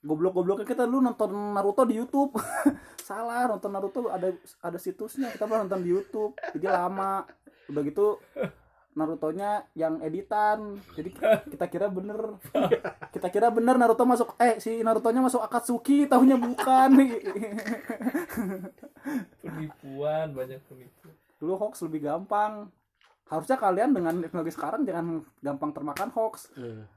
Goblok-gobloknya 0.00 0.64
kita 0.64 0.82
dulu 0.82 0.98
nonton 1.04 1.30
Naruto 1.52 1.82
di 1.84 1.94
YouTube. 1.94 2.34
Salah, 3.08 3.48
nonton 3.48 3.72
Naruto 3.72 4.12
ada 4.12 4.28
ada 4.60 4.76
situsnya. 4.76 5.32
Kita 5.32 5.48
pernah 5.48 5.64
nonton 5.64 5.80
di 5.80 5.96
YouTube. 5.96 6.36
Jadi 6.52 6.68
lama. 6.68 7.24
Udah 7.72 7.80
gitu 7.80 8.20
Narutonya 8.92 9.64
yang 9.72 10.04
editan. 10.04 10.76
Jadi 10.92 11.16
kita 11.48 11.72
kira 11.72 11.88
bener. 11.88 12.36
Kita 13.08 13.32
kira 13.32 13.48
bener 13.48 13.80
Naruto 13.80 14.04
masuk 14.04 14.36
eh 14.36 14.60
si 14.60 14.84
Narutonya 14.84 15.24
masuk 15.24 15.40
Akatsuki, 15.40 16.04
tahunya 16.04 16.36
bukan. 16.36 16.90
penipuan 19.40 20.36
banyak 20.36 20.60
penipuan 20.68 21.16
Dulu 21.40 21.52
hoax 21.56 21.80
lebih 21.88 22.12
gampang. 22.12 22.68
Harusnya 23.28 23.54
kalian 23.54 23.92
dengan 23.92 24.14
teknologi 24.18 24.50
sekarang 24.50 24.82
jangan 24.82 25.06
gampang 25.38 25.70
termakan 25.70 26.08
hoax. 26.10 26.48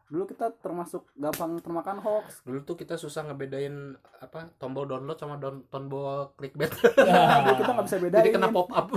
Dulu 0.07 0.23
kita 0.25 0.55
termasuk 0.55 1.03
gampang 1.13 1.59
termakan 1.59 1.99
hoax. 1.99 2.39
dulu 2.41 2.59
tuh 2.61 2.75
kita 2.75 2.95
susah 2.95 3.23
ngebedain 3.23 3.91
apa 4.17 4.47
tombol 4.55 4.83
download 4.85 5.15
sama 5.15 5.35
don- 5.35 5.67
tombol 5.67 6.31
clickbait 6.33 6.71
Dulu 6.71 7.53
kita 7.53 7.69
nggak 7.69 7.85
bisa 7.85 7.97
bedain. 7.99 8.21
jadi 8.21 8.31
kena 8.31 8.47
pop 8.49 8.67
up 8.69 8.87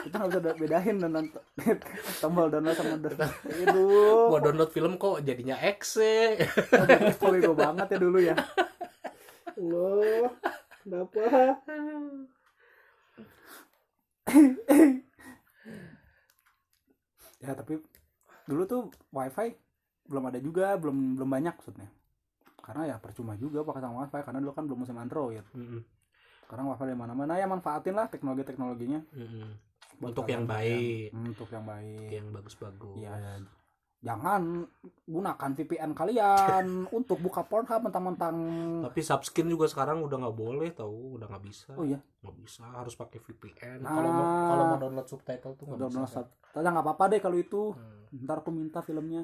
Kita 0.00 0.14
nggak 0.16 0.30
bisa 0.32 0.40
bedain 0.56 0.96
dan 0.96 1.10
nonton 1.10 1.42
tombol 2.22 2.46
download 2.48 2.74
sama 2.74 2.94
download. 2.96 3.30
Itu 3.52 3.82
buat 4.28 4.40
download 4.40 4.70
film 4.70 4.92
kok 4.96 5.16
jadinya 5.20 5.56
exe 5.56 6.38
gue 7.20 7.52
banget 7.52 7.86
ya 7.88 7.98
dulu 7.98 8.18
ya. 8.20 8.34
Loh, 9.56 10.30
kenapa? 10.80 11.20
ya 17.40 17.56
tapi 17.56 17.80
dulu 18.44 18.62
tuh 18.68 18.82
wifi 19.10 19.56
belum 20.06 20.28
ada 20.28 20.38
juga 20.38 20.76
belum 20.76 21.16
belum 21.16 21.28
banyak 21.28 21.54
maksudnya. 21.56 21.88
Karena 22.60 22.94
ya 22.94 22.96
percuma 23.00 23.34
juga 23.40 23.64
pakai 23.64 23.82
sama 23.82 24.04
wifi 24.04 24.20
karena 24.20 24.38
dulu 24.44 24.52
kan 24.52 24.64
belum 24.68 24.78
musim 24.84 24.96
android. 25.00 25.44
Mm-mm. 25.56 25.82
sekarang 26.44 26.66
wifi 26.66 26.84
di 26.90 26.98
mana 26.98 27.14
mana 27.14 27.38
ya 27.38 27.46
manfaatin 27.46 27.94
lah 27.94 28.10
teknologi 28.10 28.42
teknologinya. 28.42 29.00
Mm-mm. 29.14 29.48
untuk 30.00 30.26
yang 30.26 30.48
baik. 30.48 31.12
Untuk 31.14 31.48
yang 31.52 31.64
baik. 31.68 32.10
Yang 32.10 32.26
bagus-bagus. 32.32 32.96
Ya 32.98 33.14
jangan 34.00 34.64
gunakan 35.04 35.50
VPN 35.52 35.92
kalian 35.92 36.66
untuk 36.98 37.20
buka 37.20 37.44
Pornhub 37.44 37.84
mentang-mentang. 37.84 38.36
Tapi 38.88 39.00
subskin 39.04 39.46
juga 39.52 39.68
sekarang 39.68 40.00
udah 40.00 40.16
nggak 40.24 40.36
boleh 40.36 40.72
tahu 40.72 41.20
udah 41.20 41.28
nggak 41.28 41.44
bisa. 41.44 41.76
Oh 41.76 41.84
iya? 41.84 42.00
Nggak 42.24 42.36
bisa 42.40 42.64
harus 42.64 42.96
pakai 42.96 43.20
VPN 43.20 43.84
Nah. 43.84 43.92
kalau 43.92 44.10
mau 44.10 44.24
kalau 44.24 44.64
mau 44.72 44.78
download 44.80 45.08
subtitle 45.08 45.52
tuh 45.56 45.64
nggak 45.68 45.78
udah 45.78 45.88
bisa 45.88 46.00
merasa 46.00 46.20
Tanya 46.50 46.68
nggak 46.74 46.86
apa-apa 46.88 47.04
deh 47.14 47.20
kalau 47.22 47.36
itu. 47.38 47.62
Hmm. 47.76 48.24
ntar 48.26 48.42
aku 48.42 48.50
minta 48.50 48.80
filmnya. 48.82 49.22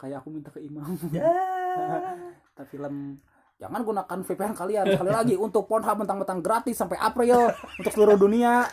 Kayak 0.00 0.24
aku 0.24 0.28
minta 0.32 0.48
ke 0.48 0.64
Imam. 0.64 0.88
Ya. 1.12 1.28
minta 2.50 2.64
film. 2.72 3.20
Jangan 3.60 3.80
gunakan 3.84 4.18
VPN 4.24 4.54
kalian. 4.56 4.84
Sekali 4.96 5.12
lagi 5.12 5.34
untuk 5.36 5.68
Pornhub 5.68 6.00
mentang-mentang 6.00 6.40
gratis 6.40 6.80
sampai 6.80 6.96
April. 6.96 7.52
Untuk 7.76 7.92
seluruh 7.92 8.16
dunia. 8.16 8.64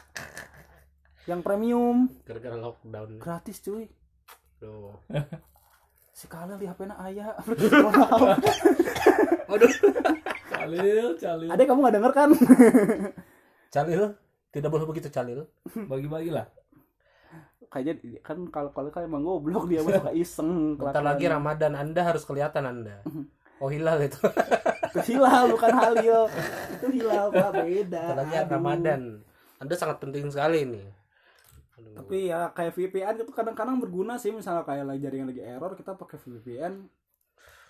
Yang 1.27 1.43
premium. 1.43 2.07
Gara-gara 2.23 2.55
lockdown. 2.55 3.19
Gratis 3.19 3.59
cuy 3.59 3.91
tuh 4.57 4.97
si 6.17 6.25
kalian 6.33 6.57
di 6.57 6.65
HP 6.65 6.89
na 6.89 6.97
ayah. 7.05 7.37
Waduh. 9.49 9.71
Calil 10.49 11.07
calil. 11.21 11.49
Ada 11.53 11.63
kamu 11.63 11.79
nggak 11.85 11.95
denger 11.95 12.11
kan? 12.11 12.29
Calil 13.73 14.03
tidak 14.49 14.69
boleh 14.73 14.85
begitu 14.89 15.07
Calil. 15.13 15.45
Bagi-bagi 15.71 16.33
lah. 16.33 16.49
Kayaknya 17.67 18.23
kan 18.25 18.37
kalau 18.49 18.73
kalau 18.73 18.89
kan 18.89 19.05
emang 19.05 19.21
goblok 19.21 19.69
dia 19.69 19.83
mah 19.83 19.99
suka 19.99 20.11
iseng 20.15 20.79
bentar 20.79 21.03
lagi 21.03 21.27
Ramadan 21.27 21.75
Anda 21.75 22.01
harus 22.01 22.23
kelihatan 22.25 22.65
Anda. 22.65 23.05
Oh 23.61 23.69
hilal 23.69 24.01
itu. 24.01 24.17
Itu 24.95 24.99
hilal 25.13 25.53
bukan 25.53 25.71
halil. 25.75 26.21
Itu 26.79 26.87
hilal 26.89 27.29
pak. 27.29 27.49
Beda. 27.61 28.03
Bentar 28.09 28.17
lagi 28.23 28.35
Aduh. 28.39 28.51
Ramadan. 28.57 29.01
Anda 29.61 29.73
sangat 29.77 30.01
penting 30.01 30.31
sekali 30.31 30.65
nih 30.65 30.96
Aduh. 31.77 31.93
tapi 31.93 32.17
ya 32.25 32.49
kayak 32.51 32.73
VPN 32.73 33.15
itu 33.17 33.29
kadang-kadang 33.29 33.77
berguna 33.77 34.17
sih 34.17 34.29
misalnya 34.29 34.63
kayak 34.63 34.83
lagi 34.83 34.99
jaringan 34.99 35.29
lagi 35.29 35.41
error 35.41 35.71
kita 35.71 35.93
pakai 35.93 36.17
VPN 36.17 36.73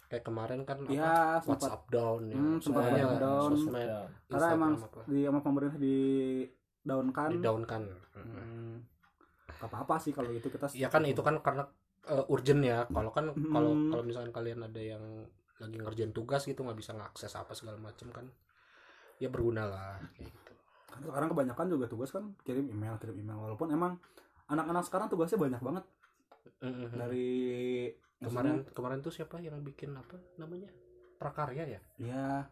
kayak 0.08 0.24
kemarin 0.24 0.64
kan 0.64 0.80
apa 0.82 0.90
ya 0.90 1.12
sempat 1.38 1.60
WhatsApp 1.60 1.84
down 1.90 2.22
ya 2.26 2.36
Hmm, 2.36 2.58
sempat 2.58 2.82
WhatsApp 2.88 3.20
down. 3.20 3.50
sosmed 3.52 3.84
Ya. 3.86 4.02
karena 4.30 4.48
emang 4.50 4.72
apa 4.78 5.00
di 5.04 5.20
sama 5.22 5.40
pemerintah 5.42 5.78
di 5.78 5.98
daun 6.80 7.08
kan 7.12 7.30
di 7.30 7.40
down 7.40 7.64
kan 7.64 7.84
Hmm. 8.16 8.80
Gak 9.50 9.68
apa-apa 9.68 9.98
sih 9.98 10.12
kalau 10.12 10.30
itu 10.30 10.48
kita 10.48 10.72
ya 10.72 10.88
kan 10.88 11.04
itu 11.04 11.20
kan 11.20 11.36
karena 11.38 11.68
uh, 12.06 12.24
urgent 12.28 12.62
ya 12.62 12.88
kalau 12.88 13.12
kan 13.12 13.28
kalau 13.34 13.72
Hmm. 13.74 13.90
kalau 13.90 14.04
misalkan 14.04 14.32
kalian 14.32 14.64
ada 14.64 14.80
yang 14.80 15.04
lagi 15.58 15.76
ngerjain 15.76 16.12
tugas 16.12 16.46
gitu 16.46 16.62
nggak 16.62 16.78
bisa 16.78 16.94
ngakses 16.94 17.34
apa 17.34 17.52
segala 17.52 17.76
macam 17.76 18.08
kan 18.10 18.26
ya 19.18 19.28
berguna 19.28 19.66
lah 19.66 19.98
kayak 20.14 20.30
gitu 20.30 20.54
Karena 20.88 21.06
sekarang 21.12 21.30
kebanyakan 21.36 21.66
juga 21.68 21.86
tugas 21.92 22.10
kan 22.10 22.34
kirim 22.48 22.72
email 22.72 22.96
kirim 22.98 23.20
email. 23.20 23.38
Walaupun 23.38 23.70
emang 23.76 24.00
anak-anak 24.48 24.84
sekarang 24.88 25.08
tugasnya 25.12 25.40
banyak 25.40 25.62
banget. 25.62 25.86
Mm-mm. 26.58 26.90
dari 26.90 27.94
kemarin 28.18 28.66
kemarin 28.74 29.00
tuh 29.06 29.14
siapa 29.14 29.38
yang 29.38 29.62
bikin 29.62 29.94
apa 29.94 30.18
namanya? 30.42 30.74
Prakarya 31.22 31.78
ya? 31.78 31.82
Ya 32.02 32.50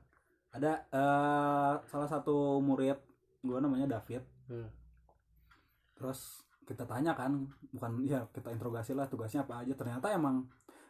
ada 0.53 0.85
eh, 0.93 1.73
salah 1.89 2.09
satu 2.09 2.61
murid 2.61 2.99
gua 3.41 3.59
namanya 3.59 3.99
David. 3.99 4.23
Hmm. 4.45 4.69
terus 5.95 6.45
kita 6.67 6.85
tanya 6.85 7.15
kan 7.15 7.49
bukan 7.73 8.03
ya 8.05 8.27
kita 8.29 8.51
interogasi 8.53 8.93
lah 8.93 9.09
tugasnya 9.09 9.41
apa 9.47 9.65
aja. 9.65 9.73
Ternyata 9.73 10.13
emang 10.13 10.45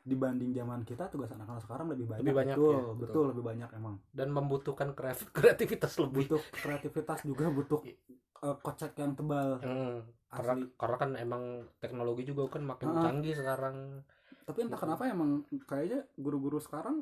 dibanding 0.06 0.54
zaman 0.54 0.86
kita 0.86 1.10
tugas 1.10 1.34
anak-anak 1.34 1.66
sekarang 1.66 1.90
lebih 1.90 2.06
banyak, 2.06 2.22
Lebih 2.22 2.36
banyak, 2.38 2.56
betul, 2.56 2.70
ya, 2.70 2.78
betul. 2.78 2.98
betul. 3.02 3.26
lebih 3.34 3.44
banyak 3.44 3.70
emang. 3.74 3.96
Dan 4.14 4.28
membutuhkan 4.30 4.90
kreativitas 5.36 5.94
lebih. 5.98 6.30
Butuh 6.30 6.42
kreativitas 6.54 7.20
juga 7.26 7.46
butuh 7.50 7.82
eh, 7.82 8.58
kocek 8.62 8.94
yang 8.96 9.18
tebal. 9.18 9.58
Hmm, 9.66 10.06
karena 10.30 10.54
karena 10.78 10.96
kan 11.02 11.12
emang 11.18 11.44
teknologi 11.82 12.24
juga 12.24 12.46
kan 12.54 12.62
makin 12.64 12.88
Ah. 12.94 13.02
canggih 13.10 13.34
sekarang. 13.34 14.06
Tapi 14.46 14.60
entah 14.62 14.78
kenapa 14.78 15.10
emang 15.10 15.42
kayaknya 15.66 16.06
guru-guru 16.16 16.62
sekarang 16.62 17.02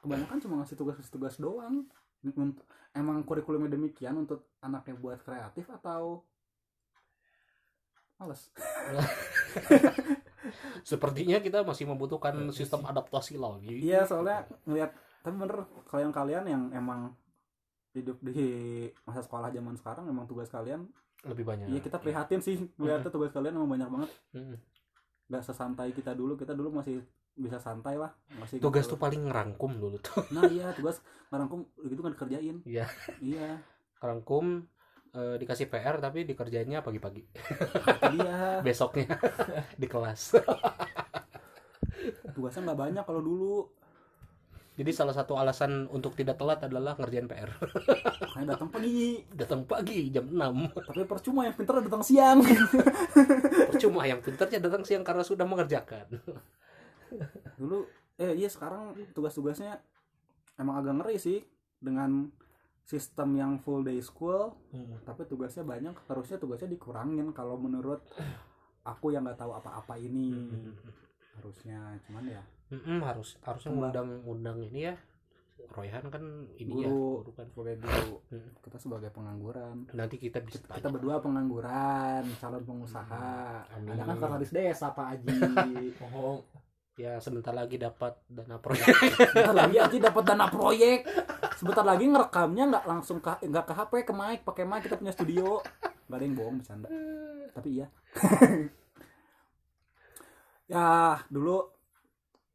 kebanyakan 0.00 0.40
cuma 0.40 0.54
ngasih 0.64 0.80
tugas-tugas 0.80 1.36
doang. 1.36 1.84
Emang 2.90 3.20
kurikulumnya 3.22 3.68
demikian 3.70 4.16
untuk 4.16 4.48
anaknya 4.60 4.96
buat 4.96 5.20
kreatif 5.20 5.68
atau 5.70 6.24
males 8.16 8.52
sepertinya 10.82 11.38
kita 11.42 11.62
masih 11.62 11.88
membutuhkan 11.88 12.34
sistem 12.54 12.84
adaptasi 12.86 13.40
lagi 13.40 13.80
iya 13.80 14.04
soalnya 14.04 14.46
ngeliat 14.66 14.92
tapi 15.20 15.36
bener 15.36 15.68
kalian-kalian 15.88 16.44
yang 16.48 16.62
emang 16.72 17.12
hidup 17.92 18.16
di 18.22 18.86
masa 19.02 19.20
sekolah 19.20 19.50
zaman 19.50 19.74
sekarang 19.76 20.06
emang 20.06 20.24
tugas 20.24 20.48
kalian 20.48 20.86
lebih 21.26 21.44
banyak. 21.44 21.68
iya 21.68 21.80
kita 21.84 22.00
prihatin 22.00 22.40
sih. 22.40 22.56
Melihatnya 22.80 23.12
tugas 23.12 23.28
kalian 23.34 23.60
emang 23.60 23.68
banyak 23.76 23.88
banget. 23.92 24.10
Nggak 25.28 25.42
sesantai 25.44 25.92
kita 25.92 26.16
dulu 26.16 26.38
kita 26.38 26.56
dulu 26.56 26.80
masih 26.80 27.04
bisa 27.36 27.56
santai 27.62 27.96
lah 27.96 28.10
masih 28.36 28.58
tugas 28.58 28.84
gitu. 28.84 28.96
tuh 28.96 29.00
paling 29.00 29.28
ngerangkum 29.28 29.76
dulu 29.76 29.96
tuh. 30.00 30.24
Nah 30.32 30.48
iya 30.48 30.72
tugas 30.72 31.04
ngarangkum 31.28 31.68
gitu 31.84 32.00
kan 32.00 32.12
dikerjain. 32.16 32.56
Iya. 32.64 32.86
iya. 33.20 33.60
Ngerangkum 34.00 34.64
eh, 35.14 35.36
dikasih 35.38 35.66
PR 35.70 35.98
tapi 35.98 36.26
dikerjainnya 36.26 36.82
pagi-pagi. 36.84 37.22
Iya 38.14 38.58
besoknya 38.66 39.18
di 39.80 39.86
kelas. 39.86 40.38
Tugasnya 42.34 42.60
nggak 42.70 42.80
banyak 42.80 43.04
kalau 43.04 43.22
dulu. 43.22 43.56
Jadi 44.80 44.96
salah 44.96 45.12
satu 45.12 45.36
alasan 45.36 45.92
untuk 45.92 46.16
tidak 46.16 46.40
telat 46.40 46.64
adalah 46.64 46.96
ngerjain 46.96 47.28
PR 47.28 47.52
kayak 48.32 48.48
datang 48.48 48.72
pagi. 48.72 49.20
Datang 49.28 49.68
pagi 49.68 50.08
jam 50.08 50.24
6 50.24 50.72
tapi 50.72 51.04
percuma 51.04 51.44
yang 51.44 51.52
pintar 51.52 51.84
datang 51.84 52.00
siang. 52.00 52.40
Percuma 53.68 54.08
yang 54.08 54.24
pintarnya 54.24 54.56
datang 54.56 54.80
siang 54.88 55.04
karena 55.04 55.20
sudah 55.20 55.44
mengerjakan. 55.44 56.08
Dulu 57.60 57.84
eh 58.16 58.32
iya 58.40 58.48
sekarang 58.48 58.96
tugas-tugasnya 59.12 59.80
emang 60.56 60.80
agak 60.80 60.96
ngeri 60.96 61.16
sih 61.16 61.44
dengan 61.80 62.28
sistem 62.90 63.38
yang 63.38 63.52
full 63.62 63.86
day 63.86 64.02
school 64.02 64.50
tapi 65.06 65.22
tugasnya 65.30 65.62
banyak 65.62 65.94
harusnya 66.10 66.42
tugasnya 66.42 66.74
dikurangin 66.74 67.30
kalau 67.30 67.54
menurut 67.54 68.02
aku 68.82 69.14
yang 69.14 69.22
nggak 69.22 69.38
tahu 69.38 69.54
apa-apa 69.54 69.94
ini. 70.00 70.50
Harusnya 71.38 71.94
cuman 72.08 72.24
ya. 72.26 72.42
Mm-mm, 72.70 72.98
harus 73.02 73.38
harusnya 73.42 73.70
Mbak. 73.70 73.82
undang 73.86 74.08
undang 74.26 74.58
ini 74.62 74.90
ya. 74.90 74.94
Royhan 75.70 76.02
kan 76.08 76.24
ini 76.56 76.82
ya 76.82 76.88
Guru. 76.88 77.22
guru 77.22 77.30
kan. 77.36 77.46
Sebagai 77.52 77.76
guru. 77.84 78.16
Hmm. 78.32 78.48
kita 78.64 78.76
sebagai 78.80 79.10
pengangguran. 79.12 79.76
Nanti 79.92 80.16
kita 80.16 80.38
bisa 80.42 80.58
kita 80.64 80.80
tanya. 80.80 80.90
berdua 80.96 81.16
pengangguran 81.20 82.24
calon 82.40 82.62
pengusaha. 82.64 83.28
Amin. 83.76 83.94
ada 83.94 84.02
kan 84.08 84.16
kepala 84.18 84.36
desa 84.40 84.86
Pak 84.90 85.06
Aji 85.14 85.36
Oh, 86.16 86.40
ya 86.96 87.20
sebentar 87.20 87.52
lagi 87.52 87.76
dapat 87.76 88.16
dana 88.26 88.56
proyek. 88.58 88.88
Sebentar 89.14 89.54
lagi 89.54 89.76
Aji 89.78 89.98
dapat 90.00 90.22
dana 90.24 90.46
proyek 90.48 90.98
sebentar 91.60 91.84
lagi 91.84 92.08
ngerekamnya 92.08 92.64
nggak 92.72 92.84
langsung 92.88 93.20
ke 93.20 93.36
nggak 93.44 93.64
ke 93.68 93.72
HP 93.76 93.92
ke 94.08 94.12
mic 94.16 94.40
pakai 94.42 94.64
mic 94.64 94.80
kita 94.80 94.96
punya 94.96 95.12
studio. 95.12 95.60
Nggak 96.08 96.16
ada 96.16 96.24
yang 96.24 96.34
bohong 96.34 96.56
bercanda. 96.58 96.88
Tapi 97.52 97.68
iya. 97.76 97.86
Ya 100.70 101.18
dulu 101.26 101.66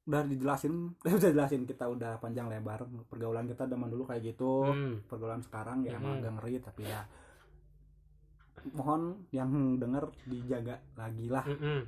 udah 0.06 0.22
dijelasin 0.24 0.93
udah 1.03 1.30
dijelasin 1.30 1.68
kita 1.68 1.86
udah 1.86 2.18
panjang 2.18 2.47
lebar. 2.47 2.88
Pergaulan 3.06 3.45
kita 3.45 3.68
zaman 3.68 3.91
dulu 3.91 4.08
kayak 4.08 4.34
gitu. 4.34 4.66
Hmm. 4.66 5.03
pergaulan 5.06 5.43
sekarang 5.43 5.84
ya 5.84 5.99
emang 5.99 6.18
Hmm. 6.18 6.22
agak 6.24 6.34
ngeri 6.39 6.56
tapi 6.64 6.82
ya 6.88 7.03
mohon 8.74 9.30
yang 9.30 9.78
denger 9.78 10.09
dijaga 10.26 10.82
lagi 10.97 11.30
lah. 11.30 11.45
Mm, 11.45 11.86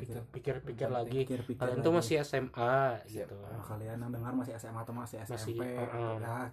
itu. 0.00 0.20
pikir-pikir 0.34 0.88
lagi. 0.92 1.24
Pikir-pikir 1.24 1.60
kalian 1.60 1.80
tuh 1.80 1.92
lagi. 1.94 2.00
masih 2.04 2.16
SMA 2.20 2.76
gitu. 3.08 3.36
Kalau 3.40 3.64
kalian 3.64 3.96
yang 4.02 4.12
dengar 4.12 4.32
masih 4.36 4.52
SMA 4.60 4.80
atau 4.84 4.92
masih 4.92 5.16
Masih, 5.24 5.36
SMP 5.40 5.62
uh-uh. 5.64 6.20
ya. 6.20 6.52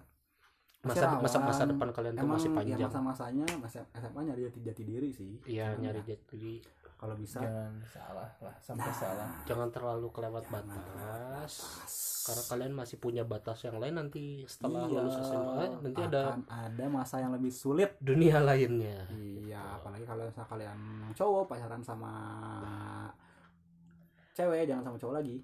Masa 0.78 1.10
rawan. 1.10 1.22
masa 1.26 1.38
masa 1.42 1.62
depan 1.66 1.88
kalian 1.90 2.14
tuh 2.14 2.22
emang 2.22 2.38
masih 2.38 2.50
ya 2.50 2.56
panjang. 2.56 2.78
masa-masanya 2.86 3.46
masa 3.58 3.78
SMA 3.98 4.20
nyari 4.30 4.40
jati, 4.46 4.58
jati 4.62 4.82
diri 4.86 5.10
sih. 5.10 5.32
Iya 5.44 5.74
nyari 5.74 6.00
ya, 6.06 6.16
jadi 6.30 6.52
kalau 6.98 7.14
bisa. 7.14 7.38
Jangan 7.38 7.72
salah 7.84 8.28
lah, 8.36 8.54
sampai 8.58 8.84
Nah. 8.84 8.96
salah. 8.96 9.28
jangan 9.42 9.68
terlalu 9.70 10.06
kelewat 10.10 10.42
jangan 10.42 10.66
batas. 10.66 10.74
terbatas. 10.76 11.52
karena 12.20 12.42
kalian 12.44 12.72
masih 12.74 12.96
punya 12.98 13.22
batas 13.24 13.58
yang 13.62 13.78
lain 13.78 13.94
nanti 13.96 14.44
setelah 14.44 14.84
Iya, 14.84 15.00
lulus 15.00 15.16
SMA 15.16 15.64
nanti 15.80 16.00
ada 16.02 16.22
akan 16.28 16.42
ada 16.44 16.84
masa 16.88 17.16
yang 17.18 17.32
lebih 17.32 17.48
sulit. 17.48 17.96
dunia 17.98 18.36
lainnya. 18.38 19.08
Iya 19.08 19.78
apalagi 19.78 20.04
kalau 20.04 20.26
misalnya 20.26 20.50
kalian 20.50 20.78
cowok 21.14 21.44
pacaran 21.46 21.80
sama 21.80 22.12
cewek 24.32 24.68
jangan 24.68 24.84
sama 24.84 24.96
cowok 24.96 25.16
lagi. 25.16 25.36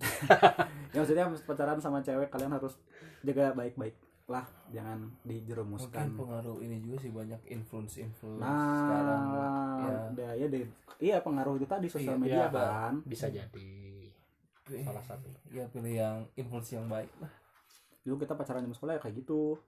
Ya 0.90 0.98
maksudnya 0.98 1.28
pacaran 1.44 1.78
sama 1.78 2.00
cewek 2.00 2.26
kalian 2.28 2.50
harus 2.50 2.74
jaga 3.20 3.52
baik-baik 3.52 3.94
lah 4.30 4.46
jangan 4.68 5.10
Mungkin 5.10 5.26
dijerumuskan 5.26 6.06
pengaruh 6.14 6.62
ini 6.62 6.78
juga 6.78 6.96
sih 6.98 7.10
banyak 7.10 7.40
influence-influence 7.44 8.46
sekarang. 8.78 9.22
nah 9.26 9.78
Ya. 9.82 9.98
udah 10.08 10.30
ya 10.32 10.46
deh. 10.46 10.66
Iya 10.96 11.16
pengaruh 11.18 11.56
itu 11.56 11.66
tadi 11.66 11.86
sosial 11.86 12.14
Iya, 12.14 12.22
media 12.22 12.38
iya, 12.38 12.48
kan. 12.48 12.92
Bisa 13.02 13.26
jadi. 13.26 13.74
Pilih- 14.62 14.86
salah 14.86 15.02
satu. 15.02 15.26
Ya 15.48 15.66
pilih 15.66 15.90
yang 15.92 16.16
influence 16.34 16.70
yang 16.70 16.86
baik 16.86 17.10
lah. 17.18 17.32
dulu 18.00 18.16
kita 18.16 18.32
pacaran 18.32 18.64
di 18.64 18.72
sekolah 18.72 18.96
ya 18.96 19.00
kayak 19.00 19.16
gitu. 19.18 19.60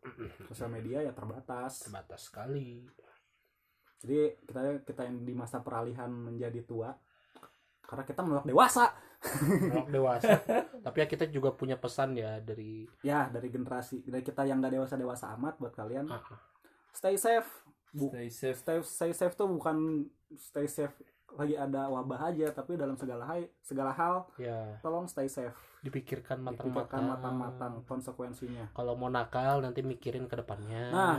Sosial 0.47 0.71
media 0.71 0.99
ya 1.01 1.13
terbatas. 1.13 1.85
Terbatas 1.85 2.27
sekali. 2.27 2.81
Jadi 3.99 4.19
kita 4.43 4.61
kita 4.83 5.03
yang 5.05 5.21
di 5.21 5.33
masa 5.33 5.59
peralihan 5.59 6.09
menjadi 6.09 6.63
tua 6.63 6.91
karena 7.83 8.03
kita 8.03 8.21
menolak 8.21 8.43
dewasa 8.43 8.89
Anak 9.23 9.89
dewasa. 9.89 10.35
Tapi 10.81 10.97
ya 10.99 11.07
kita 11.07 11.25
juga 11.27 11.51
punya 11.51 11.75
pesan 11.75 12.15
ya 12.15 12.39
dari 12.39 12.85
ya 13.01 13.27
dari 13.27 13.49
generasi 13.49 14.03
dari 14.03 14.21
kita 14.21 14.43
yang 14.43 14.59
gak 14.59 14.75
dewasa 14.75 14.95
dewasa 14.95 15.31
amat 15.35 15.57
buat 15.57 15.73
kalian. 15.73 16.07
Ah, 16.07 16.23
stay 16.91 17.15
safe. 17.15 17.47
Bu, 17.91 18.09
Stay 18.09 18.29
safe. 18.29 18.57
stay, 18.57 18.79
stay 18.81 19.13
safe 19.13 19.35
tuh 19.35 19.47
bukan 19.47 20.09
stay 20.35 20.65
safe 20.65 20.97
lagi 21.33 21.55
ada 21.55 21.89
wabah 21.89 22.29
aja 22.29 22.49
tapi 22.51 22.75
dalam 22.75 22.93
segala 22.93 23.25
hal 23.25 23.49
segala 23.59 23.89
hal 23.91 24.29
ya. 24.37 24.77
tolong 24.81 25.05
stay 25.07 25.29
safe. 25.29 25.55
Dipikirkan 25.81 26.41
dipikirkan 26.41 26.73
matang-matang 26.75 27.05
matang-matang 27.07 27.73
konsekuensinya. 27.87 28.69
Kalau 28.71 28.93
mau 28.95 29.09
nakal 29.09 29.61
nanti 29.61 29.81
mikirin 29.81 30.25
ke 30.25 30.35
depannya. 30.35 30.83
Nah. 30.91 31.17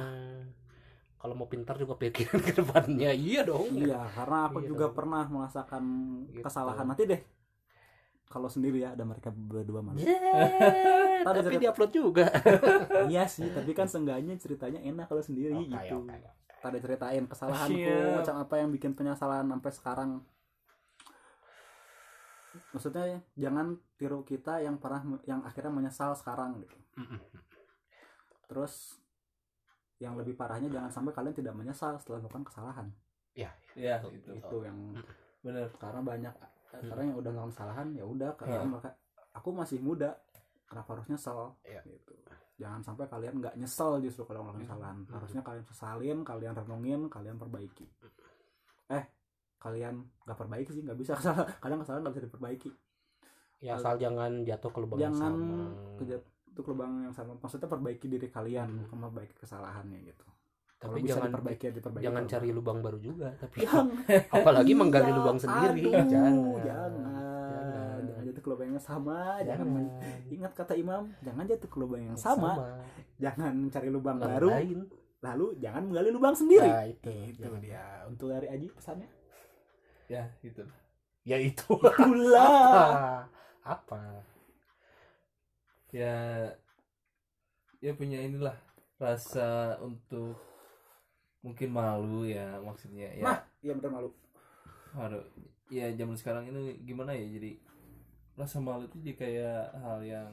kalau 1.16 1.34
mau 1.34 1.47
pintar 1.47 1.80
juga 1.80 1.95
pikirin 1.95 2.43
ke 2.43 2.51
depannya. 2.54 3.10
Iya 3.10 3.47
dong. 3.47 3.72
Iya 3.72 4.01
karena 4.12 4.51
aku 4.51 4.60
Iya 4.60 4.68
juga 4.68 4.86
dong. 4.89 4.95
pernah 4.97 5.24
merasakan 5.24 5.84
Gitu. 6.28 6.43
kesalahan. 6.43 6.84
Nanti 6.84 7.04
deh 7.08 7.22
kalau 8.34 8.50
sendiri 8.50 8.82
ya 8.82 8.92
ada 8.92 9.04
mereka 9.04 9.30
berdua 9.30 9.80
manusia 9.80 10.10
Yeay, 10.10 11.22
Ada 11.22 11.30
tapi 11.38 11.46
cerita- 11.48 11.62
diupload 11.64 11.92
juga 11.94 12.26
iya 13.12 13.24
sih 13.26 13.46
tapi 13.48 13.72
kan 13.72 13.86
seenggaknya 13.86 14.34
ceritanya 14.36 14.82
enak 14.82 15.06
kalau 15.06 15.22
sendiri 15.22 15.54
Oke, 15.54 15.70
gitu 15.70 16.02
oke. 16.02 16.18
Tadi 16.60 16.78
ceritain 16.80 17.24
kesalahanku 17.24 17.76
Siap. 17.78 18.18
macam 18.18 18.36
apa 18.40 18.54
yang 18.58 18.70
bikin 18.72 18.92
penyesalan 18.92 19.46
sampai 19.46 19.72
sekarang 19.72 20.10
maksudnya 22.70 23.04
jangan 23.36 23.68
tiru 23.96 24.22
kita 24.22 24.60
yang 24.60 24.78
pernah 24.78 25.02
yang 25.24 25.42
akhirnya 25.42 25.70
menyesal 25.72 26.14
sekarang 26.14 26.58
gitu 26.60 26.78
terus 28.46 29.02
yang 29.98 30.14
lebih 30.14 30.34
parahnya 30.34 30.70
jangan 30.70 30.92
sampai 30.92 31.12
kalian 31.12 31.34
tidak 31.34 31.54
menyesal 31.54 31.98
setelah 31.98 32.20
melakukan 32.20 32.46
kesalahan 32.46 32.88
Ya, 33.34 33.50
Betul. 33.98 34.14
itu. 34.14 34.30
itu 34.38 34.58
yang 34.62 34.78
Bener. 35.42 35.66
karena 35.76 36.00
banyak 36.00 36.34
Hmm. 36.74 36.89
karena 36.89 37.03
yang 37.05 37.17
udah 37.17 37.32
melakukan 37.32 37.53
kesalahan 37.53 37.88
ya 37.91 38.03
udah 38.03 38.32
karena 38.34 38.55
Ya. 38.55 38.65
mereka 38.65 38.89
aku 39.32 39.49
masih 39.51 39.78
muda 39.78 40.09
kenapa 40.65 40.89
harus 40.93 41.05
nyesel 41.05 41.39
Ya. 41.63 41.82
gitu 41.84 42.13
jangan 42.55 42.82
sampai 42.82 43.05
kalian 43.07 43.34
nggak 43.38 43.55
nyesel 43.55 43.97
justru 43.99 44.24
kalau 44.24 44.45
Hmm. 44.47 44.57
kesalahan 44.59 44.97
Hmm. 45.01 45.13
harusnya 45.13 45.41
kalian 45.41 45.65
sesalin 45.65 46.17
kalian 46.21 46.53
renungin 46.53 47.01
kalian 47.07 47.36
perbaiki 47.36 47.86
eh 48.89 49.03
kalian 49.57 49.95
nggak 50.24 50.38
perbaiki 50.38 50.71
sih 50.71 50.82
nggak 50.82 50.97
bisa 50.97 51.13
kesalahan 51.19 51.47
kadang 51.57 51.80
kesalahan 51.80 52.01
nggak 52.03 52.15
bisa 52.15 52.26
diperbaiki 52.28 52.69
ya 53.59 53.76
asal 53.76 53.95
jangan 53.95 54.43
jatuh 54.43 54.69
ke 54.69 54.80
lubang 54.80 54.99
yang 54.99 55.13
jangan 55.13 55.34
sama 55.34 55.57
kejat 55.97 56.21
itu 56.45 56.59
ke 56.59 56.69
lubang 56.69 56.91
yang 57.01 57.13
sama 57.13 57.32
maksudnya 57.36 57.65
perbaiki 57.65 58.05
diri 58.07 58.28
kalian 58.28 58.67
Hmm. 58.67 58.80
bukan 58.86 58.97
memperbaiki 58.99 59.36
kesalahannya 59.38 59.99
gitu 60.03 60.26
tapi 60.84 60.92
kalau 60.92 61.00
bisa 61.00 61.10
jangan 61.10 61.30
diperbaiki 61.30 61.64
ya 61.64 61.72
diperbaiki 61.74 62.04
jangan 62.04 62.24
cari 62.28 62.50
lubang 62.52 62.80
baru 62.80 63.00
juga 63.00 63.28
tapi 63.40 63.58
yang 63.64 63.88
apalagi 64.36 64.72
Iya, 64.72 64.80
menggali 64.80 65.12
lubang 65.12 65.38
sendiri. 65.40 65.82
aduh, 65.82 65.94
jangan. 65.96 66.34
jangan. 66.60 66.92
Jangan. 67.54 68.00
jangan 68.04 68.24
jatuh 68.28 68.42
ke 68.44 68.50
lubang 68.52 68.68
yang 68.70 68.84
sama 68.84 69.18
jangan. 69.40 69.68
Jangan. 69.68 69.86
Ingat 70.28 70.52
kata 70.54 70.74
imam 70.76 71.04
jangan 71.20 71.44
jatuh 71.48 71.70
ke 71.72 71.78
lubang 71.80 72.04
yang 72.04 72.20
sama, 72.20 72.52
jangan 73.16 73.54
cari 73.70 73.88
lubang 73.88 74.18
Lubang 74.20 74.28
baru 74.36 74.50
lain. 74.52 74.80
lalu 75.24 75.46
jangan 75.58 75.82
menggali 75.88 76.10
lubang 76.12 76.36
sendiri. 76.36 76.68
Ya 76.68 76.84
itu 76.86 77.10
itu 77.32 77.48
dia. 77.64 77.86
Untuk 78.06 78.28
dari 78.28 78.48
Aji 78.48 78.68
pesannya? 78.70 79.08
Ya, 80.12 80.28
itu. 80.44 80.60
ya 81.24 81.40
itu. 81.40 81.64
Itulah. 81.80 82.44
Apa? 82.60 82.86
Apa? 83.64 84.02
Ya 85.94 86.16
ya 87.80 87.92
punya 87.94 88.20
inilah 88.20 88.58
rasa 88.98 89.78
untuk 89.80 90.36
mungkin 91.44 91.70
malu 91.70 92.24
ya 92.24 92.56
maksudnya 92.58 93.12
ya 93.12 93.22
Nah, 93.22 93.38
iya 93.60 93.74
bener 93.74 93.91
malu. 93.91 94.10
Aduh, 94.96 95.24
ya 95.68 95.91
zaman 95.91 96.16
sekarang 96.16 96.48
ini 96.48 96.80
gimana 96.82 97.12
ya 97.12 97.26
jadi 97.30 97.60
rasa 98.34 98.58
malu 98.58 98.86
itu 98.86 98.98
jadi 99.00 99.14
kayak 99.14 99.60
hal 99.78 100.00
yang 100.02 100.32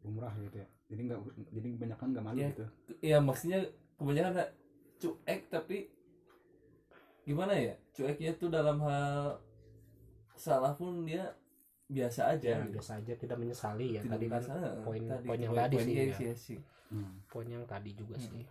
Umrah 0.00 0.36
gitu 0.38 0.58
ya. 0.58 0.68
Jadi 0.84 1.00
nggak 1.02 1.18
jadi 1.50 1.66
kebanyakan 1.72 2.06
nggak 2.10 2.24
malu 2.24 2.36
Iya. 2.36 2.48
gitu. 2.50 2.64
ya 3.02 3.16
maksudnya 3.18 3.58
kebanyakan 3.94 4.36
cuek 4.94 5.40
tapi 5.48 5.88
gimana 7.22 7.52
ya 7.52 7.72
cueknya 7.90 8.32
tuh 8.34 8.48
dalam 8.48 8.76
hal 8.78 9.40
salah 10.34 10.74
pun 10.74 11.02
dia 11.02 11.24
biasa 11.86 12.28
aja 12.30 12.48
ya 12.50 12.60
gitu. 12.62 12.76
biasa 12.76 13.00
aja 13.00 13.12
tidak 13.14 13.36
menyesali 13.38 13.96
ya 13.96 14.00
Tidak 14.02 14.12
tadi 14.12 14.26
kan 14.26 14.42
poin- 14.84 15.04
tadi 15.06 15.24
poin 15.24 15.38
yang 15.38 15.52
poin- 15.52 15.62
tadi 15.64 15.76
sih, 15.78 15.92
iya 15.94 16.04
ya. 16.04 16.14
sih, 16.14 16.28
sih. 16.36 16.60
Hmm. 16.90 17.12
poin 17.26 17.46
yang 17.46 17.64
tadi 17.64 17.90
juga 17.92 18.14
sih 18.18 18.44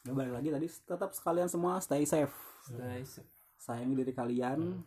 Ya, 0.00 0.16
balik 0.16 0.32
lagi 0.32 0.48
tadi 0.48 0.66
tetap 0.68 1.10
sekalian 1.12 1.48
semua 1.50 1.76
stay 1.84 2.08
safe. 2.08 2.32
Stay 2.64 3.04
safe. 3.04 3.28
Sayangi 3.60 3.92
diri 3.92 4.12
kalian. 4.16 4.80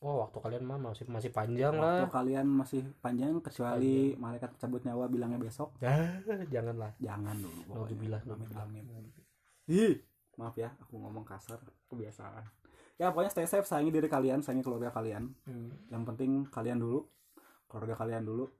oh 0.00 0.24
waktu 0.24 0.40
kalian 0.40 0.64
mah 0.64 0.80
masih 0.80 1.04
masih 1.12 1.28
panjang 1.28 1.76
Waktu 1.76 2.08
lah 2.08 2.08
kalian 2.08 2.48
masih 2.48 2.80
panjang 3.04 3.36
kecuali 3.44 4.16
malaikat 4.16 4.56
cabut 4.56 4.80
nyawa 4.82 5.06
bilangnya 5.06 5.36
besok. 5.38 5.76
Ah, 5.84 6.18
janganlah 6.48 6.90
Jangan 6.98 7.36
dulu. 7.36 7.60
naudzubillah. 7.68 8.20
amit. 8.64 8.84
Ih, 9.70 10.02
maaf 10.40 10.56
ya, 10.58 10.72
aku 10.82 10.98
ngomong 10.98 11.22
kasar, 11.22 11.60
kebiasaan. 11.86 12.42
Ya 12.98 13.12
pokoknya 13.14 13.30
stay 13.30 13.46
safe, 13.46 13.68
sayangi 13.68 13.92
diri 13.92 14.08
kalian, 14.10 14.42
sayangi 14.42 14.66
keluarga 14.66 14.90
kalian. 14.90 15.30
Hmm. 15.46 15.68
Yang 15.92 16.02
penting 16.10 16.30
kalian 16.50 16.80
dulu, 16.80 17.06
keluarga 17.70 17.94
kalian 18.00 18.24
dulu. 18.26 18.50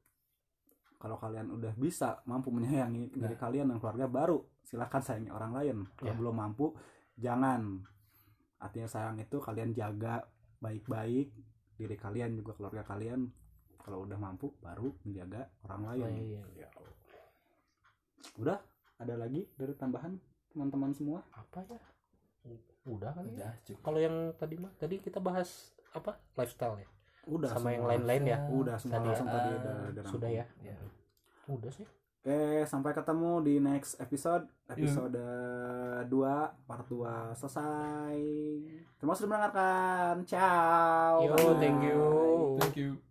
Kalau 1.00 1.16
kalian 1.16 1.48
udah 1.50 1.72
bisa 1.74 2.20
mampu 2.28 2.52
menyayangi 2.52 3.16
diri 3.16 3.34
kalian 3.34 3.72
dan 3.72 3.80
keluarga 3.80 4.06
baru, 4.06 4.44
silahkan 4.62 5.00
sayangi 5.00 5.28
orang 5.28 5.52
lain. 5.52 5.76
Kalau 5.94 6.12
Ya. 6.12 6.16
belum 6.16 6.34
mampu, 6.36 6.66
jangan. 7.14 7.82
Artinya 8.56 8.86
sayang 8.86 9.16
itu 9.16 9.36
kalian 9.36 9.72
jaga 9.72 10.20
baik-baik 10.58 11.32
diri 11.74 11.96
kalian 11.96 12.36
juga 12.36 12.52
keluarga 12.52 12.84
kalian. 12.84 13.32
Kalau 13.80 14.04
udah 14.04 14.16
mampu, 14.16 14.52
baru 14.58 14.92
menjaga 15.02 15.48
orang 15.62 15.82
lain. 15.88 16.04
Oh, 16.04 16.12
iya. 16.12 16.42
Ya. 16.56 16.68
Udah, 18.36 18.60
ada 18.96 19.14
lagi 19.16 19.48
dari 19.54 19.72
tambahan 19.74 20.16
teman-teman 20.50 20.92
semua? 20.92 21.20
apa 21.30 21.62
ya 21.64 21.80
udah 22.82 23.12
kan 23.12 23.24
ya 23.28 23.36
Udah, 23.36 23.52
cukup. 23.62 23.80
kalau 23.84 24.00
yang 24.00 24.16
tadi 24.34 24.56
mah 24.56 24.72
tadi 24.74 24.96
kita 24.98 25.20
bahas 25.20 25.76
apa 25.92 26.16
lifestyle 26.34 26.80
ya 26.80 26.88
Udah 27.28 27.52
sama 27.52 27.70
yang 27.70 27.84
lain-lain 27.84 28.22
ya 28.26 28.38
Udah 28.48 28.80
semua 28.80 28.96
Tadi 28.96 29.06
langsung 29.12 29.28
ya. 29.28 29.34
tadi 29.36 29.48
Ah, 29.48 29.54
udah, 29.54 29.74
udah 29.92 30.04
sudah 30.08 30.30
ya 30.32 30.46
Ya. 30.64 30.76
udah 31.46 31.70
sih 31.70 31.84
Oke, 32.20 32.68
sampai 32.68 32.92
ketemu 32.92 33.40
di 33.40 33.54
next 33.64 33.96
episode. 33.96 34.44
Episode 34.68 35.24
2, 36.04 36.68
part 36.68 36.84
2 36.84 37.32
selesai. 37.32 38.16
Terima 39.00 39.16
kasih 39.16 39.24
sudah 39.24 39.30
mendengarkan. 39.32 40.14
Ciao. 40.28 41.24
Yo, 41.24 41.32
Bye. 41.32 41.56
thank 41.56 41.80
you. 41.80 42.00
Thank 42.60 42.76
you. 42.76 43.09